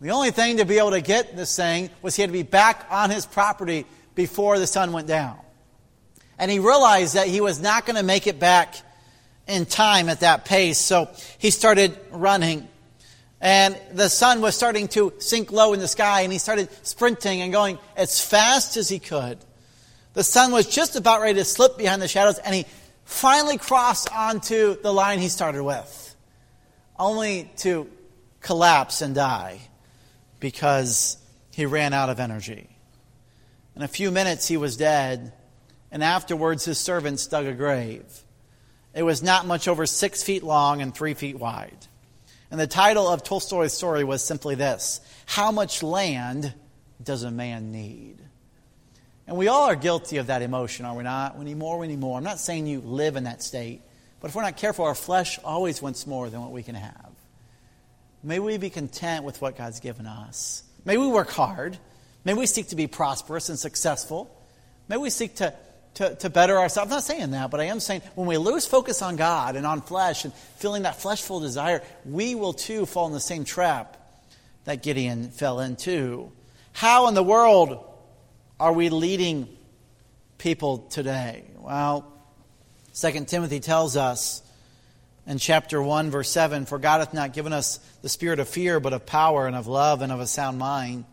The 0.01 0.11
only 0.11 0.31
thing 0.31 0.57
to 0.57 0.65
be 0.65 0.77
able 0.77 0.91
to 0.91 1.01
get 1.01 1.35
this 1.35 1.55
thing 1.55 1.89
was 2.01 2.15
he 2.15 2.21
had 2.21 2.29
to 2.29 2.33
be 2.33 2.43
back 2.43 2.87
on 2.89 3.09
his 3.09 3.25
property 3.25 3.85
before 4.15 4.57
the 4.57 4.67
sun 4.67 4.93
went 4.93 5.07
down. 5.07 5.37
And 6.37 6.49
he 6.49 6.59
realized 6.59 7.15
that 7.15 7.27
he 7.27 7.41
was 7.41 7.59
not 7.59 7.85
going 7.85 7.97
to 7.97 8.03
make 8.03 8.25
it 8.25 8.39
back 8.39 8.75
in 9.45 9.65
time 9.65 10.07
at 10.07 10.21
that 10.21 10.45
pace. 10.45 10.77
So 10.77 11.09
he 11.37 11.49
started 11.49 11.97
running. 12.11 12.67
And 13.41 13.77
the 13.93 14.09
sun 14.09 14.41
was 14.41 14.55
starting 14.55 14.87
to 14.89 15.13
sink 15.19 15.51
low 15.51 15.73
in 15.73 15.79
the 15.79 15.87
sky, 15.87 16.21
and 16.21 16.31
he 16.31 16.39
started 16.39 16.69
sprinting 16.85 17.41
and 17.41 17.51
going 17.51 17.77
as 17.95 18.23
fast 18.23 18.77
as 18.77 18.87
he 18.89 18.99
could. 18.99 19.37
The 20.13 20.23
sun 20.23 20.51
was 20.51 20.65
just 20.65 20.95
about 20.95 21.21
ready 21.21 21.35
to 21.35 21.45
slip 21.45 21.77
behind 21.77 22.01
the 22.01 22.07
shadows, 22.07 22.37
and 22.39 22.53
he 22.53 22.65
finally 23.09 23.57
crossed 23.57 24.15
onto 24.15 24.79
the 24.81 24.93
line 24.93 25.19
he 25.19 25.29
started 25.29 25.63
with, 25.63 26.15
only 26.97 27.51
to 27.57 27.89
collapse 28.39 29.01
and 29.01 29.15
die 29.15 29.59
because 30.39 31.17
he 31.51 31.65
ran 31.65 31.91
out 31.91 32.09
of 32.09 32.19
energy. 32.19 32.69
In 33.75 33.81
a 33.81 33.87
few 33.87 34.11
minutes, 34.11 34.47
he 34.47 34.57
was 34.57 34.77
dead, 34.77 35.33
and 35.91 36.03
afterwards, 36.03 36.65
his 36.65 36.77
servants 36.77 37.25
dug 37.25 37.47
a 37.47 37.53
grave. 37.53 38.05
It 38.93 39.03
was 39.03 39.23
not 39.23 39.47
much 39.47 39.67
over 39.67 39.85
six 39.87 40.21
feet 40.21 40.43
long 40.43 40.81
and 40.81 40.93
three 40.93 41.15
feet 41.15 41.39
wide. 41.39 41.87
And 42.51 42.59
the 42.59 42.67
title 42.67 43.07
of 43.07 43.23
Tolstoy's 43.23 43.73
story 43.73 44.03
was 44.03 44.23
simply 44.23 44.53
this 44.53 45.01
How 45.25 45.51
much 45.51 45.81
land 45.81 46.53
does 47.03 47.23
a 47.23 47.31
man 47.31 47.71
need? 47.71 48.21
And 49.29 49.37
we 49.37 49.47
all 49.47 49.65
are 49.65 49.75
guilty 49.75 50.17
of 50.17 50.25
that 50.25 50.41
emotion, 50.41 50.87
are 50.87 50.95
we 50.95 51.03
not? 51.03 51.37
We 51.37 51.45
need 51.45 51.57
more, 51.57 51.77
we 51.77 51.87
need 51.87 51.99
more. 51.99 52.17
I'm 52.17 52.23
not 52.23 52.39
saying 52.39 52.65
you 52.65 52.79
live 52.81 53.15
in 53.15 53.25
that 53.25 53.43
state, 53.43 53.83
but 54.19 54.29
if 54.29 54.35
we're 54.35 54.41
not 54.41 54.57
careful, 54.57 54.85
our 54.85 54.95
flesh 54.95 55.37
always 55.43 55.83
wants 55.83 56.07
more 56.07 56.31
than 56.31 56.41
what 56.41 56.51
we 56.51 56.63
can 56.63 56.73
have. 56.73 57.11
May 58.23 58.39
we 58.39 58.57
be 58.57 58.71
content 58.71 59.25
with 59.25 59.39
what 59.39 59.55
God's 59.55 59.81
given 59.81 60.07
us. 60.07 60.63
May 60.83 60.97
we 60.97 61.05
work 61.05 61.29
hard. 61.29 61.77
May 62.25 62.33
we 62.33 62.47
seek 62.47 62.69
to 62.69 62.75
be 62.75 62.87
prosperous 62.87 63.49
and 63.49 63.59
successful. 63.59 64.35
May 64.87 64.97
we 64.97 65.11
seek 65.11 65.35
to, 65.35 65.53
to, 65.93 66.15
to 66.15 66.29
better 66.31 66.57
ourselves. 66.57 66.91
I'm 66.91 66.95
not 66.95 67.03
saying 67.03 67.29
that, 67.29 67.51
but 67.51 67.59
I 67.59 67.65
am 67.65 67.79
saying 67.79 68.01
when 68.15 68.25
we 68.25 68.37
lose 68.37 68.65
focus 68.65 69.03
on 69.03 69.15
God 69.15 69.55
and 69.55 69.67
on 69.67 69.81
flesh 69.81 70.25
and 70.25 70.33
feeling 70.57 70.81
that 70.83 70.99
fleshful 70.99 71.39
desire, 71.39 71.83
we 72.03 72.33
will 72.33 72.53
too 72.53 72.87
fall 72.87 73.05
in 73.05 73.13
the 73.13 73.19
same 73.19 73.43
trap 73.43 73.95
that 74.65 74.81
Gideon 74.81 75.29
fell 75.29 75.59
into. 75.59 76.31
How 76.73 77.07
in 77.09 77.13
the 77.13 77.21
world 77.21 77.85
are 78.59 78.73
we 78.73 78.89
leading 78.89 79.47
people 80.37 80.79
today? 80.89 81.45
Well, 81.59 82.11
2 82.93 83.25
Timothy 83.25 83.61
tells 83.61 83.95
us 83.95 84.41
in 85.25 85.37
chapter 85.37 85.81
1, 85.81 86.11
verse 86.11 86.29
7 86.29 86.65
For 86.65 86.77
God 86.77 86.99
hath 86.99 87.13
not 87.13 87.31
given 87.31 87.53
us 87.53 87.77
the 88.01 88.09
spirit 88.09 88.39
of 88.39 88.49
fear, 88.49 88.81
but 88.81 88.91
of 88.91 89.05
power 89.05 89.47
and 89.47 89.55
of 89.55 89.67
love 89.67 90.01
and 90.01 90.11
of 90.11 90.19
a 90.19 90.27
sound 90.27 90.59
mind. 90.59 91.05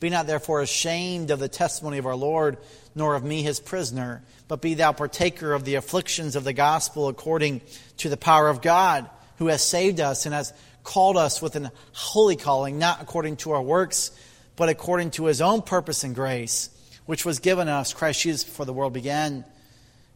Be 0.00 0.10
not 0.10 0.26
therefore 0.26 0.60
ashamed 0.60 1.30
of 1.30 1.38
the 1.38 1.48
testimony 1.48 1.98
of 1.98 2.06
our 2.06 2.16
Lord, 2.16 2.58
nor 2.94 3.14
of 3.14 3.22
me 3.22 3.42
his 3.42 3.60
prisoner, 3.60 4.22
but 4.48 4.60
be 4.60 4.74
thou 4.74 4.92
partaker 4.92 5.52
of 5.52 5.64
the 5.64 5.76
afflictions 5.76 6.34
of 6.34 6.42
the 6.42 6.52
gospel 6.52 7.08
according 7.08 7.60
to 7.98 8.08
the 8.08 8.16
power 8.16 8.48
of 8.48 8.62
God, 8.62 9.08
who 9.36 9.46
has 9.46 9.62
saved 9.62 10.00
us 10.00 10.26
and 10.26 10.34
has 10.34 10.52
called 10.82 11.16
us 11.16 11.40
with 11.40 11.54
an 11.54 11.70
holy 11.92 12.36
calling, 12.36 12.78
not 12.78 13.02
according 13.02 13.36
to 13.36 13.52
our 13.52 13.62
works, 13.62 14.10
but 14.56 14.68
according 14.68 15.12
to 15.12 15.26
his 15.26 15.40
own 15.40 15.62
purpose 15.62 16.02
and 16.02 16.14
grace 16.16 16.70
which 17.08 17.24
was 17.24 17.38
given 17.38 17.68
us, 17.68 17.94
Christ 17.94 18.20
Jesus, 18.20 18.44
before 18.44 18.66
the 18.66 18.72
world 18.74 18.92
began. 18.92 19.42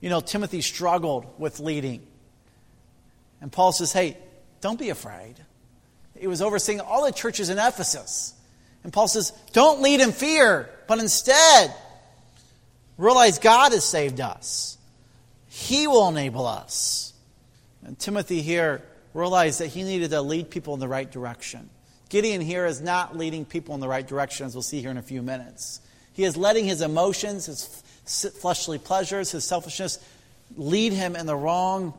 You 0.03 0.11
know, 0.11 0.21
Timothy 0.21 0.61
struggled 0.61 1.25
with 1.39 1.59
leading. 1.59 2.07
And 3.41 3.51
Paul 3.51 3.73
says, 3.73 3.95
hey, 3.95 4.19
don't 4.61 4.79
be 4.79 4.91
afraid. 4.91 5.37
He 6.19 6.27
was 6.27 6.43
overseeing 6.43 6.83
all 6.83 7.07
the 7.07 7.13
churches 7.13 7.49
in 7.49 7.57
Ephesus. 7.57 8.35
And 8.85 8.93
Paul 8.93 9.09
says, 9.09 9.33
don't 9.55 9.81
lead 9.81 10.01
in 10.01 10.13
fear, 10.13 10.69
but 10.87 10.99
instead 10.99 11.75
realize 12.99 13.39
God 13.39 13.73
has 13.73 13.85
saved 13.85 14.21
us. 14.21 14.77
He 15.49 15.87
will 15.87 16.09
enable 16.09 16.45
us. 16.45 17.15
And 17.87 17.99
Timothy 17.99 18.43
here 18.43 18.83
realized 19.15 19.61
that 19.61 19.69
he 19.69 19.83
needed 19.83 20.11
to 20.11 20.21
lead 20.21 20.51
people 20.51 20.75
in 20.75 20.81
the 20.81 20.89
right 20.89 21.11
direction. 21.11 21.71
Gideon 22.11 22.43
here 22.43 22.67
is 22.67 22.83
not 22.83 23.17
leading 23.17 23.47
people 23.47 23.75
in 23.75 23.81
the 23.81 23.89
right 23.89 24.07
direction, 24.07 24.45
as 24.45 24.55
we'll 24.55 24.61
see 24.61 24.83
here 24.83 24.91
in 24.91 24.99
a 24.99 25.03
few 25.03 25.23
minutes. 25.23 25.81
He 26.13 26.25
is 26.25 26.37
letting 26.37 26.67
his 26.67 26.83
emotions, 26.83 27.47
his 27.47 27.85
fleshly 28.41 28.79
pleasures, 28.79 29.31
his 29.31 29.45
selfishness 29.45 29.99
lead 30.57 30.93
him 30.93 31.17
in 31.17 31.27
the 31.27 31.37
wrong 31.37 31.95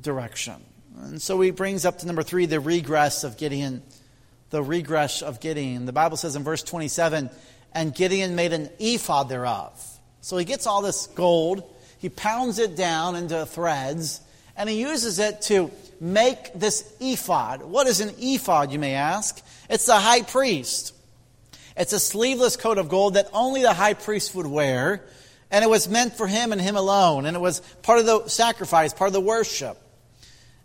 direction. 0.00 0.56
And 1.00 1.20
so 1.20 1.40
he 1.40 1.50
brings 1.50 1.84
up 1.84 1.98
to 1.98 2.06
number 2.06 2.22
three 2.22 2.46
the 2.46 2.60
regress 2.60 3.24
of 3.24 3.36
Gideon. 3.36 3.82
The 4.50 4.62
regress 4.62 5.22
of 5.22 5.40
Gideon. 5.40 5.86
The 5.86 5.92
Bible 5.92 6.16
says 6.16 6.36
in 6.36 6.44
verse 6.44 6.62
27 6.62 7.30
and 7.74 7.94
Gideon 7.94 8.36
made 8.36 8.52
an 8.52 8.70
ephod 8.78 9.28
thereof. 9.28 9.82
So 10.20 10.36
he 10.36 10.44
gets 10.44 10.66
all 10.66 10.80
this 10.80 11.08
gold, 11.08 11.64
he 11.98 12.08
pounds 12.08 12.58
it 12.58 12.76
down 12.76 13.16
into 13.16 13.44
threads, 13.44 14.20
and 14.56 14.70
he 14.70 14.80
uses 14.80 15.18
it 15.18 15.42
to 15.42 15.70
make 16.00 16.54
this 16.54 16.94
ephod. 17.00 17.62
What 17.62 17.86
is 17.86 18.00
an 18.00 18.14
ephod, 18.18 18.70
you 18.72 18.78
may 18.78 18.94
ask? 18.94 19.44
It's 19.68 19.86
the 19.86 19.96
high 19.96 20.22
priest. 20.22 20.93
It's 21.76 21.92
a 21.92 21.98
sleeveless 21.98 22.56
coat 22.56 22.78
of 22.78 22.88
gold 22.88 23.14
that 23.14 23.28
only 23.32 23.62
the 23.62 23.74
high 23.74 23.94
priest 23.94 24.34
would 24.34 24.46
wear, 24.46 25.02
and 25.50 25.64
it 25.64 25.68
was 25.68 25.88
meant 25.88 26.16
for 26.16 26.26
him 26.26 26.52
and 26.52 26.60
him 26.60 26.76
alone, 26.76 27.26
and 27.26 27.36
it 27.36 27.40
was 27.40 27.60
part 27.82 27.98
of 27.98 28.06
the 28.06 28.28
sacrifice, 28.28 28.92
part 28.92 29.08
of 29.08 29.12
the 29.12 29.20
worship. 29.20 29.76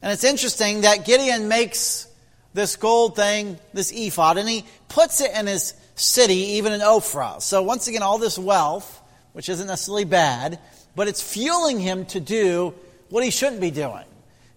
And 0.02 0.12
it's 0.12 0.24
interesting 0.24 0.82
that 0.82 1.06
Gideon 1.06 1.48
makes 1.48 2.08
this 2.54 2.76
gold 2.76 3.16
thing, 3.16 3.58
this 3.74 3.92
ephod, 3.92 4.38
and 4.38 4.48
he 4.48 4.66
puts 4.88 5.22
it 5.22 5.32
in 5.34 5.48
his 5.48 5.74
city, 5.96 6.58
even 6.58 6.74
in 6.74 6.80
Ophrah. 6.80 7.42
So 7.42 7.62
once 7.62 7.88
again, 7.88 8.02
all 8.02 8.18
this 8.18 8.38
wealth, 8.38 9.02
which 9.34 9.50
isn't 9.50 9.68
necessarily 9.68 10.06
bad, 10.06 10.60
but 10.96 11.08
it's 11.08 11.22
fueling 11.22 11.80
him 11.80 12.06
to 12.08 12.20
do 12.20 12.74
what 13.10 13.24
he 13.24 13.32
shouldn't 13.32 13.62
be 13.62 13.72
doing. 13.72 14.06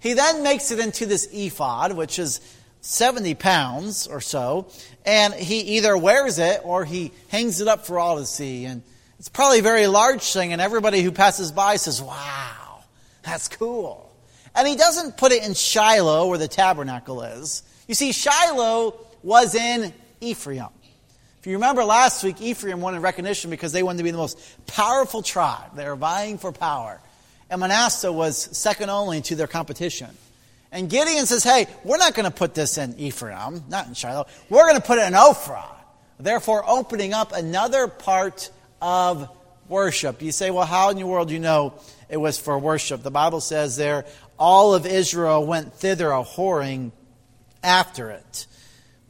He 0.01 0.15
then 0.15 0.43
makes 0.43 0.71
it 0.71 0.81
into 0.81 1.07
this 1.07 1.29
ephod, 1.33 1.93
which 1.93 2.19
is 2.19 2.41
70 2.83 3.35
pounds 3.37 4.07
or 4.09 4.21
so, 4.21 4.66
and 5.07 5.33
he 5.33 5.77
either 5.77 5.97
wears 5.97 6.38
it 6.38 6.61
or 6.64 6.85
he 6.85 7.12
hangs 7.29 7.61
it 7.61 7.68
up 7.68 7.87
for 7.87 7.99
all 7.99 8.18
to 8.18 8.27
see. 8.27 8.64
And 8.66 8.83
it's 9.18 9.29
probably 9.29 9.61
a 9.61 9.62
very 9.62 9.87
large 9.87 10.33
thing, 10.33 10.53
and 10.53 10.61
everybody 10.61 11.01
who 11.01 11.12
passes 11.12 11.53
by 11.53 11.77
says, 11.77 12.03
Wow, 12.03 12.83
that's 13.23 13.49
cool. 13.49 14.11
And 14.55 14.68
he 14.68 14.77
doesn't 14.77 15.16
put 15.16 15.33
it 15.33 15.45
in 15.45 15.55
Shiloh 15.55 16.29
where 16.29 16.38
the 16.38 16.49
tabernacle 16.49 17.23
is. 17.23 17.62
You 17.88 17.95
see, 17.95 18.12
Shiloh 18.12 18.97
was 19.23 19.55
in 19.55 19.95
Ephraim. 20.21 20.66
If 21.40 21.47
you 21.47 21.55
remember 21.55 21.85
last 21.85 22.23
week, 22.23 22.40
Ephraim 22.42 22.81
wanted 22.81 23.01
recognition 23.01 23.51
because 23.51 23.73
they 23.73 23.83
wanted 23.83 23.99
to 23.99 24.05
be 24.05 24.11
the 24.11 24.18
most 24.18 24.38
powerful 24.66 25.23
tribe. 25.23 25.75
They 25.75 25.88
were 25.88 25.97
vying 25.97 26.38
for 26.38 26.53
power. 26.53 27.01
And 27.49 27.61
Manasseh 27.61 28.12
was 28.12 28.37
second 28.57 28.90
only 28.90 29.21
to 29.23 29.37
their 29.37 29.47
competition. 29.47 30.09
And 30.72 30.88
Gideon 30.88 31.26
says, 31.26 31.44
hey, 31.44 31.66
we're 31.85 31.98
not 31.98 32.14
going 32.14 32.24
to 32.24 32.30
put 32.30 32.54
this 32.54 32.78
in 32.78 32.98
Ephraim, 32.98 33.62
not 33.68 33.87
in 33.87 33.94
Shiloh. 33.94 34.26
We're 34.48 34.66
going 34.66 34.80
to 34.80 34.82
put 34.82 34.98
it 34.98 35.06
in 35.06 35.12
Ophrah. 35.12 35.66
Therefore, 36.18 36.64
opening 36.66 37.12
up 37.12 37.32
another 37.32 37.87
part 37.88 38.50
of 38.80 39.28
worship. 39.68 40.22
You 40.22 40.32
say, 40.32 40.50
well, 40.50 40.66
how 40.66 40.90
in 40.90 40.96
the 40.96 41.06
world 41.06 41.28
do 41.28 41.35
you 41.35 41.40
know 41.40 41.74
it 42.08 42.16
was 42.16 42.38
for 42.38 42.58
worship? 42.58 43.02
The 43.02 43.11
Bible 43.11 43.40
says 43.40 43.76
there, 43.76 44.06
all 44.38 44.74
of 44.74 44.87
Israel 44.87 45.44
went 45.46 45.74
thither 45.74 46.11
a 46.11 46.24
whoring 46.24 46.92
after 47.62 48.11
it 48.11 48.46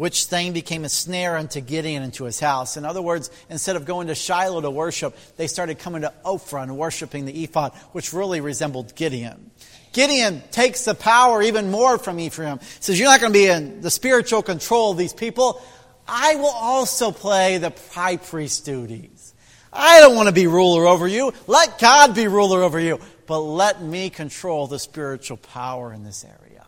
which 0.03 0.25
thing 0.25 0.53
became 0.53 0.85
a 0.85 0.89
snare 0.89 1.37
unto 1.37 1.61
Gideon 1.61 2.03
and 2.03 2.13
to 2.15 2.25
his 2.25 2.41
house. 2.41 2.77
In 2.77 2.85
other 2.85 3.01
words, 3.01 3.31
instead 3.49 3.77
of 3.77 3.85
going 3.85 4.09
to 4.09 4.17
Shiloh 4.17 4.61
to 4.61 4.69
worship, 4.69 5.17
they 5.37 5.47
started 5.47 5.79
coming 5.79 6.03
to 6.03 6.13
Ophrah 6.25 6.65
and 6.65 6.77
worshiping 6.77 7.25
the 7.25 7.45
ephod, 7.45 7.73
which 7.93 8.13
really 8.13 8.41
resembled 8.41 8.97
Gideon. 8.97 9.53
Gideon 9.93 10.43
takes 10.51 10.85
the 10.85 10.95
power 10.95 11.43
even 11.43 11.71
more 11.71 11.99
from 11.99 12.19
Ephraim. 12.19 12.61
Says, 12.81 12.99
You're 12.99 13.09
not 13.09 13.21
going 13.21 13.33
to 13.33 13.39
be 13.39 13.47
in 13.47 13.81
the 13.81 13.91
spiritual 13.91 14.43
control 14.43 14.93
of 14.93 14.99
these 14.99 15.13
people. 15.13 15.63
I 16.09 16.35
will 16.37 16.47
also 16.47 17.13
play 17.13 17.59
the 17.59 17.73
high 17.93 18.17
priest 18.17 18.65
duties. 18.65 19.35
I 19.73 20.01
don't 20.01 20.17
want 20.17 20.29
to 20.29 20.35
be 20.35 20.47
ruler 20.47 20.87
over 20.87 21.07
you. 21.07 21.33
Let 21.47 21.79
God 21.79 22.15
be 22.15 22.27
ruler 22.27 22.63
over 22.63 22.79
you. 22.79 23.01
But 23.27 23.41
let 23.41 23.83
me 23.83 24.11
control 24.11 24.67
the 24.67 24.79
spiritual 24.79 25.37
power 25.37 25.93
in 25.93 26.05
this 26.05 26.25
area. 26.25 26.67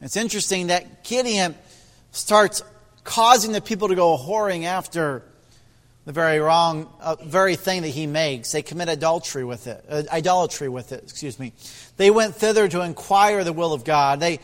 It's 0.00 0.16
interesting 0.16 0.68
that 0.68 1.04
Gideon 1.04 1.54
starts 2.10 2.62
causing 3.04 3.52
the 3.52 3.60
people 3.60 3.88
to 3.88 3.94
go 3.94 4.16
whoring 4.16 4.64
after 4.64 5.22
the 6.04 6.12
very 6.12 6.38
wrong, 6.38 6.88
uh, 7.00 7.16
very 7.24 7.56
thing 7.56 7.82
that 7.82 7.88
he 7.88 8.06
makes. 8.06 8.52
They 8.52 8.62
commit 8.62 8.88
adultery 8.88 9.44
with 9.44 9.66
it, 9.66 9.84
uh, 9.88 10.02
idolatry 10.12 10.68
with 10.68 10.92
it, 10.92 11.02
excuse 11.02 11.38
me. 11.38 11.52
They 11.96 12.10
went 12.10 12.34
thither 12.36 12.68
to 12.68 12.82
inquire 12.82 13.42
the 13.44 13.52
will 13.52 13.72
of 13.72 13.84
God. 13.84 14.20
They 14.20 14.40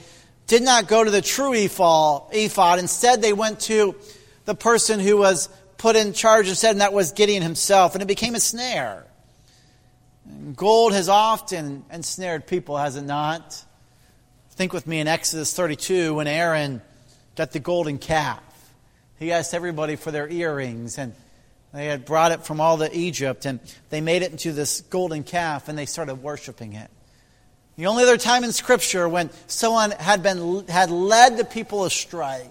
did 0.46 0.62
not 0.62 0.88
go 0.88 1.04
to 1.04 1.10
the 1.10 1.22
true 1.22 1.52
ephod. 1.52 2.78
Instead, 2.78 3.22
they 3.22 3.32
went 3.32 3.60
to 3.60 3.94
the 4.46 4.54
person 4.54 5.00
who 5.00 5.16
was 5.16 5.48
put 5.76 5.96
in 5.96 6.12
charge 6.12 6.48
instead, 6.48 6.72
and 6.72 6.80
that 6.80 6.92
was 6.92 7.12
Gideon 7.12 7.42
himself. 7.42 7.94
And 7.94 8.02
it 8.02 8.06
became 8.06 8.34
a 8.34 8.40
snare. 8.40 9.06
Gold 10.54 10.92
has 10.92 11.08
often 11.08 11.84
ensnared 11.92 12.46
people, 12.46 12.76
has 12.76 12.96
it 12.96 13.02
not? 13.02 13.62
Think 14.52 14.72
with 14.72 14.86
me 14.86 15.00
in 15.00 15.08
Exodus 15.08 15.54
32 15.54 16.14
when 16.14 16.26
Aaron 16.26 16.82
got 17.36 17.52
the 17.52 17.60
golden 17.60 17.98
calf. 17.98 18.42
He 19.18 19.32
asked 19.32 19.54
everybody 19.54 19.96
for 19.96 20.10
their 20.10 20.28
earrings, 20.28 20.98
and 20.98 21.14
they 21.72 21.86
had 21.86 22.04
brought 22.04 22.32
it 22.32 22.44
from 22.44 22.60
all 22.60 22.76
the 22.76 22.94
Egypt, 22.96 23.46
and 23.46 23.60
they 23.90 24.00
made 24.00 24.22
it 24.22 24.32
into 24.32 24.52
this 24.52 24.80
golden 24.82 25.22
calf, 25.22 25.68
and 25.68 25.78
they 25.78 25.86
started 25.86 26.16
worshiping 26.16 26.72
it. 26.72 26.90
The 27.76 27.86
only 27.86 28.02
other 28.02 28.16
time 28.16 28.44
in 28.44 28.52
Scripture 28.52 29.08
when 29.08 29.30
someone 29.46 29.92
had 29.92 30.22
been 30.22 30.66
had 30.68 30.90
led 30.90 31.36
the 31.36 31.44
people 31.44 31.84
astray, 31.84 32.46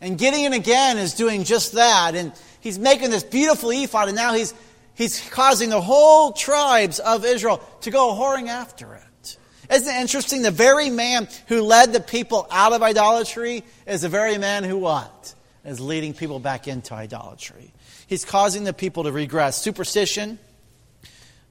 and 0.00 0.16
Gideon 0.16 0.52
again 0.52 0.98
is 0.98 1.14
doing 1.14 1.44
just 1.44 1.72
that, 1.72 2.14
and 2.14 2.32
he's 2.60 2.78
making 2.78 3.10
this 3.10 3.24
beautiful 3.24 3.70
ephod, 3.70 4.08
and 4.08 4.16
now 4.16 4.32
he's 4.32 4.54
he's 4.94 5.28
causing 5.30 5.70
the 5.70 5.80
whole 5.80 6.32
tribes 6.32 7.00
of 7.00 7.24
Israel 7.24 7.58
to 7.82 7.90
go 7.90 8.14
whoring 8.14 8.48
after 8.48 8.94
it. 8.94 9.36
Isn't 9.70 9.94
it 9.94 10.00
interesting? 10.00 10.42
The 10.42 10.50
very 10.50 10.90
man 10.90 11.28
who 11.48 11.62
led 11.62 11.92
the 11.92 12.00
people 12.00 12.46
out 12.50 12.72
of 12.72 12.82
idolatry 12.82 13.64
is 13.86 14.02
the 14.02 14.08
very 14.08 14.38
man 14.38 14.64
who 14.64 14.78
what? 14.78 15.34
Is 15.64 15.80
leading 15.80 16.12
people 16.12 16.40
back 16.40 16.66
into 16.66 16.94
idolatry. 16.94 17.72
He's 18.12 18.26
causing 18.26 18.64
the 18.64 18.74
people 18.74 19.04
to 19.04 19.10
regress. 19.10 19.56
Superstition. 19.56 20.38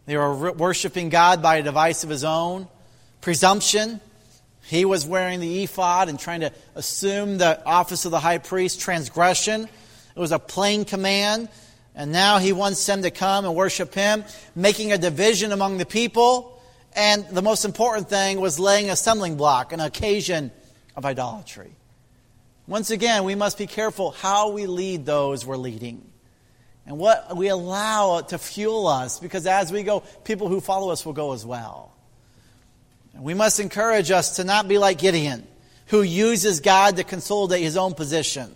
They 0.06 0.16
were 0.16 0.52
worshiping 0.52 1.10
God 1.10 1.42
by 1.42 1.56
a 1.56 1.64
device 1.64 2.04
of 2.04 2.12
his 2.12 2.24
own. 2.24 2.68
Presumption. 3.20 4.00
He 4.66 4.86
was 4.86 5.04
wearing 5.04 5.40
the 5.40 5.64
ephod 5.64 6.08
and 6.08 6.20
trying 6.20 6.42
to 6.42 6.54
assume 6.76 7.40
the 7.40 7.66
office 7.66 8.06
of 8.06 8.12
the 8.12 8.20
high 8.20 8.38
priest. 8.38 8.80
Transgression. 8.80 9.64
It 9.64 10.20
was 10.20 10.32
a 10.32 10.38
plain 10.38 10.86
command. 10.86 11.50
And 11.96 12.12
now 12.12 12.38
he 12.38 12.54
wants 12.54 12.86
them 12.86 13.02
to 13.02 13.10
come 13.10 13.44
and 13.44 13.56
worship 13.56 13.96
him, 13.96 14.24
making 14.54 14.92
a 14.92 15.00
division 15.00 15.52
among 15.52 15.80
the 15.80 15.86
people. 15.88 16.62
And 16.94 17.26
the 17.30 17.42
most 17.42 17.66
important 17.66 18.08
thing 18.08 18.40
was 18.40 18.60
laying 18.60 18.92
a 18.92 18.96
stumbling 18.96 19.36
block, 19.36 19.74
an 19.74 19.80
occasion 19.80 20.52
of 20.96 21.08
idolatry. 21.08 21.72
Once 22.68 22.92
again, 22.92 23.24
we 23.24 23.34
must 23.34 23.58
be 23.58 23.66
careful 23.66 24.12
how 24.12 24.52
we 24.52 24.68
lead 24.68 25.08
those 25.08 25.44
we're 25.44 25.58
leading 25.58 26.11
and 26.92 27.00
what 27.00 27.38
we 27.38 27.48
allow 27.48 28.20
to 28.20 28.38
fuel 28.38 28.86
us 28.86 29.18
because 29.18 29.48
as 29.48 29.72
we 29.72 29.84
go, 29.84 30.02
people 30.26 30.50
who 30.50 30.60
follow 30.60 30.92
us 30.92 31.06
will 31.06 31.14
go 31.14 31.32
as 31.32 31.46
well. 31.46 31.96
And 33.14 33.24
we 33.24 33.34
must 33.34 33.62
encourage 33.62 34.12
us 34.12 34.36
to 34.36 34.44
not 34.44 34.68
be 34.68 34.78
like 34.78 34.98
Gideon, 34.98 35.48
who 35.86 36.02
uses 36.02 36.60
God 36.60 36.98
to 36.98 37.06
consolidate 37.06 37.62
his 37.62 37.78
own 37.78 37.94
position 37.94 38.54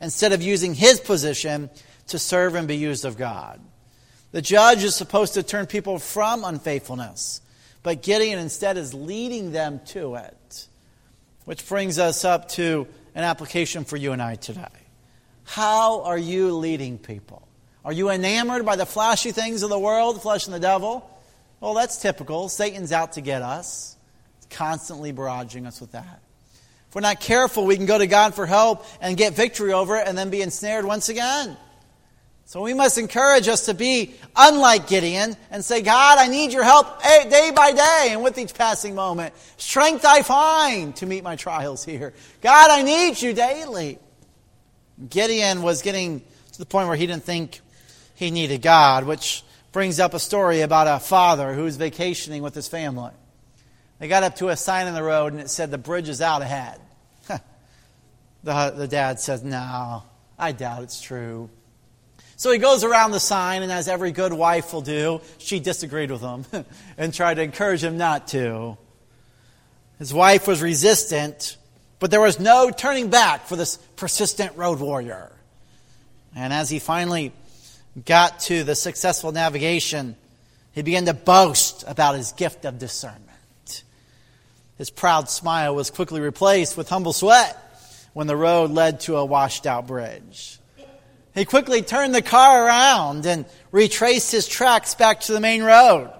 instead 0.00 0.32
of 0.32 0.42
using 0.42 0.72
his 0.72 1.00
position 1.00 1.68
to 2.06 2.18
serve 2.18 2.54
and 2.54 2.66
be 2.66 2.78
used 2.78 3.04
of 3.04 3.18
God. 3.18 3.60
The 4.32 4.40
judge 4.40 4.82
is 4.82 4.94
supposed 4.94 5.34
to 5.34 5.42
turn 5.42 5.66
people 5.66 5.98
from 5.98 6.44
unfaithfulness 6.44 7.42
but 7.82 8.02
Gideon 8.02 8.40
instead 8.40 8.78
is 8.78 8.94
leading 8.94 9.52
them 9.52 9.80
to 9.88 10.14
it. 10.16 10.66
Which 11.44 11.68
brings 11.68 12.00
us 12.00 12.24
up 12.24 12.48
to 12.52 12.88
an 13.14 13.22
application 13.22 13.84
for 13.84 13.96
you 13.96 14.10
and 14.10 14.20
I 14.20 14.34
today. 14.34 14.66
How 15.44 16.02
are 16.02 16.18
you 16.18 16.56
leading 16.56 16.98
people? 16.98 17.45
Are 17.86 17.92
you 17.92 18.10
enamored 18.10 18.66
by 18.66 18.74
the 18.74 18.84
flashy 18.84 19.30
things 19.30 19.62
of 19.62 19.70
the 19.70 19.78
world, 19.78 20.20
flesh 20.20 20.46
and 20.46 20.54
the 20.54 20.58
devil? 20.58 21.08
Well, 21.60 21.72
that's 21.72 22.02
typical. 22.02 22.48
Satan's 22.48 22.90
out 22.90 23.12
to 23.12 23.20
get 23.20 23.42
us, 23.42 23.96
constantly 24.50 25.12
barraging 25.12 25.68
us 25.68 25.80
with 25.80 25.92
that. 25.92 26.20
If 26.88 26.96
we're 26.96 27.02
not 27.02 27.20
careful, 27.20 27.64
we 27.64 27.76
can 27.76 27.86
go 27.86 27.96
to 27.96 28.08
God 28.08 28.34
for 28.34 28.44
help 28.44 28.84
and 29.00 29.16
get 29.16 29.34
victory 29.34 29.72
over 29.72 29.96
it 29.98 30.08
and 30.08 30.18
then 30.18 30.30
be 30.30 30.42
ensnared 30.42 30.84
once 30.84 31.08
again. 31.08 31.56
So 32.44 32.60
we 32.60 32.74
must 32.74 32.98
encourage 32.98 33.46
us 33.46 33.66
to 33.66 33.74
be 33.74 34.14
unlike 34.34 34.88
Gideon 34.88 35.36
and 35.52 35.64
say, 35.64 35.80
God, 35.80 36.18
I 36.18 36.26
need 36.26 36.52
your 36.52 36.64
help 36.64 36.88
eh, 37.04 37.28
day 37.28 37.52
by 37.54 37.70
day 37.70 38.08
and 38.10 38.20
with 38.24 38.36
each 38.36 38.54
passing 38.54 38.96
moment. 38.96 39.32
Strength 39.58 40.04
I 40.04 40.22
find 40.22 40.96
to 40.96 41.06
meet 41.06 41.22
my 41.22 41.36
trials 41.36 41.84
here. 41.84 42.14
God, 42.42 42.68
I 42.68 42.82
need 42.82 43.22
you 43.22 43.32
daily. 43.32 44.00
Gideon 45.08 45.62
was 45.62 45.82
getting 45.82 46.20
to 46.50 46.58
the 46.58 46.66
point 46.66 46.88
where 46.88 46.96
he 46.96 47.06
didn't 47.06 47.22
think 47.22 47.60
he 48.16 48.30
needed 48.30 48.62
God, 48.62 49.04
which 49.04 49.44
brings 49.72 50.00
up 50.00 50.14
a 50.14 50.18
story 50.18 50.62
about 50.62 50.88
a 50.88 50.98
father 50.98 51.52
who 51.52 51.64
was 51.64 51.76
vacationing 51.76 52.42
with 52.42 52.54
his 52.54 52.66
family. 52.66 53.12
They 53.98 54.08
got 54.08 54.22
up 54.22 54.36
to 54.36 54.48
a 54.48 54.56
sign 54.56 54.86
in 54.86 54.94
the 54.94 55.02
road 55.02 55.32
and 55.32 55.40
it 55.40 55.50
said, 55.50 55.70
The 55.70 55.78
bridge 55.78 56.08
is 56.08 56.20
out 56.20 56.42
ahead. 56.42 56.80
the, 57.28 58.74
the 58.76 58.88
dad 58.88 59.20
says, 59.20 59.44
No, 59.44 60.02
I 60.38 60.52
doubt 60.52 60.82
it's 60.82 61.00
true. 61.00 61.50
So 62.38 62.50
he 62.50 62.58
goes 62.58 62.84
around 62.84 63.12
the 63.12 63.20
sign, 63.20 63.62
and 63.62 63.72
as 63.72 63.88
every 63.88 64.12
good 64.12 64.32
wife 64.32 64.72
will 64.72 64.82
do, 64.82 65.22
she 65.38 65.58
disagreed 65.60 66.10
with 66.10 66.20
him 66.20 66.44
and 66.98 67.12
tried 67.12 67.34
to 67.34 67.42
encourage 67.42 67.82
him 67.82 67.96
not 67.96 68.28
to. 68.28 68.76
His 69.98 70.12
wife 70.12 70.46
was 70.46 70.60
resistant, 70.60 71.56
but 71.98 72.10
there 72.10 72.20
was 72.20 72.38
no 72.38 72.70
turning 72.70 73.08
back 73.08 73.46
for 73.46 73.56
this 73.56 73.76
persistent 73.96 74.56
road 74.56 74.80
warrior. 74.80 75.32
And 76.34 76.52
as 76.52 76.68
he 76.68 76.78
finally 76.78 77.32
got 78.04 78.40
to 78.40 78.64
the 78.64 78.74
successful 78.74 79.32
navigation, 79.32 80.16
he 80.72 80.82
began 80.82 81.06
to 81.06 81.14
boast 81.14 81.84
about 81.86 82.16
his 82.16 82.32
gift 82.32 82.64
of 82.64 82.78
discernment. 82.78 83.22
His 84.78 84.90
proud 84.90 85.30
smile 85.30 85.74
was 85.74 85.90
quickly 85.90 86.20
replaced 86.20 86.76
with 86.76 86.88
humble 86.88 87.14
sweat 87.14 87.56
when 88.12 88.26
the 88.26 88.36
road 88.36 88.70
led 88.70 89.00
to 89.00 89.16
a 89.16 89.24
washed 89.24 89.66
out 89.66 89.86
bridge. 89.86 90.58
He 91.34 91.44
quickly 91.44 91.82
turned 91.82 92.14
the 92.14 92.22
car 92.22 92.66
around 92.66 93.26
and 93.26 93.46
retraced 93.70 94.32
his 94.32 94.46
tracks 94.46 94.94
back 94.94 95.20
to 95.22 95.32
the 95.32 95.40
main 95.40 95.62
road. 95.62 96.10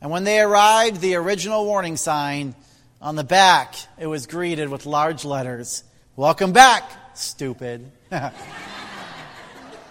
And 0.00 0.10
when 0.10 0.24
they 0.24 0.40
arrived, 0.40 1.00
the 1.00 1.16
original 1.16 1.64
warning 1.64 1.96
sign 1.96 2.54
on 3.02 3.16
the 3.16 3.24
back, 3.24 3.74
it 3.98 4.06
was 4.06 4.26
greeted 4.26 4.68
with 4.68 4.86
large 4.86 5.24
letters 5.24 5.84
Welcome 6.16 6.52
back, 6.52 6.84
stupid. 7.14 7.90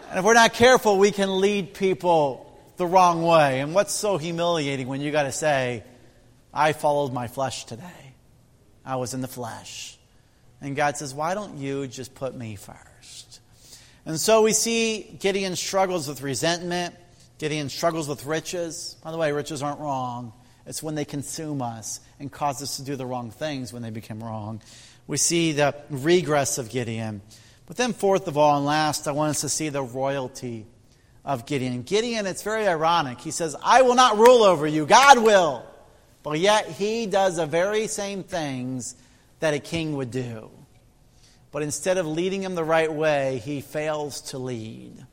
and 0.09 0.19
if 0.19 0.25
we're 0.25 0.33
not 0.33 0.53
careful, 0.53 0.97
we 0.97 1.11
can 1.11 1.39
lead 1.39 1.73
people 1.73 2.45
the 2.77 2.85
wrong 2.85 3.21
way. 3.21 3.59
And 3.59 3.75
what's 3.75 3.93
so 3.93 4.17
humiliating 4.17 4.87
when 4.87 5.01
you 5.01 5.11
got 5.11 5.23
to 5.23 5.31
say, 5.31 5.83
I 6.53 6.73
followed 6.73 7.13
my 7.13 7.27
flesh 7.27 7.65
today? 7.65 8.15
I 8.83 8.95
was 8.95 9.13
in 9.13 9.21
the 9.21 9.27
flesh. 9.27 9.97
And 10.61 10.75
God 10.75 10.97
says, 10.97 11.13
Why 11.13 11.35
don't 11.35 11.57
you 11.57 11.87
just 11.87 12.15
put 12.15 12.35
me 12.35 12.55
first? 12.55 13.39
And 14.05 14.19
so 14.19 14.41
we 14.41 14.53
see 14.53 15.17
Gideon 15.19 15.55
struggles 15.55 16.07
with 16.07 16.21
resentment. 16.21 16.95
Gideon 17.37 17.69
struggles 17.69 18.07
with 18.07 18.25
riches. 18.25 18.97
By 19.03 19.11
the 19.11 19.17
way, 19.17 19.31
riches 19.31 19.61
aren't 19.61 19.79
wrong 19.79 20.33
It's 20.65 20.83
when 20.83 20.95
they 20.95 21.05
consume 21.05 21.61
us 21.61 21.99
and 22.19 22.31
cause 22.31 22.61
us 22.61 22.77
to 22.77 22.83
do 22.83 22.95
the 22.95 23.05
wrong 23.05 23.31
things 23.31 23.71
when 23.71 23.81
they 23.81 23.91
become 23.91 24.23
wrong. 24.23 24.61
We 25.07 25.17
see 25.17 25.51
the 25.51 25.75
regress 25.89 26.57
of 26.57 26.69
Gideon. 26.69 27.21
But 27.69 27.77
then, 27.77 27.93
fourth 27.93 28.27
of 28.27 28.35
all, 28.35 28.57
and 28.57 28.65
last, 28.65 29.07
I 29.07 29.11
want 29.11 29.29
us 29.29 29.41
to 29.41 29.49
see 29.49 29.69
the 29.69 29.83
royalty 29.83 30.65
of 31.23 31.45
Gideon. 31.45 31.83
Gideon, 31.83 32.25
it's 32.25 32.41
very 32.41 32.67
ironic. 32.67 33.21
He 33.21 33.29
says, 33.29 33.55
I 33.63 33.83
will 33.83 33.93
not 33.93 34.17
rule 34.17 34.41
over 34.41 34.65
you, 34.65 34.87
God 34.87 35.19
will. 35.19 35.63
But 36.23 36.39
yet, 36.39 36.65
he 36.65 37.05
does 37.05 37.35
the 37.35 37.45
very 37.45 37.85
same 37.85 38.23
things 38.23 38.95
that 39.39 39.53
a 39.53 39.59
king 39.59 39.95
would 39.97 40.09
do. 40.09 40.49
But 41.51 41.61
instead 41.61 41.99
of 41.99 42.07
leading 42.07 42.41
him 42.41 42.55
the 42.55 42.63
right 42.63 42.91
way, 42.91 43.39
he 43.45 43.61
fails 43.61 44.21
to 44.31 44.39
lead. 44.39 45.05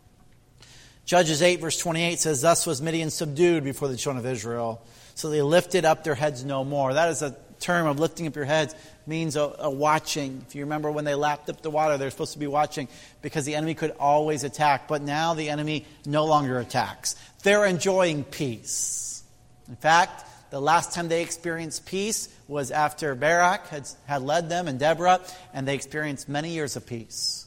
Judges 1.04 1.42
8, 1.42 1.60
verse 1.60 1.76
28 1.76 2.18
says, 2.18 2.40
Thus 2.40 2.66
was 2.66 2.80
Midian 2.80 3.10
subdued 3.10 3.64
before 3.64 3.88
the 3.88 3.98
children 3.98 4.24
of 4.24 4.32
Israel. 4.32 4.82
So 5.14 5.28
they 5.28 5.42
lifted 5.42 5.84
up 5.84 6.04
their 6.04 6.14
heads 6.14 6.42
no 6.42 6.64
more. 6.64 6.94
That 6.94 7.10
is 7.10 7.20
a 7.20 7.36
term 7.60 7.86
of 7.86 8.00
lifting 8.00 8.26
up 8.26 8.34
your 8.34 8.46
heads, 8.46 8.74
means 9.06 9.36
a, 9.36 9.54
a, 9.58 9.70
watching. 9.70 10.44
If 10.46 10.54
you 10.54 10.62
remember 10.62 10.90
when 10.90 11.04
they 11.04 11.14
lapped 11.14 11.48
up 11.48 11.62
the 11.62 11.70
water, 11.70 11.96
they're 11.96 12.10
supposed 12.10 12.32
to 12.32 12.38
be 12.38 12.46
watching 12.46 12.88
because 13.22 13.44
the 13.44 13.54
enemy 13.54 13.74
could 13.74 13.92
always 13.98 14.44
attack. 14.44 14.88
But 14.88 15.02
now 15.02 15.34
the 15.34 15.48
enemy 15.48 15.86
no 16.04 16.24
longer 16.24 16.58
attacks. 16.58 17.16
They're 17.42 17.66
enjoying 17.66 18.24
peace. 18.24 19.22
In 19.68 19.76
fact, 19.76 20.24
the 20.50 20.60
last 20.60 20.92
time 20.92 21.08
they 21.08 21.22
experienced 21.22 21.86
peace 21.86 22.28
was 22.48 22.70
after 22.70 23.14
Barak 23.14 23.66
had, 23.68 23.88
had 24.06 24.22
led 24.22 24.48
them 24.48 24.68
and 24.68 24.78
Deborah, 24.78 25.20
and 25.52 25.66
they 25.66 25.74
experienced 25.74 26.28
many 26.28 26.50
years 26.50 26.76
of 26.76 26.86
peace. 26.86 27.46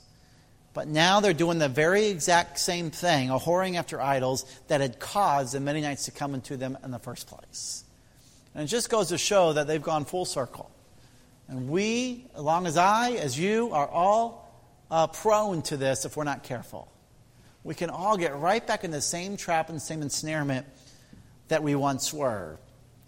But 0.74 0.88
now 0.88 1.20
they're 1.20 1.34
doing 1.34 1.58
the 1.58 1.70
very 1.70 2.08
exact 2.08 2.60
same 2.60 2.92
thing, 2.92 3.30
a 3.30 3.40
whoring 3.40 3.76
after 3.76 4.02
idols 4.02 4.46
that 4.68 4.82
had 4.82 5.00
caused 5.00 5.54
the 5.54 5.60
Midianites 5.60 6.06
to 6.06 6.12
come 6.12 6.34
into 6.34 6.58
them 6.58 6.78
in 6.84 6.92
the 6.92 7.00
first 7.00 7.28
place. 7.28 7.84
And 8.54 8.64
it 8.64 8.68
just 8.68 8.90
goes 8.90 9.10
to 9.10 9.18
show 9.18 9.54
that 9.54 9.68
they've 9.68 9.82
gone 9.82 10.06
full 10.06 10.26
circle. 10.26 10.70
And 11.50 11.68
we, 11.68 12.28
as 12.36 12.42
long 12.42 12.68
as 12.68 12.78
I, 12.78 13.14
as 13.14 13.38
you, 13.38 13.72
are 13.72 13.88
all 13.88 14.50
uh, 14.92 15.08
prone 15.08 15.64
to 15.64 15.78
this 15.78 16.06
if 16.06 16.16
we're 16.16 16.24
not 16.24 16.44
careful. 16.44 16.92
We 17.64 17.74
can 17.76 17.90
all 17.90 18.18
get 18.18 18.38
right 18.38 18.66
back 18.66 18.84
in 18.84 18.92
the 18.92 19.02
same 19.02 19.36
trap 19.36 19.70
and 19.70 19.82
same 19.82 20.02
ensnarement 20.02 20.68
that 21.48 21.64
we 21.64 21.76
once 21.76 22.14
were. 22.14 22.60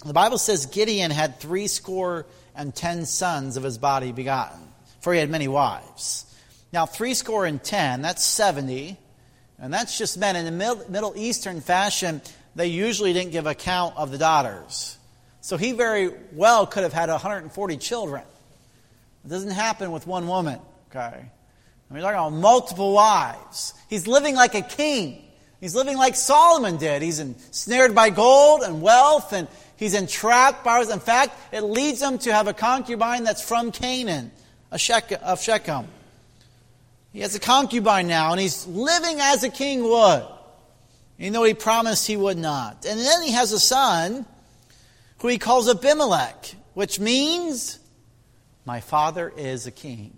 The 0.03 0.13
Bible 0.13 0.39
says 0.39 0.65
Gideon 0.65 1.11
had 1.11 1.39
three 1.39 1.67
score 1.67 2.25
and 2.55 2.75
ten 2.75 3.05
sons 3.05 3.57
of 3.57 3.63
his 3.63 3.77
body 3.77 4.11
begotten, 4.11 4.59
for 5.01 5.13
he 5.13 5.19
had 5.19 5.29
many 5.29 5.47
wives. 5.47 6.25
Now, 6.73 6.87
three 6.87 7.13
score 7.13 7.45
and 7.45 7.63
ten, 7.63 8.01
that's 8.01 8.25
70. 8.25 8.97
And 9.59 9.71
that's 9.71 9.97
just 9.99 10.17
men. 10.17 10.35
In 10.35 10.45
the 10.45 10.85
Middle 10.89 11.13
Eastern 11.15 11.61
fashion, 11.61 12.21
they 12.55 12.67
usually 12.67 13.13
didn't 13.13 13.31
give 13.31 13.45
account 13.45 13.95
of 13.95 14.09
the 14.09 14.17
daughters. 14.17 14.97
So 15.41 15.57
he 15.57 15.71
very 15.71 16.11
well 16.33 16.65
could 16.67 16.83
have 16.83 16.93
had 16.93 17.09
140 17.09 17.77
children. 17.77 18.23
It 19.25 19.29
doesn't 19.29 19.51
happen 19.51 19.91
with 19.91 20.07
one 20.07 20.27
woman, 20.27 20.59
okay? 20.89 21.25
I 21.91 21.93
mean, 21.93 22.03
talking 22.03 22.17
about 22.17 22.33
multiple 22.33 22.93
wives. 22.93 23.73
He's 23.89 24.07
living 24.07 24.35
like 24.35 24.55
a 24.55 24.61
king. 24.61 25.23
He's 25.59 25.75
living 25.75 25.97
like 25.97 26.15
Solomon 26.15 26.77
did. 26.77 27.01
He's 27.01 27.19
ensnared 27.19 27.93
by 27.93 28.09
gold 28.11 28.61
and 28.61 28.81
wealth, 28.81 29.33
and 29.33 29.47
he's 29.75 29.93
entrapped 29.93 30.63
by. 30.63 30.81
In 30.81 30.99
fact, 30.99 31.37
it 31.51 31.61
leads 31.61 32.01
him 32.01 32.17
to 32.19 32.33
have 32.33 32.47
a 32.47 32.53
concubine 32.53 33.23
that's 33.23 33.47
from 33.47 33.71
Canaan, 33.71 34.31
a 34.71 34.79
of 35.23 35.41
Shechem. 35.41 35.87
He 37.13 37.19
has 37.19 37.35
a 37.35 37.39
concubine 37.39 38.07
now, 38.07 38.31
and 38.31 38.39
he's 38.39 38.65
living 38.67 39.19
as 39.19 39.43
a 39.43 39.49
king 39.49 39.83
would, 39.83 40.25
even 41.19 41.33
though 41.33 41.43
he 41.43 41.53
promised 41.53 42.07
he 42.07 42.15
would 42.15 42.37
not. 42.37 42.85
And 42.85 42.99
then 42.99 43.21
he 43.21 43.33
has 43.33 43.51
a 43.51 43.59
son 43.59 44.25
who 45.21 45.27
he 45.27 45.37
calls 45.37 45.69
Abimelech, 45.69 46.55
which 46.73 46.99
means, 46.99 47.79
My 48.65 48.79
father 48.81 49.31
is 49.37 49.67
a 49.67 49.71
king. 49.71 50.13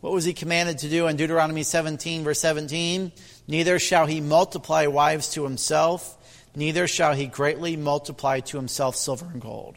What 0.00 0.12
was 0.12 0.24
he 0.24 0.32
commanded 0.32 0.78
to 0.78 0.88
do 0.88 1.08
in 1.08 1.16
Deuteronomy 1.16 1.64
17, 1.64 2.22
verse 2.22 2.40
17? 2.40 3.10
Neither 3.48 3.80
shall 3.80 4.06
he 4.06 4.20
multiply 4.20 4.86
wives 4.86 5.30
to 5.30 5.42
himself, 5.42 6.16
neither 6.54 6.86
shall 6.86 7.14
he 7.14 7.26
greatly 7.26 7.76
multiply 7.76 8.38
to 8.40 8.56
himself 8.56 8.94
silver 8.94 9.26
and 9.26 9.42
gold. 9.42 9.76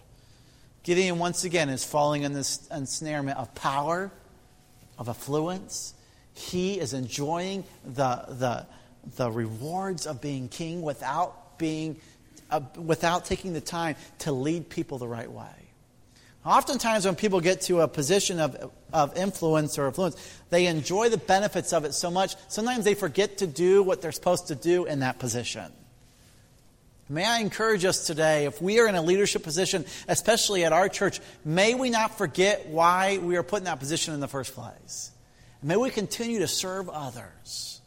Gideon 0.83 1.17
once 1.17 1.43
again 1.43 1.69
is 1.69 1.83
falling 1.83 2.21
in 2.21 2.33
this 2.33 2.67
ensnarement 2.71 3.39
of 3.39 3.53
power, 3.55 4.11
of 4.99 5.09
affluence, 5.09 5.95
he 6.35 6.79
is 6.79 6.93
enjoying 6.93 7.63
the, 7.83 8.23
the, 8.29 8.67
the 9.15 9.31
rewards 9.31 10.05
of 10.05 10.21
being 10.21 10.47
king 10.47 10.83
without, 10.83 11.57
being, 11.57 11.99
uh, 12.51 12.61
without 12.75 13.25
taking 13.25 13.53
the 13.53 13.61
time 13.61 13.95
to 14.19 14.31
lead 14.31 14.69
people 14.69 14.97
the 14.97 15.07
right 15.07 15.31
way. 15.31 15.47
Oftentimes, 16.43 17.05
when 17.05 17.15
people 17.15 17.39
get 17.39 17.61
to 17.61 17.81
a 17.81 17.87
position 17.87 18.39
of, 18.39 18.71
of 18.91 19.15
influence 19.15 19.77
or 19.77 19.87
influence, 19.87 20.15
they 20.49 20.65
enjoy 20.65 21.09
the 21.09 21.17
benefits 21.17 21.71
of 21.71 21.85
it 21.85 21.93
so 21.93 22.09
much, 22.09 22.35
sometimes 22.47 22.83
they 22.83 22.95
forget 22.95 23.37
to 23.39 23.47
do 23.47 23.83
what 23.83 24.01
they're 24.01 24.11
supposed 24.11 24.47
to 24.47 24.55
do 24.55 24.85
in 24.85 25.01
that 25.01 25.19
position. 25.19 25.71
May 27.09 27.25
I 27.25 27.39
encourage 27.39 27.83
us 27.83 28.07
today, 28.07 28.45
if 28.45 28.61
we 28.61 28.79
are 28.79 28.87
in 28.87 28.95
a 28.95 29.01
leadership 29.01 29.43
position, 29.43 29.85
especially 30.07 30.63
at 30.63 30.71
our 30.71 30.87
church, 30.87 31.19
may 31.43 31.75
we 31.75 31.89
not 31.89 32.17
forget 32.17 32.67
why 32.67 33.17
we 33.17 33.35
are 33.35 33.43
put 33.43 33.57
in 33.57 33.65
that 33.65 33.79
position 33.79 34.13
in 34.13 34.21
the 34.21 34.29
first 34.29 34.55
place. 34.55 35.11
May 35.61 35.75
we 35.75 35.89
continue 35.89 36.39
to 36.39 36.47
serve 36.47 36.89
others. 36.89 37.80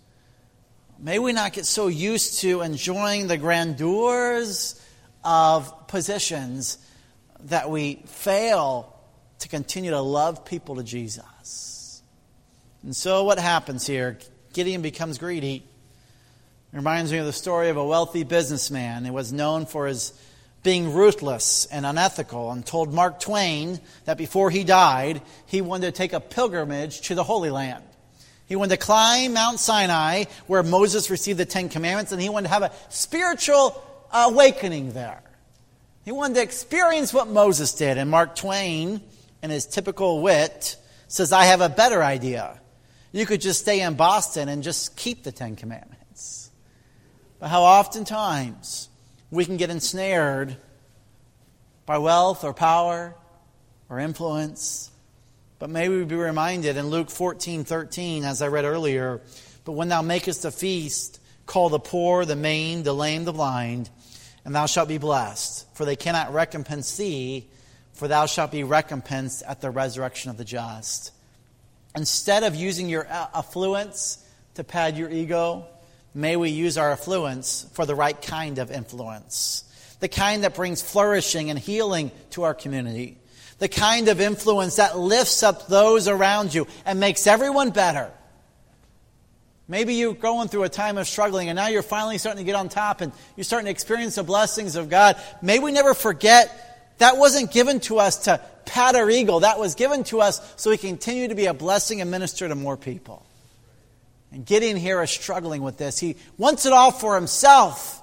May 0.98 1.18
we 1.18 1.32
not 1.32 1.52
get 1.52 1.66
so 1.66 1.88
used 1.88 2.40
to 2.40 2.62
enjoying 2.62 3.26
the 3.26 3.36
grandeurs 3.36 4.80
of 5.24 5.88
positions 5.88 6.78
that 7.44 7.68
we 7.68 8.02
fail 8.06 8.94
to 9.40 9.48
continue 9.48 9.90
to 9.90 10.00
love 10.00 10.44
people 10.44 10.76
to 10.76 10.82
Jesus. 10.82 12.02
And 12.82 12.94
so, 12.94 13.24
what 13.24 13.38
happens 13.38 13.86
here? 13.86 14.18
Gideon 14.52 14.82
becomes 14.82 15.18
greedy. 15.18 15.56
It 16.72 16.76
reminds 16.76 17.10
me 17.10 17.18
of 17.18 17.26
the 17.26 17.32
story 17.32 17.68
of 17.68 17.76
a 17.76 17.84
wealthy 17.84 18.22
businessman 18.22 19.04
who 19.04 19.12
was 19.12 19.32
known 19.32 19.66
for 19.66 19.86
his 19.86 20.12
being 20.62 20.94
ruthless 20.94 21.66
and 21.66 21.84
unethical 21.84 22.50
and 22.50 22.64
told 22.64 22.92
Mark 22.92 23.20
Twain 23.20 23.80
that 24.06 24.16
before 24.16 24.50
he 24.50 24.64
died, 24.64 25.20
he 25.46 25.60
wanted 25.60 25.86
to 25.86 25.92
take 25.92 26.12
a 26.12 26.20
pilgrimage 26.20 27.02
to 27.02 27.14
the 27.14 27.22
Holy 27.24 27.50
Land. 27.50 27.84
He 28.46 28.56
wanted 28.56 28.78
to 28.78 28.84
climb 28.84 29.34
Mount 29.34 29.58
Sinai 29.58 30.24
where 30.46 30.62
Moses 30.62 31.10
received 31.10 31.38
the 31.38 31.46
Ten 31.46 31.68
Commandments 31.68 32.12
and 32.12 32.20
he 32.20 32.28
wanted 32.28 32.48
to 32.48 32.54
have 32.54 32.62
a 32.62 32.72
spiritual 32.88 33.82
awakening 34.12 34.92
there. 34.92 35.22
He 36.04 36.12
wanted 36.12 36.34
to 36.34 36.42
experience 36.42 37.14
what 37.14 37.28
Moses 37.28 37.72
did. 37.72 37.96
And 37.96 38.10
Mark 38.10 38.36
Twain, 38.36 39.00
in 39.42 39.50
his 39.50 39.66
typical 39.66 40.20
wit, 40.20 40.76
says, 41.08 41.32
I 41.32 41.44
have 41.44 41.60
a 41.60 41.68
better 41.68 42.02
idea. 42.02 42.60
You 43.12 43.24
could 43.26 43.40
just 43.40 43.60
stay 43.60 43.80
in 43.80 43.94
Boston 43.94 44.48
and 44.48 44.62
just 44.62 44.96
keep 44.96 45.22
the 45.22 45.32
Ten 45.32 45.56
Commandments. 45.56 46.50
But 47.38 47.48
how 47.48 47.62
oftentimes 47.62 48.88
we 49.30 49.44
can 49.44 49.56
get 49.56 49.70
ensnared 49.70 50.56
by 51.86 51.98
wealth 51.98 52.44
or 52.44 52.54
power 52.54 53.14
or 53.88 53.98
influence. 53.98 54.90
But 55.64 55.70
may 55.70 55.88
we 55.88 56.04
be 56.04 56.14
reminded 56.14 56.76
in 56.76 56.88
Luke 56.88 57.08
14 57.08 57.64
13, 57.64 58.26
as 58.26 58.42
I 58.42 58.48
read 58.48 58.66
earlier, 58.66 59.22
but 59.64 59.72
when 59.72 59.88
thou 59.88 60.02
makest 60.02 60.44
a 60.44 60.50
feast, 60.50 61.18
call 61.46 61.70
the 61.70 61.78
poor, 61.78 62.26
the 62.26 62.36
maimed, 62.36 62.84
the 62.84 62.92
lame, 62.92 63.24
the 63.24 63.32
blind, 63.32 63.88
and 64.44 64.54
thou 64.54 64.66
shalt 64.66 64.88
be 64.88 64.98
blessed, 64.98 65.66
for 65.74 65.86
they 65.86 65.96
cannot 65.96 66.34
recompense 66.34 66.94
thee, 66.98 67.48
for 67.94 68.08
thou 68.08 68.26
shalt 68.26 68.52
be 68.52 68.62
recompensed 68.62 69.42
at 69.44 69.62
the 69.62 69.70
resurrection 69.70 70.30
of 70.30 70.36
the 70.36 70.44
just. 70.44 71.12
Instead 71.96 72.42
of 72.42 72.54
using 72.54 72.90
your 72.90 73.10
uh, 73.10 73.28
affluence 73.32 74.22
to 74.56 74.64
pad 74.64 74.98
your 74.98 75.08
ego, 75.08 75.66
May 76.12 76.36
we 76.36 76.50
use 76.50 76.76
our 76.76 76.92
affluence 76.92 77.66
for 77.72 77.86
the 77.86 77.94
right 77.94 78.20
kind 78.20 78.58
of 78.58 78.70
influence, 78.70 79.64
the 80.00 80.08
kind 80.08 80.44
that 80.44 80.54
brings 80.54 80.82
flourishing 80.82 81.48
and 81.48 81.58
healing 81.58 82.12
to 82.32 82.42
our 82.42 82.54
community, 82.54 83.18
the 83.58 83.68
kind 83.68 84.08
of 84.08 84.20
influence 84.20 84.76
that 84.76 84.98
lifts 84.98 85.42
up 85.42 85.68
those 85.68 86.08
around 86.08 86.54
you 86.54 86.66
and 86.84 87.00
makes 87.00 87.26
everyone 87.26 87.70
better. 87.70 88.10
Maybe 89.66 89.94
you're 89.94 90.14
going 90.14 90.48
through 90.48 90.64
a 90.64 90.68
time 90.68 90.98
of 90.98 91.06
struggling 91.06 91.48
and 91.48 91.56
now 91.56 91.68
you're 91.68 91.82
finally 91.82 92.18
starting 92.18 92.44
to 92.44 92.44
get 92.44 92.54
on 92.54 92.68
top 92.68 93.00
and 93.00 93.12
you're 93.36 93.44
starting 93.44 93.66
to 93.66 93.70
experience 93.70 94.16
the 94.16 94.22
blessings 94.22 94.76
of 94.76 94.90
God. 94.90 95.16
May 95.40 95.58
we 95.58 95.72
never 95.72 95.94
forget 95.94 96.96
that 96.98 97.16
wasn't 97.16 97.50
given 97.50 97.80
to 97.80 97.98
us 97.98 98.24
to 98.24 98.40
pat 98.66 98.94
our 98.94 99.08
ego. 99.08 99.40
That 99.40 99.58
was 99.58 99.74
given 99.74 100.04
to 100.04 100.20
us 100.20 100.40
so 100.56 100.70
we 100.70 100.76
continue 100.76 101.28
to 101.28 101.34
be 101.34 101.46
a 101.46 101.54
blessing 101.54 102.00
and 102.00 102.10
minister 102.10 102.46
to 102.46 102.54
more 102.54 102.76
people. 102.76 103.24
And 104.32 104.44
Gideon 104.44 104.76
here 104.76 105.02
is 105.02 105.10
struggling 105.10 105.62
with 105.62 105.78
this. 105.78 105.98
He 105.98 106.16
wants 106.36 106.66
it 106.66 106.72
all 106.72 106.90
for 106.90 107.14
himself. 107.14 108.02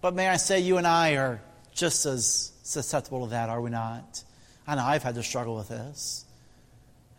But 0.00 0.14
may 0.14 0.28
I 0.28 0.36
say, 0.36 0.60
you 0.60 0.76
and 0.76 0.86
I 0.86 1.14
are 1.14 1.40
just 1.72 2.04
as 2.04 2.52
susceptible 2.62 3.24
to 3.24 3.30
that, 3.30 3.48
are 3.48 3.60
we 3.60 3.70
not? 3.70 4.22
I 4.66 4.74
know 4.74 4.84
I've 4.84 5.02
had 5.02 5.14
to 5.16 5.22
struggle 5.22 5.56
with 5.56 5.68
this. 5.68 6.24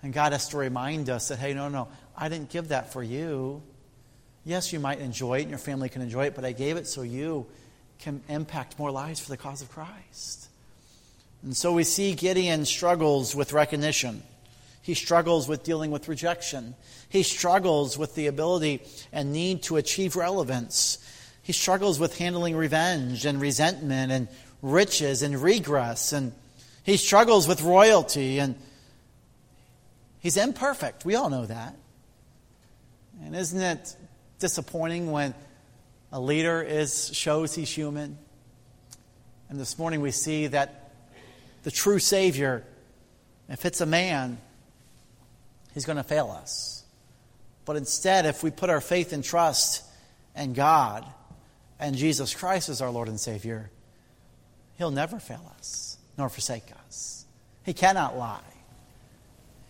And 0.02 0.14
God 0.14 0.34
has 0.34 0.50
to 0.50 0.58
remind 0.58 1.10
us 1.10 1.30
that, 1.30 1.40
hey, 1.40 1.54
no, 1.54 1.70
no, 1.70 1.88
I 2.16 2.30
didn't 2.30 2.50
give 2.50 2.70
that 2.70 2.94
for 2.94 3.04
you. 3.04 3.62
Yes, 4.44 4.72
you 4.72 4.80
might 4.80 5.00
enjoy 5.00 5.40
it 5.40 5.42
and 5.42 5.50
your 5.50 5.60
family 5.60 5.90
can 5.90 6.02
enjoy 6.02 6.26
it, 6.26 6.36
but 6.36 6.46
I 6.46 6.52
gave 6.52 6.78
it 6.78 6.88
so 6.88 7.02
you 7.02 7.48
can 8.00 8.22
impact 8.30 8.78
more 8.78 8.92
lives 8.92 9.20
for 9.20 9.30
the 9.30 9.38
cause 9.38 9.62
of 9.62 9.72
Christ. 9.72 10.48
And 11.44 11.56
so 11.56 11.74
we 11.74 11.84
see 11.84 12.14
Gideon 12.14 12.66
struggles 12.66 13.36
with 13.36 13.54
recognition. 13.54 14.22
He 14.82 14.94
struggles 14.94 15.48
with 15.48 15.64
dealing 15.64 15.90
with 15.90 16.08
rejection. 16.08 16.76
He 17.10 17.24
struggles 17.24 17.98
with 17.98 18.14
the 18.14 18.28
ability 18.28 18.82
and 19.12 19.34
need 19.34 19.64
to 19.64 19.78
achieve 19.78 20.16
relevance. 20.16 21.00
He 21.42 21.54
struggles 21.54 22.00
with 22.00 22.18
handling 22.18 22.56
revenge 22.56 23.26
and 23.26 23.42
resentment 23.42 24.12
and 24.12 24.28
riches 24.62 25.24
and 25.24 25.42
regress. 25.42 26.14
And 26.14 26.34
he 26.86 26.98
struggles 26.98 27.48
with 27.48 27.64
royalty. 27.64 28.38
And 28.38 28.56
he's 30.20 30.38
imperfect. 30.38 31.04
We 31.04 31.16
all 31.16 31.30
know 31.30 31.48
that. 31.48 31.76
And 33.24 33.36
isn't 33.36 33.60
it 33.60 33.96
disappointing 34.38 35.12
when 35.12 35.34
a 36.12 36.20
leader 36.20 36.62
is, 36.62 37.14
shows 37.14 37.56
he's 37.56 37.72
human? 37.72 38.20
And 39.50 39.60
this 39.60 39.80
morning 39.80 40.02
we 40.02 40.12
see 40.12 40.48
that 40.48 40.94
the 41.64 41.72
true 41.72 41.98
Savior, 41.98 42.64
if 43.50 43.66
it's 43.66 43.82
a 43.82 43.88
man, 43.88 44.38
he's 45.74 45.86
going 45.86 45.98
to 45.98 46.04
fail 46.04 46.30
us. 46.30 46.84
But 47.66 47.78
instead, 47.78 48.28
if 48.28 48.44
we 48.44 48.52
put 48.52 48.70
our 48.70 48.82
faith 48.82 49.12
and 49.12 49.24
trust 49.24 49.84
in 50.36 50.54
God 50.54 51.04
and 51.80 51.96
Jesus 51.96 52.36
Christ 52.36 52.70
as 52.70 52.80
our 52.80 52.92
Lord 52.92 53.08
and 53.08 53.20
Savior, 53.20 53.72
He'll 54.78 54.92
never 54.92 55.20
fail 55.20 55.52
us 55.58 55.85
nor 56.18 56.30
forsake 56.30 56.72
us. 56.88 57.26
He 57.64 57.74
cannot 57.74 58.18
lie. 58.18 58.40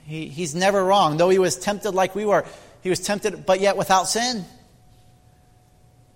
He, 0.05 0.27
he's 0.27 0.53
never 0.53 0.83
wrong. 0.83 1.17
Though 1.17 1.29
he 1.29 1.39
was 1.39 1.57
tempted 1.57 1.91
like 1.91 2.15
we 2.15 2.25
were, 2.25 2.45
he 2.81 2.89
was 2.89 2.99
tempted, 2.99 3.45
but 3.45 3.59
yet 3.59 3.77
without 3.77 4.07
sin. 4.07 4.45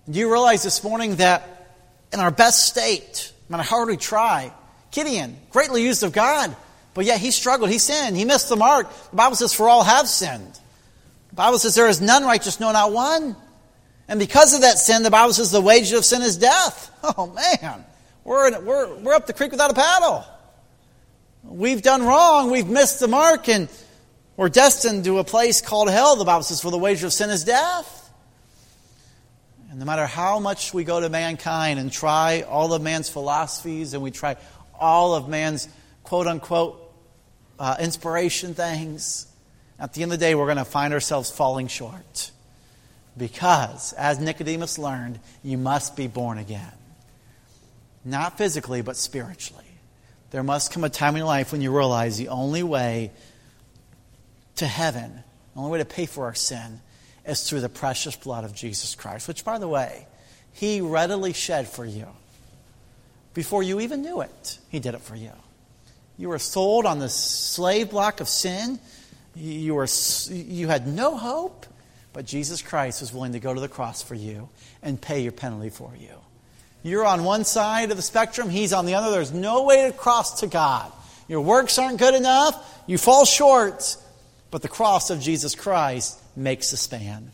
Do 0.08 0.18
you 0.18 0.30
realize 0.30 0.62
this 0.62 0.82
morning 0.84 1.16
that 1.16 1.76
in 2.12 2.20
our 2.20 2.30
best 2.30 2.66
state, 2.66 3.32
no 3.48 3.56
matter 3.56 3.68
how 3.68 3.76
hard 3.76 3.88
we 3.88 3.96
try, 3.96 4.52
Gideon, 4.90 5.36
greatly 5.50 5.82
used 5.82 6.02
of 6.02 6.12
God, 6.12 6.54
but 6.94 7.04
yet 7.04 7.20
he 7.20 7.30
struggled, 7.30 7.70
he 7.70 7.78
sinned, 7.78 8.16
he 8.16 8.24
missed 8.24 8.48
the 8.48 8.56
mark. 8.56 8.88
The 9.10 9.16
Bible 9.16 9.36
says, 9.36 9.52
For 9.52 9.68
all 9.68 9.84
have 9.84 10.08
sinned. 10.08 10.58
The 11.30 11.36
Bible 11.36 11.58
says, 11.58 11.74
There 11.74 11.88
is 11.88 12.00
none 12.00 12.24
righteous, 12.24 12.60
no, 12.60 12.72
not 12.72 12.92
one. 12.92 13.36
And 14.10 14.18
because 14.18 14.54
of 14.54 14.62
that 14.62 14.76
sin, 14.78 15.04
the 15.04 15.10
Bible 15.10 15.32
says 15.32 15.52
the 15.52 15.60
wages 15.60 15.92
of 15.92 16.04
sin 16.04 16.20
is 16.22 16.36
death. 16.36 16.88
Oh, 17.16 17.28
man. 17.28 17.82
We're, 18.24 18.48
in, 18.48 18.64
we're, 18.64 18.94
we're 18.98 19.14
up 19.14 19.26
the 19.26 19.32
creek 19.32 19.50
without 19.50 19.70
a 19.70 19.74
paddle. 19.74 20.24
We've 21.42 21.82
done 21.82 22.02
wrong. 22.02 22.50
We've 22.50 22.68
missed 22.68 23.00
the 23.00 23.08
mark, 23.08 23.48
and 23.48 23.68
we're 24.36 24.48
destined 24.48 25.04
to 25.04 25.18
a 25.18 25.24
place 25.24 25.60
called 25.60 25.90
hell. 25.90 26.16
The 26.16 26.24
Bible 26.24 26.42
says, 26.42 26.60
For 26.60 26.70
the 26.70 26.78
wages 26.78 27.04
of 27.04 27.12
sin 27.12 27.30
is 27.30 27.44
death. 27.44 27.96
And 29.70 29.78
no 29.78 29.84
matter 29.84 30.06
how 30.06 30.40
much 30.40 30.74
we 30.74 30.84
go 30.84 31.00
to 31.00 31.08
mankind 31.08 31.78
and 31.78 31.92
try 31.92 32.42
all 32.42 32.72
of 32.72 32.82
man's 32.82 33.08
philosophies 33.08 33.94
and 33.94 34.02
we 34.02 34.10
try 34.10 34.36
all 34.78 35.14
of 35.14 35.28
man's 35.28 35.68
quote 36.02 36.26
unquote 36.26 36.92
uh, 37.58 37.76
inspiration 37.78 38.54
things, 38.54 39.26
at 39.78 39.94
the 39.94 40.02
end 40.02 40.12
of 40.12 40.18
the 40.18 40.24
day, 40.24 40.34
we're 40.34 40.46
going 40.46 40.56
to 40.56 40.64
find 40.64 40.92
ourselves 40.92 41.30
falling 41.30 41.68
short. 41.68 42.32
Because, 43.16 43.92
as 43.94 44.18
Nicodemus 44.18 44.78
learned, 44.78 45.20
you 45.42 45.56
must 45.56 45.96
be 45.96 46.06
born 46.06 46.38
again. 46.38 46.72
Not 48.04 48.38
physically, 48.38 48.82
but 48.82 48.96
spiritually. 48.96 49.64
There 50.30 50.42
must 50.42 50.72
come 50.72 50.84
a 50.84 50.88
time 50.88 51.14
in 51.14 51.18
your 51.18 51.26
life 51.26 51.52
when 51.52 51.60
you 51.60 51.76
realize 51.76 52.16
the 52.16 52.28
only 52.28 52.62
way 52.62 53.10
to 54.56 54.66
heaven, 54.66 55.22
the 55.54 55.60
only 55.60 55.72
way 55.72 55.78
to 55.78 55.84
pay 55.84 56.06
for 56.06 56.24
our 56.24 56.34
sin, 56.34 56.80
is 57.26 57.48
through 57.48 57.60
the 57.60 57.68
precious 57.68 58.16
blood 58.16 58.44
of 58.44 58.54
Jesus 58.54 58.94
Christ, 58.94 59.28
which, 59.28 59.44
by 59.44 59.58
the 59.58 59.68
way, 59.68 60.06
He 60.52 60.80
readily 60.80 61.32
shed 61.32 61.68
for 61.68 61.84
you. 61.84 62.06
Before 63.34 63.62
you 63.62 63.80
even 63.80 64.02
knew 64.02 64.20
it, 64.20 64.58
He 64.68 64.78
did 64.78 64.94
it 64.94 65.00
for 65.00 65.16
you. 65.16 65.32
You 66.16 66.28
were 66.28 66.38
sold 66.38 66.86
on 66.86 66.98
the 66.98 67.08
slave 67.08 67.90
block 67.90 68.20
of 68.20 68.28
sin. 68.28 68.78
You, 69.34 69.74
were, 69.74 69.88
you 70.28 70.68
had 70.68 70.86
no 70.86 71.16
hope, 71.16 71.66
but 72.12 72.26
Jesus 72.26 72.62
Christ 72.62 73.00
was 73.00 73.12
willing 73.12 73.32
to 73.32 73.40
go 73.40 73.54
to 73.54 73.60
the 73.60 73.68
cross 73.68 74.02
for 74.02 74.14
you 74.14 74.48
and 74.82 75.00
pay 75.00 75.20
your 75.20 75.32
penalty 75.32 75.70
for 75.70 75.92
you. 75.98 76.19
You're 76.82 77.04
on 77.04 77.24
one 77.24 77.44
side 77.44 77.90
of 77.90 77.96
the 77.96 78.02
spectrum, 78.02 78.48
he's 78.48 78.72
on 78.72 78.86
the 78.86 78.94
other. 78.94 79.10
There's 79.10 79.32
no 79.32 79.64
way 79.64 79.86
to 79.86 79.92
cross 79.92 80.40
to 80.40 80.46
God. 80.46 80.90
Your 81.28 81.42
works 81.42 81.78
aren't 81.78 81.98
good 81.98 82.14
enough, 82.14 82.82
you 82.86 82.98
fall 82.98 83.24
short, 83.24 83.96
but 84.50 84.62
the 84.62 84.68
cross 84.68 85.10
of 85.10 85.20
Jesus 85.20 85.54
Christ 85.54 86.18
makes 86.36 86.70
the 86.70 86.76
span. 86.76 87.30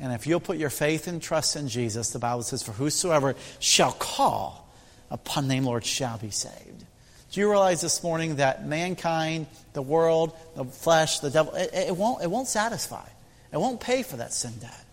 And 0.00 0.12
if 0.12 0.26
you'll 0.26 0.40
put 0.40 0.58
your 0.58 0.70
faith 0.70 1.06
and 1.06 1.20
trust 1.20 1.56
in 1.56 1.68
Jesus, 1.68 2.10
the 2.10 2.18
Bible 2.18 2.42
says, 2.42 2.62
For 2.62 2.72
whosoever 2.72 3.34
shall 3.58 3.92
call 3.92 4.68
upon 5.10 5.48
the 5.48 5.54
name 5.54 5.64
Lord 5.64 5.84
shall 5.84 6.18
be 6.18 6.30
saved. 6.30 6.84
Do 7.30 7.40
you 7.40 7.50
realize 7.50 7.80
this 7.80 8.02
morning 8.02 8.36
that 8.36 8.66
mankind, 8.66 9.46
the 9.72 9.82
world, 9.82 10.34
the 10.56 10.64
flesh, 10.64 11.20
the 11.20 11.30
devil, 11.30 11.54
it, 11.54 11.70
it, 11.74 11.96
won't, 11.96 12.22
it 12.22 12.30
won't 12.30 12.48
satisfy. 12.48 13.06
It 13.52 13.58
won't 13.58 13.80
pay 13.80 14.02
for 14.02 14.16
that 14.16 14.32
sin 14.32 14.54
debt. 14.60 14.84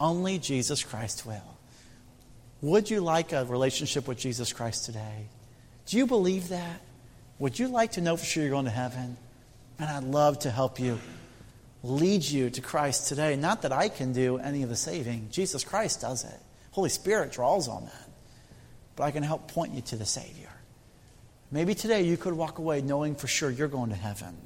Only 0.00 0.38
Jesus 0.38 0.84
Christ 0.84 1.24
will. 1.24 1.57
Would 2.60 2.90
you 2.90 3.00
like 3.00 3.32
a 3.32 3.44
relationship 3.44 4.08
with 4.08 4.18
Jesus 4.18 4.52
Christ 4.52 4.84
today? 4.84 5.26
Do 5.86 5.96
you 5.96 6.06
believe 6.06 6.48
that? 6.48 6.80
Would 7.38 7.58
you 7.58 7.68
like 7.68 7.92
to 7.92 8.00
know 8.00 8.16
for 8.16 8.24
sure 8.24 8.42
you're 8.42 8.50
going 8.50 8.64
to 8.64 8.70
heaven? 8.70 9.16
And 9.78 9.88
I'd 9.88 10.02
love 10.02 10.40
to 10.40 10.50
help 10.50 10.80
you, 10.80 10.98
lead 11.84 12.24
you 12.24 12.50
to 12.50 12.60
Christ 12.60 13.06
today. 13.06 13.36
Not 13.36 13.62
that 13.62 13.72
I 13.72 13.88
can 13.88 14.12
do 14.12 14.38
any 14.38 14.64
of 14.64 14.68
the 14.68 14.76
saving, 14.76 15.28
Jesus 15.30 15.62
Christ 15.62 16.00
does 16.00 16.24
it. 16.24 16.40
Holy 16.72 16.90
Spirit 16.90 17.30
draws 17.30 17.68
on 17.68 17.84
that. 17.84 18.10
But 18.96 19.04
I 19.04 19.12
can 19.12 19.22
help 19.22 19.52
point 19.52 19.74
you 19.74 19.80
to 19.82 19.96
the 19.96 20.04
Savior. 20.04 20.50
Maybe 21.52 21.76
today 21.76 22.02
you 22.02 22.16
could 22.16 22.34
walk 22.34 22.58
away 22.58 22.82
knowing 22.82 23.14
for 23.14 23.28
sure 23.28 23.50
you're 23.50 23.68
going 23.68 23.90
to 23.90 23.96
heaven. 23.96 24.36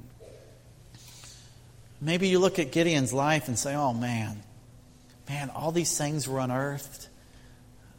Maybe 1.99 2.27
you 2.27 2.37
look 2.37 2.59
at 2.59 2.71
Gideon's 2.71 3.11
life 3.11 3.47
and 3.47 3.57
say, 3.57 3.73
oh 3.73 3.93
man, 3.93 4.43
man, 5.27 5.49
all 5.49 5.71
these 5.71 5.97
things 5.97 6.27
were 6.27 6.39
unearthed 6.39 7.09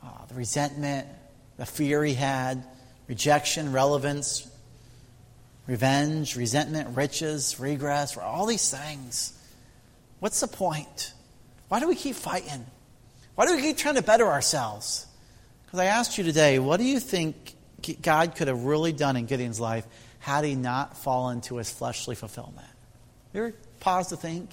uh, 0.05 0.27
the 0.29 0.35
resentment, 0.35 1.09
the 1.57 1.67
fear 1.67 2.05
he 2.05 2.15
had, 2.15 2.65
rejection, 3.09 3.73
relevance, 3.73 4.49
revenge, 5.67 6.37
resentment, 6.37 6.97
riches, 6.97 7.59
regress, 7.59 8.17
all 8.17 8.47
these 8.47 8.71
things. 8.71 9.33
What's 10.21 10.41
the 10.41 10.49
point? 10.49 11.13
Why 11.69 11.81
do 11.81 11.89
we 11.89 11.95
keep 11.95 12.17
fighting? 12.17 12.67
Why 13.35 13.47
do 13.47 13.57
we 13.57 13.63
keep 13.63 13.77
trying 13.77 13.97
to 13.97 14.03
better 14.03 14.27
ourselves? 14.27 15.07
Because 15.65 15.81
I 15.81 15.87
asked 15.87 16.19
you 16.19 16.25
today, 16.25 16.59
what 16.59 16.79
do 16.79 16.85
you 16.85 17.01
think 17.01 17.55
God 18.01 18.37
could 18.37 18.49
have 18.49 18.65
really 18.65 18.93
done 18.93 19.17
in 19.17 19.27
Gideon's 19.27 19.61
life 19.61 19.87
had 20.21 20.45
he 20.45 20.55
not 20.55 20.97
fallen 20.97 21.41
to 21.43 21.57
his 21.57 21.71
fleshly 21.71 22.15
fulfillment? 22.15 22.69
You 23.33 23.41
ever 23.41 23.55
pause 23.81 24.09
to 24.09 24.17
think? 24.17 24.51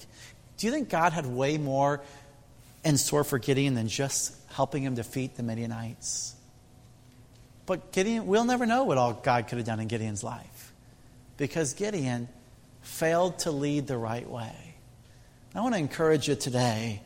Do 0.56 0.66
you 0.66 0.72
think 0.72 0.88
God 0.88 1.12
had 1.12 1.26
way 1.26 1.58
more 1.58 2.02
in 2.84 2.96
store 2.96 3.24
for 3.24 3.38
Gideon 3.38 3.74
than 3.74 3.88
just 3.88 4.34
helping 4.52 4.82
him 4.82 4.94
defeat 4.94 5.36
the 5.36 5.42
Midianites. 5.42 6.34
But 7.66 7.92
Gideon, 7.92 8.26
we'll 8.26 8.44
never 8.44 8.66
know 8.66 8.84
what 8.84 8.98
all 8.98 9.12
God 9.14 9.48
could 9.48 9.58
have 9.58 9.66
done 9.66 9.80
in 9.80 9.88
Gideon's 9.88 10.24
life 10.24 10.72
because 11.36 11.74
Gideon 11.74 12.28
failed 12.82 13.38
to 13.40 13.50
lead 13.50 13.86
the 13.86 13.96
right 13.96 14.28
way. 14.28 14.74
I 15.54 15.60
want 15.60 15.74
to 15.74 15.78
encourage 15.78 16.28
you 16.28 16.34
today 16.34 17.02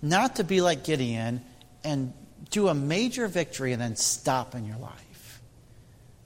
not 0.00 0.36
to 0.36 0.44
be 0.44 0.60
like 0.60 0.84
Gideon 0.84 1.42
and 1.84 2.12
do 2.50 2.68
a 2.68 2.74
major 2.74 3.28
victory 3.28 3.72
and 3.72 3.80
then 3.80 3.96
stop 3.96 4.54
in 4.54 4.66
your 4.66 4.76
life. 4.76 5.40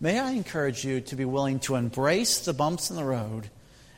May 0.01 0.19
I 0.19 0.33
encourage 0.33 0.85
you 0.85 1.01
to 1.03 1.17
be 1.17 1.25
willing 1.25 1.61
to 1.61 1.77
embrace 1.77 2.45
the 2.45 2.53
bumps 2.53 2.91
in 2.91 2.97
the 2.97 3.05
road, 3.05 3.49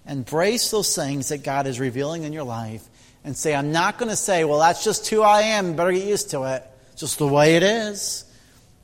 embrace 0.07 0.70
those 0.70 0.94
things 0.94 1.28
that 1.28 1.42
God 1.42 1.66
is 1.66 1.80
revealing 1.80 2.22
in 2.22 2.32
your 2.32 2.44
life, 2.44 2.86
and 3.29 3.37
say, 3.37 3.55
I'm 3.55 3.72
not 3.72 3.99
going 3.99 4.09
to 4.09 4.16
say, 4.16 4.45
well, 4.45 4.59
that's 4.59 4.83
just 4.83 5.07
who 5.09 5.20
I 5.20 5.43
am. 5.43 5.76
Better 5.76 5.93
get 5.93 6.07
used 6.07 6.31
to 6.31 6.45
it. 6.45 6.64
Just 6.97 7.18
the 7.18 7.26
way 7.26 7.57
it 7.57 7.62
is. 7.62 8.24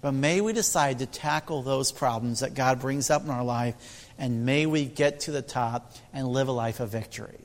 But 0.02 0.12
may 0.12 0.42
we 0.42 0.52
decide 0.52 0.98
to 0.98 1.06
tackle 1.06 1.62
those 1.62 1.90
problems 1.92 2.40
that 2.40 2.52
God 2.52 2.78
brings 2.78 3.08
up 3.08 3.24
in 3.24 3.30
our 3.30 3.42
life, 3.42 4.06
and 4.18 4.44
may 4.44 4.66
we 4.66 4.84
get 4.84 5.20
to 5.20 5.30
the 5.30 5.40
top 5.40 5.94
and 6.12 6.28
live 6.28 6.48
a 6.48 6.52
life 6.52 6.80
of 6.80 6.90
victory. 6.90 7.40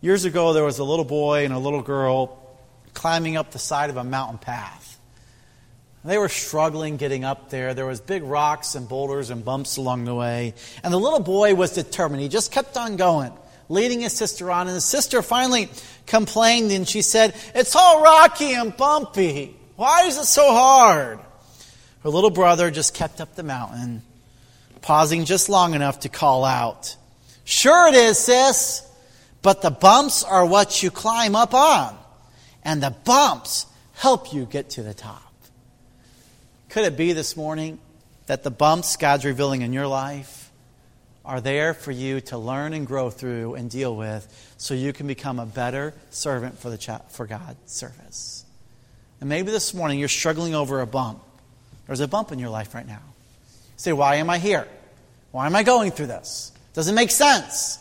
Years 0.00 0.24
ago, 0.24 0.54
there 0.54 0.64
was 0.64 0.78
a 0.78 0.84
little 0.84 1.04
boy 1.04 1.44
and 1.44 1.52
a 1.52 1.58
little 1.58 1.82
girl 1.82 2.56
climbing 2.94 3.36
up 3.36 3.50
the 3.50 3.58
side 3.58 3.90
of 3.90 3.98
a 3.98 4.04
mountain 4.04 4.38
path. 4.38 4.98
They 6.06 6.16
were 6.16 6.30
struggling 6.30 6.96
getting 6.96 7.22
up 7.22 7.50
there. 7.50 7.74
There 7.74 7.84
was 7.84 8.00
big 8.00 8.22
rocks 8.22 8.76
and 8.76 8.88
boulders 8.88 9.28
and 9.28 9.44
bumps 9.44 9.76
along 9.76 10.06
the 10.06 10.14
way. 10.14 10.54
And 10.82 10.90
the 10.90 10.98
little 10.98 11.20
boy 11.20 11.54
was 11.54 11.74
determined. 11.74 12.22
He 12.22 12.28
just 12.30 12.50
kept 12.50 12.78
on 12.78 12.96
going 12.96 13.32
leading 13.68 14.00
his 14.00 14.12
sister 14.12 14.50
on. 14.50 14.68
And 14.68 14.76
the 14.76 14.80
sister 14.80 15.22
finally 15.22 15.68
complained 16.06 16.70
and 16.72 16.88
she 16.88 17.02
said, 17.02 17.34
It's 17.54 17.76
all 17.76 18.02
rocky 18.02 18.52
and 18.52 18.76
bumpy. 18.76 19.56
Why 19.76 20.06
is 20.06 20.16
it 20.16 20.26
so 20.26 20.52
hard? 20.52 21.18
Her 22.02 22.10
little 22.10 22.30
brother 22.30 22.70
just 22.70 22.94
kept 22.94 23.20
up 23.20 23.34
the 23.34 23.42
mountain, 23.42 24.02
pausing 24.82 25.24
just 25.24 25.48
long 25.48 25.74
enough 25.74 26.00
to 26.00 26.08
call 26.08 26.44
out, 26.44 26.96
Sure 27.44 27.88
it 27.88 27.94
is, 27.94 28.18
sis, 28.18 28.86
but 29.42 29.62
the 29.62 29.70
bumps 29.70 30.22
are 30.22 30.46
what 30.46 30.82
you 30.82 30.90
climb 30.90 31.34
up 31.36 31.54
on, 31.54 31.96
and 32.62 32.82
the 32.82 32.90
bumps 33.04 33.66
help 33.94 34.32
you 34.32 34.46
get 34.46 34.70
to 34.70 34.82
the 34.82 34.94
top. 34.94 35.32
Could 36.68 36.84
it 36.84 36.96
be 36.96 37.12
this 37.12 37.36
morning 37.36 37.78
that 38.26 38.42
the 38.42 38.50
bumps 38.50 38.96
God's 38.96 39.24
revealing 39.24 39.62
in 39.62 39.72
your 39.72 39.86
life 39.86 40.43
are 41.24 41.40
there 41.40 41.72
for 41.72 41.90
you 41.90 42.20
to 42.22 42.38
learn 42.38 42.74
and 42.74 42.86
grow 42.86 43.10
through 43.10 43.54
and 43.54 43.70
deal 43.70 43.96
with 43.96 44.54
so 44.58 44.74
you 44.74 44.92
can 44.92 45.06
become 45.06 45.38
a 45.38 45.46
better 45.46 45.94
servant 46.10 46.58
for, 46.58 46.70
the 46.70 47.00
for 47.10 47.26
God's 47.26 47.72
service? 47.72 48.44
And 49.20 49.28
maybe 49.28 49.50
this 49.50 49.72
morning 49.72 49.98
you're 49.98 50.08
struggling 50.08 50.54
over 50.54 50.80
a 50.80 50.86
bump. 50.86 51.22
There's 51.86 52.00
a 52.00 52.08
bump 52.08 52.32
in 52.32 52.38
your 52.38 52.50
life 52.50 52.74
right 52.74 52.86
now. 52.86 53.02
You 53.02 53.78
say, 53.78 53.92
Why 53.92 54.16
am 54.16 54.28
I 54.28 54.38
here? 54.38 54.68
Why 55.30 55.46
am 55.46 55.56
I 55.56 55.62
going 55.62 55.92
through 55.92 56.08
this? 56.08 56.52
Doesn't 56.74 56.94
make 56.94 57.10
sense. 57.10 57.78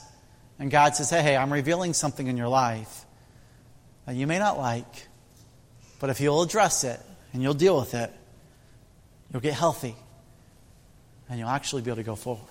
And 0.57 0.71
God 0.71 0.95
says, 0.95 1.09
Hey, 1.09 1.21
hey, 1.21 1.35
I'm 1.35 1.51
revealing 1.51 1.93
something 1.93 2.27
in 2.27 2.37
your 2.37 2.47
life 2.47 3.05
that 4.05 4.15
you 4.15 4.25
may 4.27 4.39
not 4.39 4.57
like, 4.57 5.07
but 5.99 6.09
if 6.09 6.21
you'll 6.21 6.41
address 6.41 6.83
it 6.83 6.99
and 7.33 7.41
you'll 7.41 7.53
deal 7.53 7.77
with 7.77 7.93
it, 7.93 8.11
you'll 9.31 9.41
get 9.41 9.53
healthy 9.53 9.95
and 11.29 11.39
you'll 11.39 11.49
actually 11.49 11.81
be 11.81 11.89
able 11.89 11.97
to 11.97 12.03
go 12.03 12.15
forward. 12.15 12.43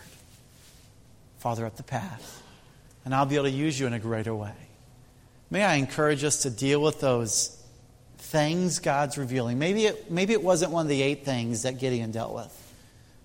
Father 1.42 1.66
up 1.66 1.74
the 1.74 1.82
path. 1.82 2.40
And 3.04 3.12
I'll 3.12 3.26
be 3.26 3.34
able 3.34 3.46
to 3.46 3.50
use 3.50 3.78
you 3.78 3.88
in 3.88 3.92
a 3.92 3.98
greater 3.98 4.32
way. 4.32 4.54
May 5.50 5.64
I 5.64 5.74
encourage 5.74 6.22
us 6.22 6.42
to 6.42 6.50
deal 6.50 6.80
with 6.80 7.00
those 7.00 7.60
things 8.16 8.78
God's 8.78 9.18
revealing. 9.18 9.58
Maybe 9.58 9.86
it, 9.86 10.08
maybe 10.08 10.34
it 10.34 10.42
wasn't 10.42 10.70
one 10.70 10.86
of 10.86 10.88
the 10.88 11.02
eight 11.02 11.24
things 11.24 11.64
that 11.64 11.80
Gideon 11.80 12.12
dealt 12.12 12.32
with, 12.32 12.74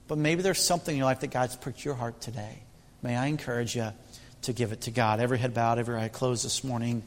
but 0.08 0.18
maybe 0.18 0.42
there's 0.42 0.60
something 0.60 0.96
in 0.96 0.98
your 0.98 1.06
life 1.06 1.20
that 1.20 1.28
God's 1.28 1.56
pricked 1.56 1.86
your 1.86 1.94
heart 1.94 2.20
today. 2.20 2.64
May 3.04 3.16
I 3.16 3.28
encourage 3.28 3.76
you 3.76 3.94
to 4.42 4.54
give 4.54 4.72
it 4.72 4.82
to 4.82 4.92
God. 4.92 5.20
Every 5.20 5.38
head 5.38 5.54
bowed, 5.54 5.78
every 5.78 5.96
eye 5.96 6.08
closed 6.08 6.44
this 6.44 6.64
morning. 6.64 7.04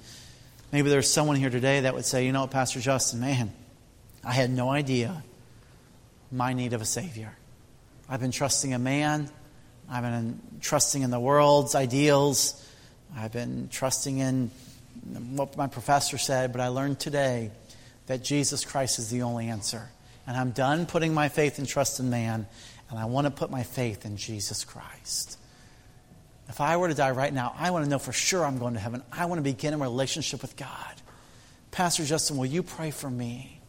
Maybe 0.71 0.91
there's 0.91 1.11
someone 1.11 1.35
here 1.35 1.51
today 1.51 1.81
that 1.81 1.93
would 1.93 2.05
say, 2.05 2.25
you 2.25 2.31
know 2.31 2.47
Pastor 2.47 2.79
Justin, 2.79 3.19
man, 3.19 3.53
I 4.23 4.33
had 4.33 4.49
no 4.49 4.71
idea 4.71 5.25
my 6.31 6.53
need 6.53 6.73
of 6.73 6.81
a 6.81 6.87
Savior. 6.87 7.37
I've 8.09 8.21
been 8.21 8.31
trusting 8.31 8.73
a 8.73 8.79
man, 8.79 9.29
I've 9.91 10.03
been 10.03 10.41
trusting 10.61 11.03
in 11.03 11.11
the 11.11 11.19
world's 11.19 11.75
ideals, 11.75 12.65
I've 13.17 13.33
been 13.33 13.69
trusting 13.71 14.19
in 14.19 14.51
what 15.35 15.57
my 15.57 15.67
professor 15.67 16.17
said, 16.17 16.53
but 16.53 16.61
I 16.61 16.69
learned 16.69 17.01
today 17.01 17.51
that 18.07 18.23
Jesus 18.23 18.65
Christ 18.65 18.99
is 18.99 19.11
the 19.11 19.23
only 19.23 19.49
answer. 19.49 19.89
And 20.27 20.37
I'm 20.37 20.53
done 20.53 20.87
putting 20.87 21.13
my 21.13 21.29
faith 21.29 21.59
and 21.59 21.67
trust 21.67 21.99
in 21.99 22.09
man, 22.09 22.47
and 22.89 22.99
I 22.99 23.07
want 23.07 23.27
to 23.27 23.33
put 23.33 23.51
my 23.51 23.65
faith 23.65 24.05
in 24.05 24.17
Jesus 24.17 24.65
Christ. 24.65 25.39
If 26.49 26.61
I 26.61 26.77
were 26.77 26.89
to 26.89 26.95
die 26.95 27.11
right 27.11 27.33
now, 27.33 27.55
I 27.57 27.71
want 27.71 27.85
to 27.85 27.91
know 27.91 27.99
for 27.99 28.13
sure 28.13 28.45
I'm 28.45 28.59
going 28.59 28.75
to 28.75 28.81
heaven. 28.81 29.03
I 29.13 29.27
want 29.27 29.39
to 29.39 29.43
begin 29.43 29.75
a 29.75 29.79
relationship 29.79 30.43
with 30.43 30.57
God. 30.57 30.95
Pastor 31.71 32.05
Justin, 32.05 32.37
will 32.37 32.47
you 32.47 32.63
pray 32.63 32.91
for 32.91 33.09
me 33.09 33.60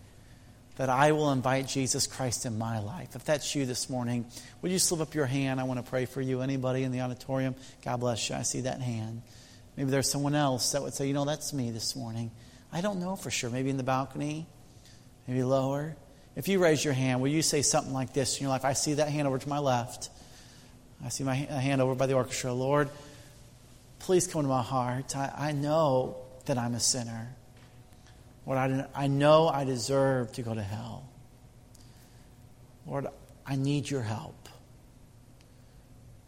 that 0.78 0.90
I 0.90 1.12
will 1.12 1.32
invite 1.32 1.68
Jesus 1.68 2.08
Christ 2.08 2.46
in 2.46 2.58
my 2.58 2.80
life? 2.80 3.16
If 3.16 3.26
that's 3.26 3.54
you 3.56 3.66
this 3.66 3.90
morning, 3.90 4.26
would 4.62 4.72
you 4.72 4.80
slip 4.80 5.02
up 5.02 5.14
your 5.14 5.26
hand? 5.26 5.60
I 5.60 5.64
want 5.64 5.84
to 5.84 5.90
pray 5.90 6.06
for 6.06 6.22
you. 6.22 6.42
Anybody 6.42 6.84
in 6.84 6.92
the 6.92 7.02
auditorium? 7.02 7.56
God 7.84 8.00
bless 8.00 8.30
you. 8.30 8.36
I 8.36 8.44
see 8.44 8.62
that 8.62 8.82
hand. 8.82 9.22
Maybe 9.78 9.92
there's 9.92 10.10
someone 10.10 10.36
else 10.36 10.72
that 10.72 10.82
would 10.82 10.94
say, 10.94 11.08
you 11.08 11.14
know, 11.14 11.26
that's 11.26 11.54
me 11.54 11.72
this 11.72 11.96
morning. 11.96 12.32
I 12.72 12.82
don't 12.82 13.00
know 13.00 13.16
for 13.16 13.32
sure. 13.32 13.50
Maybe 13.50 13.70
in 13.70 13.78
the 13.78 13.84
balcony, 13.84 14.46
maybe 15.28 15.44
lower. 15.44 15.96
If 16.36 16.48
you 16.48 16.60
raise 16.60 16.84
your 16.84 16.94
hand, 16.94 17.22
will 17.22 17.28
you 17.30 17.42
say 17.42 17.62
something 17.62 17.94
like 17.94 18.14
this 18.14 18.38
in 18.38 18.44
your 18.44 18.50
life? 18.50 18.64
I 18.64 18.74
see 18.74 18.94
that 18.96 19.10
hand 19.10 19.28
over 19.28 19.38
to 19.38 19.50
my 19.50 19.60
left. 19.60 20.10
I 21.04 21.10
see 21.10 21.24
my 21.24 21.36
hand 21.36 21.82
over 21.82 21.96
by 21.96 22.06
the 22.06 22.14
orchestra. 22.14 22.54
Lord, 22.54 22.90
please 24.00 24.28
come 24.28 24.44
to 24.44 24.48
my 24.48 24.62
heart. 24.62 25.16
I, 25.16 25.32
I 25.36 25.52
know 25.52 26.18
that 26.46 26.58
I'm 26.58 26.74
a 26.74 26.80
sinner. 26.80 27.36
Lord, 28.46 28.58
I, 28.58 28.88
I 28.96 29.08
know 29.08 29.48
I 29.48 29.64
deserve 29.64 30.32
to 30.34 30.42
go 30.42 30.54
to 30.54 30.62
hell. 30.62 31.10
Lord, 32.88 33.08
I 33.46 33.56
need 33.56 33.90
your 33.90 34.02
help. 34.02 34.50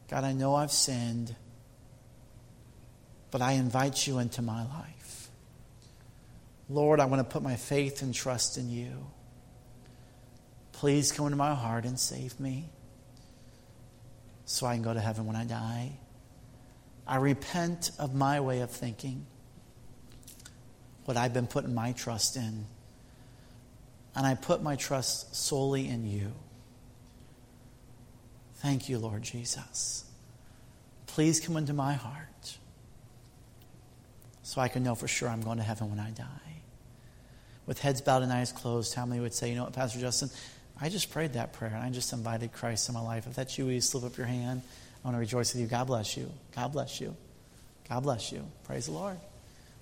God, 0.10 0.24
I 0.24 0.34
know 0.34 0.54
I've 0.56 0.72
sinned, 0.72 1.36
but 3.32 3.42
I 3.42 3.54
invite 3.54 4.06
you 4.06 4.20
into 4.20 4.42
my 4.42 4.64
life. 4.64 5.30
Lord, 6.70 7.00
I 7.00 7.06
want 7.06 7.20
to 7.20 7.24
put 7.24 7.42
my 7.42 7.56
faith 7.56 8.02
and 8.02 8.14
trust 8.14 8.58
in 8.58 8.70
you. 8.70 9.08
Please 10.72 11.12
come 11.12 11.26
into 11.26 11.38
my 11.38 11.56
heart 11.56 11.86
and 11.86 12.00
save 12.00 12.40
me 12.40 12.70
so 14.46 14.66
I 14.68 14.76
can 14.76 14.84
go 14.84 14.94
to 14.94 15.00
heaven 15.00 15.26
when 15.26 15.36
I 15.36 15.46
die. 15.46 15.94
I 17.08 17.18
repent 17.18 17.92
of 18.00 18.14
my 18.14 18.40
way 18.40 18.62
of 18.62 18.72
thinking, 18.72 19.26
what 21.06 21.18
I've 21.18 21.34
been 21.34 21.48
putting 21.48 21.74
my 21.74 21.92
trust 21.92 22.36
in. 22.36 22.66
And 24.16 24.28
I 24.28 24.36
put 24.36 24.62
my 24.62 24.76
trust 24.76 25.36
solely 25.36 25.88
in 25.88 26.08
you. 26.08 26.32
Thank 28.56 28.88
you, 28.88 29.00
Lord 29.00 29.24
Jesus. 29.24 30.06
Please 31.08 31.40
come 31.40 31.58
into 31.58 31.74
my 31.74 31.94
heart 31.94 32.58
so 34.44 34.62
I 34.62 34.68
can 34.68 34.84
know 34.84 34.96
for 34.96 35.08
sure 35.08 35.30
I'm 35.30 35.42
going 35.42 35.58
to 35.58 35.64
heaven 35.64 35.90
when 35.90 36.00
I 36.00 36.12
die. 36.12 36.26
With 37.66 37.80
heads 37.80 38.02
bowed 38.02 38.24
and 38.24 38.32
eyes 38.32 38.52
closed, 38.52 38.94
how 38.94 39.06
many 39.06 39.22
would 39.22 39.34
say, 39.34 39.50
you 39.50 39.56
know 39.56 39.64
what, 39.64 39.74
Pastor 39.74 40.00
Justin, 40.00 40.30
I 40.80 40.90
just 40.90 41.12
prayed 41.12 41.34
that 41.34 41.54
prayer 41.54 41.72
and 41.74 41.84
I 41.84 41.90
just 41.90 42.12
invited 42.14 42.52
Christ 42.52 42.90
in 42.90 42.96
my 42.96 43.02
life. 43.02 43.26
If 43.28 43.36
that's 43.36 43.58
you, 43.58 43.66
will 43.66 43.74
you 43.74 43.82
slip 43.82 44.04
up 44.04 44.18
your 44.18 44.28
hand? 44.28 44.62
I 45.04 45.08
want 45.08 45.16
to 45.16 45.20
rejoice 45.20 45.54
with 45.54 45.62
you. 45.62 45.68
God 45.68 45.88
bless 45.88 46.18
you. 46.18 46.30
God 46.56 46.72
bless 46.74 47.00
you. 47.00 47.16
God 47.90 48.04
bless 48.04 48.32
you. 48.32 48.46
Praise 48.64 48.86
the 48.86 48.94
Lord. 48.94 49.18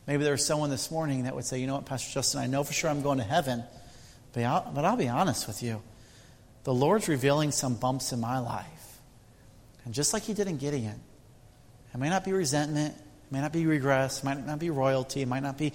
Maybe 0.07 0.23
there's 0.23 0.45
someone 0.45 0.69
this 0.69 0.91
morning 0.91 1.23
that 1.23 1.35
would 1.35 1.45
say, 1.45 1.59
you 1.59 1.67
know 1.67 1.75
what, 1.75 1.85
Pastor 1.85 2.11
Justin, 2.11 2.41
I 2.41 2.47
know 2.47 2.63
for 2.63 2.73
sure 2.73 2.89
I'm 2.89 3.01
going 3.01 3.19
to 3.19 3.23
heaven, 3.23 3.63
but 4.33 4.43
I'll, 4.43 4.71
but 4.73 4.85
I'll 4.85 4.97
be 4.97 5.09
honest 5.09 5.47
with 5.47 5.61
you. 5.61 5.81
The 6.63 6.73
Lord's 6.73 7.07
revealing 7.07 7.51
some 7.51 7.75
bumps 7.75 8.11
in 8.11 8.19
my 8.19 8.39
life. 8.39 8.99
And 9.85 9.93
just 9.93 10.13
like 10.13 10.23
He 10.23 10.33
did 10.33 10.47
in 10.47 10.57
Gideon, 10.57 10.99
it 11.93 11.97
may 11.97 12.09
not 12.09 12.23
be 12.23 12.33
resentment, 12.33 12.95
it 12.95 13.31
may 13.31 13.41
not 13.41 13.51
be 13.51 13.65
regress, 13.65 14.19
it 14.19 14.25
might 14.25 14.45
not 14.45 14.59
be 14.59 14.69
royalty, 14.69 15.21
it 15.21 15.27
might 15.27 15.43
not 15.43 15.57
be 15.57 15.73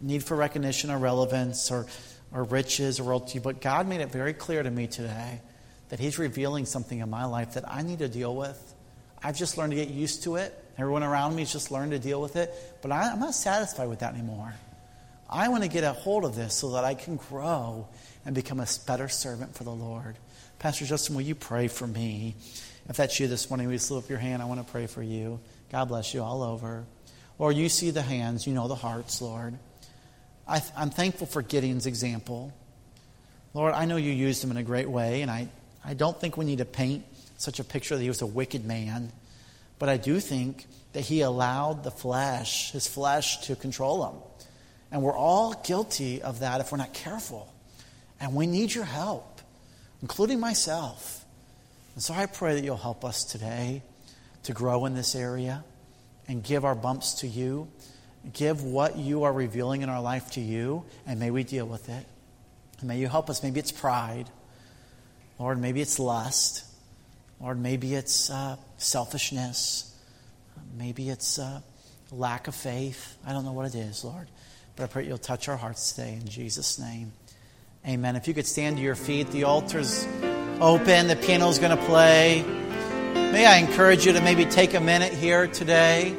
need 0.00 0.22
for 0.22 0.36
recognition 0.36 0.90
or 0.90 0.98
relevance 0.98 1.70
or 1.70 1.86
or 2.32 2.44
riches 2.44 3.00
or 3.00 3.04
royalty, 3.04 3.38
but 3.38 3.60
God 3.60 3.88
made 3.88 4.00
it 4.00 4.10
very 4.10 4.32
clear 4.32 4.62
to 4.62 4.70
me 4.70 4.86
today 4.86 5.40
that 5.88 5.98
He's 5.98 6.18
revealing 6.18 6.66
something 6.66 7.00
in 7.00 7.10
my 7.10 7.24
life 7.24 7.54
that 7.54 7.68
I 7.68 7.82
need 7.82 7.98
to 7.98 8.08
deal 8.08 8.34
with. 8.34 8.74
I've 9.22 9.36
just 9.36 9.58
learned 9.58 9.72
to 9.72 9.76
get 9.76 9.88
used 9.88 10.22
to 10.24 10.36
it. 10.36 10.56
Everyone 10.78 11.02
around 11.02 11.34
me 11.34 11.42
has 11.42 11.52
just 11.52 11.70
learned 11.70 11.92
to 11.92 11.98
deal 11.98 12.20
with 12.20 12.36
it, 12.36 12.52
but 12.82 12.92
I, 12.92 13.12
am 13.12 13.20
not 13.20 13.34
satisfied 13.34 13.88
with 13.88 14.00
that 14.00 14.14
anymore. 14.14 14.54
I 15.28 15.48
want 15.48 15.62
to 15.62 15.68
get 15.68 15.84
a 15.84 15.92
hold 15.92 16.24
of 16.24 16.34
this 16.34 16.54
so 16.54 16.72
that 16.72 16.84
I 16.84 16.94
can 16.94 17.16
grow 17.16 17.86
and 18.24 18.34
become 18.34 18.60
a 18.60 18.66
better 18.86 19.08
servant 19.08 19.54
for 19.54 19.64
the 19.64 19.70
Lord. 19.70 20.16
Pastor 20.58 20.84
Justin, 20.84 21.14
will 21.14 21.22
you 21.22 21.34
pray 21.34 21.68
for 21.68 21.86
me? 21.86 22.34
If 22.88 22.96
that's 22.96 23.20
you 23.20 23.28
this 23.28 23.48
morning, 23.48 23.70
you 23.70 23.78
slip 23.78 24.04
up 24.04 24.10
your 24.10 24.18
hand? 24.18 24.42
I 24.42 24.46
want 24.46 24.64
to 24.64 24.70
pray 24.70 24.86
for 24.86 25.02
you. 25.02 25.40
God 25.70 25.86
bless 25.86 26.12
you 26.12 26.22
all 26.22 26.42
over. 26.42 26.84
Lord, 27.38 27.56
you 27.56 27.68
see 27.68 27.90
the 27.90 28.02
hands, 28.02 28.46
you 28.46 28.52
know 28.52 28.68
the 28.68 28.74
hearts, 28.74 29.22
Lord. 29.22 29.58
I, 30.46 30.60
am 30.76 30.90
thankful 30.90 31.26
for 31.26 31.42
Gideon's 31.42 31.86
example. 31.86 32.52
Lord, 33.54 33.72
I 33.72 33.84
know 33.84 33.96
you 33.96 34.12
used 34.12 34.42
him 34.42 34.50
in 34.50 34.56
a 34.56 34.62
great 34.62 34.90
way, 34.90 35.22
and 35.22 35.30
I, 35.30 35.48
I 35.84 35.94
don't 35.94 36.20
think 36.20 36.36
we 36.36 36.44
need 36.44 36.58
to 36.58 36.64
paint 36.64 37.04
such 37.38 37.60
a 37.60 37.64
picture 37.64 37.96
that 37.96 38.02
he 38.02 38.08
was 38.08 38.20
a 38.20 38.26
wicked 38.26 38.64
man. 38.64 39.12
But 39.80 39.88
I 39.88 39.96
do 39.96 40.20
think 40.20 40.66
that 40.92 41.00
he 41.00 41.22
allowed 41.22 41.82
the 41.82 41.90
flesh, 41.90 42.70
his 42.70 42.86
flesh, 42.86 43.38
to 43.48 43.56
control 43.56 44.06
him. 44.08 44.22
And 44.92 45.02
we're 45.02 45.16
all 45.16 45.60
guilty 45.66 46.22
of 46.22 46.38
that 46.38 46.60
if 46.60 46.70
we're 46.70 46.78
not 46.78 46.94
careful. 46.94 47.52
And 48.20 48.32
we 48.32 48.46
need 48.46 48.72
your 48.72 48.84
help, 48.84 49.40
including 50.02 50.38
myself. 50.38 51.24
And 51.96 52.04
so 52.04 52.14
I 52.14 52.26
pray 52.26 52.54
that 52.54 52.62
you'll 52.62 52.76
help 52.76 53.04
us 53.04 53.24
today 53.24 53.82
to 54.44 54.52
grow 54.52 54.86
in 54.86 54.94
this 54.94 55.16
area 55.16 55.64
and 56.28 56.44
give 56.44 56.64
our 56.64 56.76
bumps 56.76 57.14
to 57.14 57.26
you 57.26 57.66
give 58.32 58.62
what 58.62 58.96
you 58.96 59.24
are 59.24 59.32
revealing 59.32 59.82
in 59.82 59.88
our 59.88 60.00
life 60.00 60.32
to 60.32 60.40
you, 60.40 60.84
and 61.06 61.18
may 61.18 61.30
we 61.30 61.44
deal 61.44 61.66
with 61.66 61.88
it. 61.88 62.06
And 62.78 62.88
may 62.88 62.98
you 62.98 63.08
help 63.08 63.30
us. 63.30 63.42
Maybe 63.42 63.60
it's 63.60 63.72
pride. 63.72 64.28
Lord, 65.38 65.58
maybe 65.58 65.80
it's 65.80 65.98
lust. 65.98 66.64
Lord, 67.40 67.58
maybe 67.58 67.94
it's 67.94 68.30
uh, 68.30 68.56
selfishness. 68.82 69.94
Maybe 70.76 71.08
it's 71.08 71.38
uh, 71.38 71.60
lack 72.10 72.48
of 72.48 72.54
faith. 72.54 73.16
I 73.26 73.32
don't 73.32 73.44
know 73.44 73.52
what 73.52 73.66
it 73.66 73.74
is, 73.74 74.04
Lord. 74.04 74.28
But 74.76 74.84
I 74.84 74.86
pray 74.86 75.06
you'll 75.06 75.18
touch 75.18 75.48
our 75.48 75.56
hearts 75.56 75.92
today 75.92 76.14
in 76.14 76.26
Jesus' 76.28 76.78
name. 76.78 77.12
Amen. 77.86 78.16
If 78.16 78.28
you 78.28 78.34
could 78.34 78.46
stand 78.46 78.76
to 78.76 78.82
your 78.82 78.94
feet, 78.94 79.30
the 79.30 79.44
altar's 79.44 80.06
open, 80.60 81.08
the 81.08 81.16
piano's 81.16 81.58
going 81.58 81.76
to 81.76 81.84
play. 81.84 82.44
May 83.14 83.46
I 83.46 83.56
encourage 83.58 84.06
you 84.06 84.12
to 84.12 84.20
maybe 84.20 84.44
take 84.44 84.74
a 84.74 84.80
minute 84.80 85.12
here 85.12 85.46
today 85.46 86.14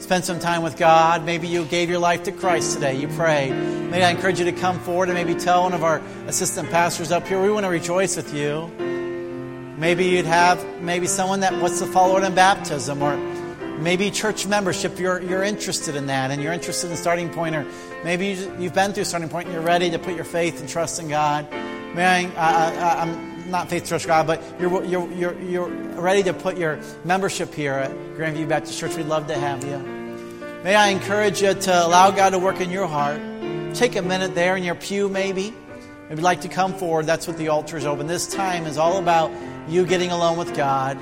spend 0.00 0.24
some 0.24 0.40
time 0.40 0.62
with 0.62 0.76
God. 0.76 1.24
Maybe 1.24 1.46
you 1.46 1.64
gave 1.66 1.88
your 1.88 1.98
life 1.98 2.24
to 2.24 2.32
Christ 2.32 2.74
today. 2.74 2.96
You 2.96 3.08
prayed. 3.08 3.52
May 3.52 4.02
I 4.02 4.10
encourage 4.10 4.38
you 4.38 4.44
to 4.46 4.52
come 4.52 4.80
forward 4.80 5.08
and 5.08 5.16
maybe 5.16 5.34
tell 5.34 5.62
one 5.62 5.72
of 5.72 5.84
our 5.84 6.02
assistant 6.26 6.70
pastors 6.70 7.12
up 7.12 7.26
here. 7.26 7.40
We 7.40 7.50
want 7.50 7.64
to 7.64 7.70
rejoice 7.70 8.16
with 8.16 8.34
you. 8.34 8.70
Maybe 9.80 10.04
you'd 10.04 10.26
have 10.26 10.82
maybe 10.82 11.06
someone 11.06 11.40
that 11.40 11.58
wants 11.58 11.78
to 11.78 11.86
follow 11.86 12.18
it 12.18 12.24
in 12.24 12.34
baptism 12.34 13.02
or 13.02 13.16
maybe 13.78 14.10
church 14.10 14.46
membership. 14.46 14.98
You're, 14.98 15.22
you're 15.22 15.42
interested 15.42 15.96
in 15.96 16.06
that 16.08 16.30
and 16.30 16.42
you're 16.42 16.52
interested 16.52 16.90
in 16.90 16.98
starting 16.98 17.30
point 17.30 17.56
or 17.56 17.66
maybe 18.04 18.36
you've 18.58 18.74
been 18.74 18.92
through 18.92 19.04
starting 19.04 19.30
point 19.30 19.46
and 19.46 19.54
you're 19.54 19.64
ready 19.64 19.88
to 19.90 19.98
put 19.98 20.16
your 20.16 20.26
faith 20.26 20.60
and 20.60 20.68
trust 20.68 21.00
in 21.00 21.08
God. 21.08 21.50
May 21.94 22.26
I, 22.36 23.02
I'm 23.02 23.50
not 23.50 23.70
Faith 23.70 23.86
Church 23.86 24.06
God, 24.06 24.26
but 24.26 24.42
you're, 24.60 24.84
you're, 24.84 25.10
you're, 25.12 25.40
you're 25.40 25.68
ready 25.68 26.22
to 26.24 26.34
put 26.34 26.58
your 26.58 26.78
membership 27.06 27.54
here 27.54 27.72
at 27.72 27.90
Grandview 28.18 28.50
Baptist 28.50 28.78
Church. 28.78 28.98
We'd 28.98 29.06
love 29.06 29.28
to 29.28 29.34
have 29.34 29.64
you. 29.64 29.78
May 30.62 30.74
I 30.74 30.88
encourage 30.88 31.40
you 31.40 31.54
to 31.54 31.86
allow 31.86 32.10
God 32.10 32.30
to 32.30 32.38
work 32.38 32.60
in 32.60 32.68
your 32.68 32.86
heart. 32.86 33.22
Take 33.74 33.96
a 33.96 34.02
minute 34.02 34.34
there 34.34 34.58
in 34.58 34.62
your 34.62 34.74
pew, 34.74 35.08
maybe. 35.08 35.54
If 36.10 36.18
you'd 36.18 36.22
like 36.22 36.42
to 36.42 36.48
come 36.48 36.74
forward, 36.74 37.06
that's 37.06 37.26
what 37.26 37.38
the 37.38 37.48
altar 37.48 37.78
is 37.78 37.86
open. 37.86 38.08
This 38.08 38.28
time 38.28 38.66
is 38.66 38.76
all 38.76 38.98
about 38.98 39.30
you 39.68 39.86
getting 39.86 40.10
alone 40.10 40.38
with 40.38 40.54
God, 40.56 40.98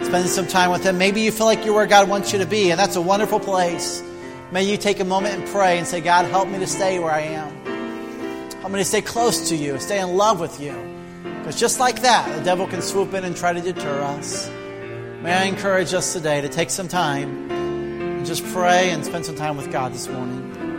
spending 0.00 0.30
some 0.30 0.46
time 0.46 0.70
with 0.70 0.84
Him. 0.84 0.98
Maybe 0.98 1.20
you 1.20 1.32
feel 1.32 1.46
like 1.46 1.64
you're 1.64 1.74
where 1.74 1.86
God 1.86 2.08
wants 2.08 2.32
you 2.32 2.38
to 2.38 2.46
be, 2.46 2.70
and 2.70 2.78
that's 2.78 2.96
a 2.96 3.00
wonderful 3.00 3.40
place. 3.40 4.02
May 4.50 4.64
you 4.64 4.76
take 4.76 5.00
a 5.00 5.04
moment 5.04 5.34
and 5.34 5.48
pray 5.48 5.78
and 5.78 5.86
say, 5.86 6.00
God, 6.00 6.26
help 6.26 6.48
me 6.48 6.58
to 6.58 6.66
stay 6.66 6.98
where 6.98 7.12
I 7.12 7.20
am. 7.20 8.50
Help 8.60 8.72
me 8.72 8.78
to 8.78 8.84
stay 8.84 9.02
close 9.02 9.48
to 9.48 9.56
you, 9.56 9.78
stay 9.78 9.98
in 9.98 10.16
love 10.16 10.38
with 10.38 10.60
you. 10.60 10.74
Because 11.38 11.58
just 11.58 11.80
like 11.80 12.02
that, 12.02 12.32
the 12.36 12.44
devil 12.44 12.66
can 12.66 12.82
swoop 12.82 13.14
in 13.14 13.24
and 13.24 13.36
try 13.36 13.52
to 13.52 13.60
deter 13.60 14.00
us. 14.02 14.48
May 15.22 15.32
I 15.32 15.44
encourage 15.44 15.94
us 15.94 16.12
today 16.12 16.40
to 16.40 16.48
take 16.48 16.70
some 16.70 16.88
time 16.88 17.50
and 17.50 18.26
just 18.26 18.44
pray 18.46 18.90
and 18.90 19.04
spend 19.04 19.24
some 19.24 19.36
time 19.36 19.56
with 19.56 19.72
God 19.72 19.92
this 19.92 20.08
morning. 20.08 20.71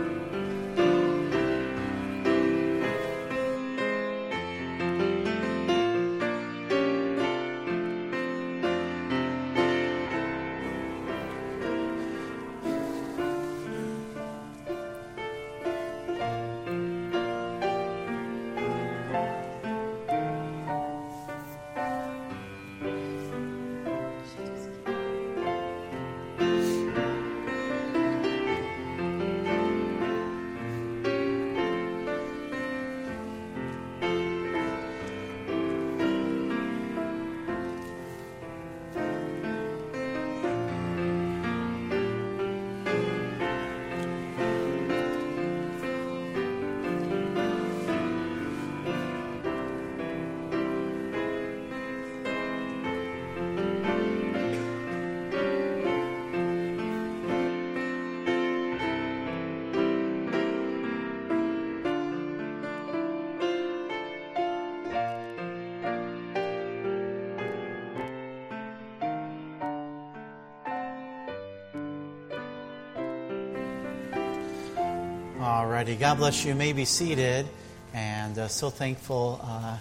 God 75.98 76.18
bless 76.18 76.44
you. 76.44 76.50
you 76.50 76.54
may 76.56 76.72
be 76.72 76.84
seated, 76.84 77.46
and 77.92 78.36
uh, 78.38 78.48
so 78.48 78.68
thankful 78.68 79.40
uh, 79.42 79.76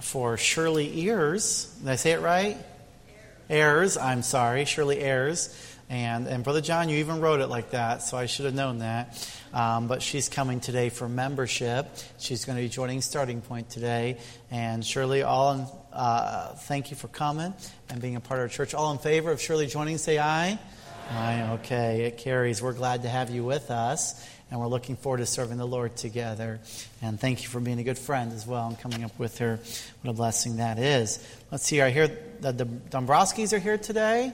for 0.00 0.36
Shirley 0.36 1.00
Ears. 1.00 1.72
Did 1.80 1.88
I 1.90 1.96
say 1.96 2.12
it 2.12 2.20
right? 2.20 2.56
Ayers. 3.48 3.96
I'm 3.96 4.22
sorry, 4.22 4.64
Shirley 4.64 5.00
Ayers. 5.00 5.54
And, 5.88 6.26
and 6.26 6.42
Brother 6.42 6.60
John, 6.60 6.88
you 6.88 6.96
even 6.98 7.20
wrote 7.20 7.40
it 7.40 7.46
like 7.46 7.70
that, 7.70 8.02
so 8.02 8.16
I 8.16 8.26
should 8.26 8.46
have 8.46 8.54
known 8.54 8.78
that. 8.78 9.30
Um, 9.52 9.86
but 9.86 10.02
she's 10.02 10.28
coming 10.28 10.58
today 10.58 10.88
for 10.88 11.08
membership. 11.08 11.88
She's 12.18 12.44
going 12.44 12.56
to 12.56 12.62
be 12.62 12.68
joining 12.68 13.00
Starting 13.00 13.40
Point 13.40 13.70
today. 13.70 14.18
And 14.50 14.84
Shirley, 14.84 15.22
all 15.22 15.86
uh, 15.92 16.54
thank 16.54 16.90
you 16.90 16.96
for 16.96 17.08
coming 17.08 17.54
and 17.88 18.00
being 18.00 18.16
a 18.16 18.20
part 18.20 18.40
of 18.40 18.44
our 18.44 18.48
church. 18.48 18.74
All 18.74 18.90
in 18.90 18.98
favor 18.98 19.30
of 19.30 19.40
Shirley 19.40 19.66
joining, 19.66 19.98
say 19.98 20.18
aye. 20.18 20.58
Aye, 21.08 21.50
okay. 21.60 22.06
It 22.06 22.18
carries. 22.18 22.60
We're 22.60 22.72
glad 22.72 23.02
to 23.02 23.08
have 23.08 23.30
you 23.30 23.44
with 23.44 23.70
us 23.70 24.20
and 24.50 24.60
we're 24.60 24.68
looking 24.68 24.96
forward 24.96 25.18
to 25.18 25.26
serving 25.26 25.58
the 25.58 25.66
Lord 25.66 25.96
together. 25.96 26.60
And 27.02 27.18
thank 27.20 27.42
you 27.42 27.48
for 27.48 27.60
being 27.60 27.78
a 27.78 27.82
good 27.82 27.98
friend 27.98 28.32
as 28.32 28.46
well 28.46 28.68
and 28.68 28.78
coming 28.78 29.02
up 29.02 29.18
with 29.18 29.38
her. 29.38 29.58
What 30.02 30.10
a 30.10 30.14
blessing 30.14 30.56
that 30.58 30.78
is. 30.78 31.24
Let's 31.50 31.64
see, 31.64 31.80
I 31.80 31.90
hear 31.90 32.08
the, 32.40 32.52
the 32.52 32.64
Dombrowskis 32.64 33.52
are 33.52 33.58
here 33.58 33.78
today. 33.78 34.32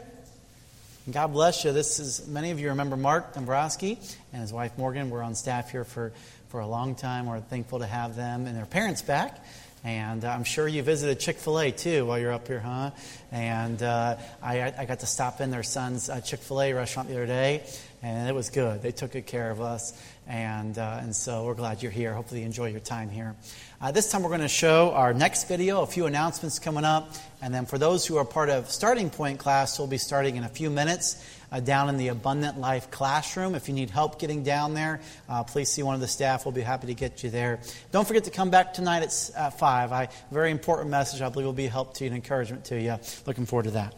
God 1.10 1.28
bless 1.28 1.64
you. 1.64 1.72
This 1.72 1.98
is 1.98 2.28
many 2.28 2.52
of 2.52 2.60
you 2.60 2.68
remember 2.68 2.96
Mark 2.96 3.34
Dombrowski 3.34 3.98
and 4.32 4.42
his 4.42 4.52
wife 4.52 4.78
Morgan. 4.78 5.10
We're 5.10 5.22
on 5.22 5.34
staff 5.34 5.72
here 5.72 5.84
for, 5.84 6.12
for 6.48 6.60
a 6.60 6.66
long 6.66 6.94
time. 6.94 7.26
We're 7.26 7.40
thankful 7.40 7.80
to 7.80 7.86
have 7.86 8.14
them 8.14 8.46
and 8.46 8.56
their 8.56 8.66
parents 8.66 9.02
back. 9.02 9.44
And 9.82 10.24
uh, 10.24 10.28
I'm 10.28 10.44
sure 10.44 10.68
you 10.68 10.80
visited 10.84 11.18
Chick 11.18 11.38
fil 11.38 11.58
A 11.58 11.72
too 11.72 12.06
while 12.06 12.20
you're 12.20 12.32
up 12.32 12.46
here, 12.46 12.60
huh? 12.60 12.92
And 13.32 13.82
uh, 13.82 14.16
I, 14.40 14.72
I 14.78 14.84
got 14.84 15.00
to 15.00 15.06
stop 15.06 15.40
in 15.40 15.50
their 15.50 15.64
son's 15.64 16.08
uh, 16.08 16.20
Chick 16.20 16.38
fil 16.38 16.62
A 16.62 16.72
restaurant 16.72 17.08
the 17.08 17.16
other 17.16 17.26
day 17.26 17.64
and 18.02 18.28
it 18.28 18.34
was 18.34 18.50
good. 18.50 18.82
They 18.82 18.90
took 18.90 19.12
good 19.12 19.26
care 19.26 19.50
of 19.50 19.60
us, 19.60 19.92
and, 20.26 20.76
uh, 20.76 20.98
and 21.00 21.14
so 21.14 21.44
we're 21.44 21.54
glad 21.54 21.82
you're 21.82 21.92
here. 21.92 22.12
Hopefully, 22.12 22.40
you 22.40 22.46
enjoy 22.46 22.66
your 22.66 22.80
time 22.80 23.08
here. 23.08 23.36
Uh, 23.80 23.92
this 23.92 24.10
time, 24.10 24.22
we're 24.22 24.28
going 24.28 24.40
to 24.40 24.48
show 24.48 24.90
our 24.90 25.14
next 25.14 25.46
video, 25.46 25.82
a 25.82 25.86
few 25.86 26.06
announcements 26.06 26.58
coming 26.58 26.84
up, 26.84 27.14
and 27.40 27.54
then 27.54 27.64
for 27.64 27.78
those 27.78 28.04
who 28.04 28.16
are 28.16 28.24
part 28.24 28.50
of 28.50 28.68
Starting 28.70 29.08
Point 29.08 29.38
class, 29.38 29.78
we'll 29.78 29.88
be 29.88 29.98
starting 29.98 30.36
in 30.36 30.44
a 30.44 30.48
few 30.48 30.70
minutes. 30.70 31.24
Uh, 31.52 31.60
down 31.60 31.90
in 31.90 31.98
the 31.98 32.08
Abundant 32.08 32.58
Life 32.58 32.90
classroom. 32.90 33.54
If 33.54 33.68
you 33.68 33.74
need 33.74 33.90
help 33.90 34.18
getting 34.18 34.42
down 34.42 34.72
there, 34.72 35.02
uh, 35.28 35.44
please 35.44 35.68
see 35.68 35.82
one 35.82 35.94
of 35.94 36.00
the 36.00 36.08
staff. 36.08 36.46
We'll 36.46 36.52
be 36.52 36.62
happy 36.62 36.86
to 36.86 36.94
get 36.94 37.22
you 37.22 37.28
there. 37.28 37.60
Don't 37.90 38.08
forget 38.08 38.24
to 38.24 38.30
come 38.30 38.48
back 38.48 38.72
tonight 38.72 39.02
at 39.02 39.30
uh, 39.36 39.50
5. 39.50 39.92
I, 39.92 40.08
very 40.30 40.50
important 40.50 40.88
message. 40.88 41.20
I 41.20 41.28
believe 41.28 41.44
will 41.44 41.52
be 41.52 41.66
a 41.66 41.68
help 41.68 41.92
to 41.98 42.04
you 42.04 42.08
and 42.08 42.16
encouragement 42.16 42.64
to 42.66 42.80
you. 42.80 42.96
Looking 43.26 43.44
forward 43.44 43.64
to 43.64 43.72
that. 43.72 43.94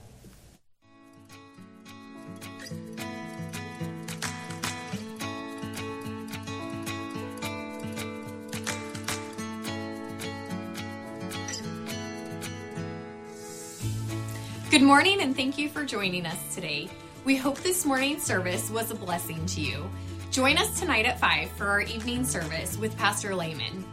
Good 14.75 14.83
morning 14.83 15.21
and 15.21 15.37
thank 15.37 15.57
you 15.57 15.69
for 15.69 15.85
joining 15.85 16.27
us 16.27 16.53
today. 16.53 16.89
We 17.25 17.37
hope 17.37 17.59
this 17.59 17.85
morning's 17.85 18.25
service 18.25 18.73
was 18.73 18.91
a 18.91 18.97
blessing 18.97 19.47
to 19.47 19.61
you. 19.61 19.89
Join 20.33 20.59
us 20.59 20.81
tonight 20.81 21.07
at 21.07 21.21
5 21.21 21.49
for 21.53 21.69
our 21.69 21.83
evening 21.83 22.25
service 22.25 22.77
with 22.77 22.99
Pastor 22.99 23.37
Lehman. 23.37 23.85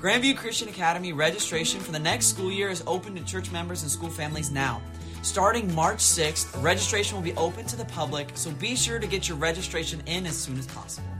Grandview 0.00 0.38
Christian 0.38 0.70
Academy 0.70 1.12
registration 1.12 1.80
for 1.80 1.92
the 1.92 1.98
next 1.98 2.28
school 2.28 2.50
year 2.50 2.70
is 2.70 2.82
open 2.86 3.14
to 3.16 3.24
church 3.26 3.52
members 3.52 3.82
and 3.82 3.90
school 3.90 4.08
families 4.08 4.50
now. 4.50 4.80
Starting 5.20 5.74
March 5.74 5.98
6th, 5.98 6.62
registration 6.62 7.16
will 7.16 7.22
be 7.22 7.36
open 7.36 7.66
to 7.66 7.76
the 7.76 7.84
public, 7.84 8.30
so 8.36 8.50
be 8.52 8.74
sure 8.74 8.98
to 8.98 9.06
get 9.06 9.28
your 9.28 9.36
registration 9.36 10.00
in 10.06 10.24
as 10.24 10.34
soon 10.34 10.58
as 10.58 10.66
possible. 10.68 11.10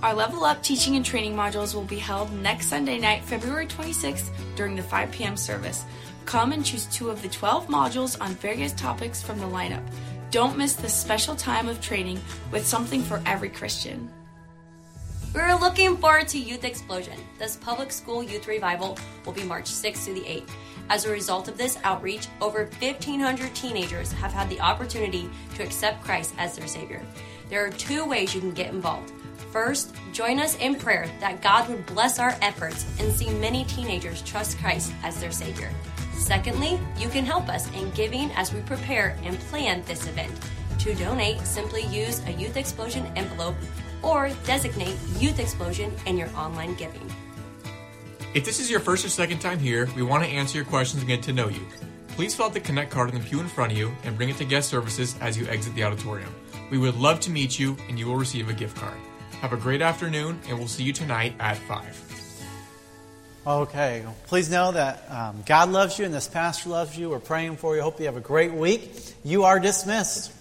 Our 0.00 0.14
Level 0.14 0.44
Up 0.44 0.62
teaching 0.62 0.94
and 0.94 1.04
training 1.04 1.34
modules 1.34 1.74
will 1.74 1.82
be 1.82 1.98
held 1.98 2.32
next 2.34 2.66
Sunday 2.66 3.00
night, 3.00 3.24
February 3.24 3.66
26th, 3.66 4.30
during 4.54 4.76
the 4.76 4.82
5 4.84 5.10
p.m. 5.10 5.36
service. 5.36 5.84
Come 6.26 6.50
and 6.50 6.64
choose 6.64 6.86
two 6.86 7.08
of 7.08 7.22
the 7.22 7.28
12 7.28 7.68
modules 7.68 8.20
on 8.20 8.34
various 8.34 8.72
topics 8.72 9.22
from 9.22 9.38
the 9.38 9.46
lineup. 9.46 9.82
Don't 10.32 10.58
miss 10.58 10.74
this 10.74 10.92
special 10.92 11.36
time 11.36 11.68
of 11.68 11.80
training 11.80 12.20
with 12.50 12.66
something 12.66 13.00
for 13.00 13.22
every 13.24 13.48
Christian. 13.48 14.10
We're 15.32 15.54
looking 15.54 15.96
forward 15.96 16.26
to 16.28 16.38
Youth 16.38 16.64
Explosion. 16.64 17.16
This 17.38 17.54
public 17.54 17.92
school 17.92 18.24
youth 18.24 18.48
revival 18.48 18.98
will 19.24 19.34
be 19.34 19.44
March 19.44 19.66
6th 19.66 20.06
to 20.06 20.14
the 20.14 20.22
8th. 20.22 20.50
As 20.90 21.04
a 21.04 21.12
result 21.12 21.46
of 21.46 21.56
this 21.56 21.78
outreach, 21.84 22.26
over 22.40 22.64
1,500 22.80 23.54
teenagers 23.54 24.10
have 24.10 24.32
had 24.32 24.48
the 24.48 24.60
opportunity 24.60 25.30
to 25.54 25.62
accept 25.62 26.02
Christ 26.02 26.34
as 26.38 26.56
their 26.56 26.66
Savior. 26.66 27.02
There 27.48 27.64
are 27.64 27.70
two 27.70 28.04
ways 28.04 28.34
you 28.34 28.40
can 28.40 28.52
get 28.52 28.70
involved. 28.70 29.12
First, 29.52 29.94
join 30.12 30.40
us 30.40 30.56
in 30.56 30.74
prayer 30.74 31.08
that 31.20 31.40
God 31.40 31.68
would 31.68 31.86
bless 31.86 32.18
our 32.18 32.36
efforts 32.42 32.84
and 32.98 33.12
see 33.12 33.30
many 33.30 33.64
teenagers 33.66 34.22
trust 34.22 34.58
Christ 34.58 34.92
as 35.04 35.20
their 35.20 35.30
Savior. 35.30 35.70
Secondly, 36.16 36.78
you 36.98 37.08
can 37.08 37.24
help 37.24 37.48
us 37.48 37.70
in 37.72 37.90
giving 37.90 38.30
as 38.32 38.52
we 38.52 38.60
prepare 38.62 39.16
and 39.22 39.38
plan 39.38 39.82
this 39.86 40.06
event. 40.08 40.32
To 40.80 40.94
donate, 40.94 41.40
simply 41.46 41.82
use 41.86 42.24
a 42.26 42.32
Youth 42.32 42.56
Explosion 42.56 43.06
envelope 43.16 43.54
or 44.02 44.30
designate 44.44 44.96
Youth 45.18 45.38
Explosion 45.38 45.92
in 46.06 46.16
your 46.16 46.28
online 46.36 46.74
giving. 46.74 47.10
If 48.34 48.44
this 48.44 48.60
is 48.60 48.70
your 48.70 48.80
first 48.80 49.04
or 49.04 49.08
second 49.08 49.38
time 49.38 49.58
here, 49.58 49.88
we 49.96 50.02
want 50.02 50.22
to 50.24 50.28
answer 50.28 50.58
your 50.58 50.66
questions 50.66 51.02
and 51.02 51.08
get 51.08 51.22
to 51.24 51.32
know 51.32 51.48
you. 51.48 51.66
Please 52.08 52.34
fill 52.34 52.46
out 52.46 52.54
the 52.54 52.60
Connect 52.60 52.90
card 52.90 53.10
in 53.10 53.20
the 53.20 53.26
pew 53.26 53.40
in 53.40 53.48
front 53.48 53.72
of 53.72 53.78
you 53.78 53.94
and 54.04 54.16
bring 54.16 54.28
it 54.28 54.36
to 54.38 54.44
guest 54.44 54.68
services 54.68 55.16
as 55.20 55.38
you 55.38 55.46
exit 55.48 55.74
the 55.74 55.84
auditorium. 55.84 56.34
We 56.70 56.78
would 56.78 56.96
love 56.96 57.20
to 57.20 57.30
meet 57.30 57.58
you 57.58 57.76
and 57.88 57.98
you 57.98 58.06
will 58.06 58.16
receive 58.16 58.48
a 58.48 58.52
gift 58.52 58.76
card. 58.76 58.96
Have 59.40 59.52
a 59.52 59.56
great 59.56 59.82
afternoon 59.82 60.40
and 60.48 60.58
we'll 60.58 60.68
see 60.68 60.84
you 60.84 60.92
tonight 60.92 61.34
at 61.38 61.56
5. 61.56 62.05
Okay. 63.46 64.04
Please 64.26 64.50
know 64.50 64.72
that 64.72 65.08
um, 65.08 65.44
God 65.46 65.68
loves 65.68 66.00
you 66.00 66.04
and 66.04 66.12
this 66.12 66.26
pastor 66.26 66.68
loves 66.68 66.98
you. 66.98 67.10
We're 67.10 67.20
praying 67.20 67.58
for 67.58 67.76
you. 67.76 67.82
Hope 67.82 68.00
you 68.00 68.06
have 68.06 68.16
a 68.16 68.20
great 68.20 68.52
week. 68.52 68.90
You 69.22 69.44
are 69.44 69.60
dismissed. 69.60 70.32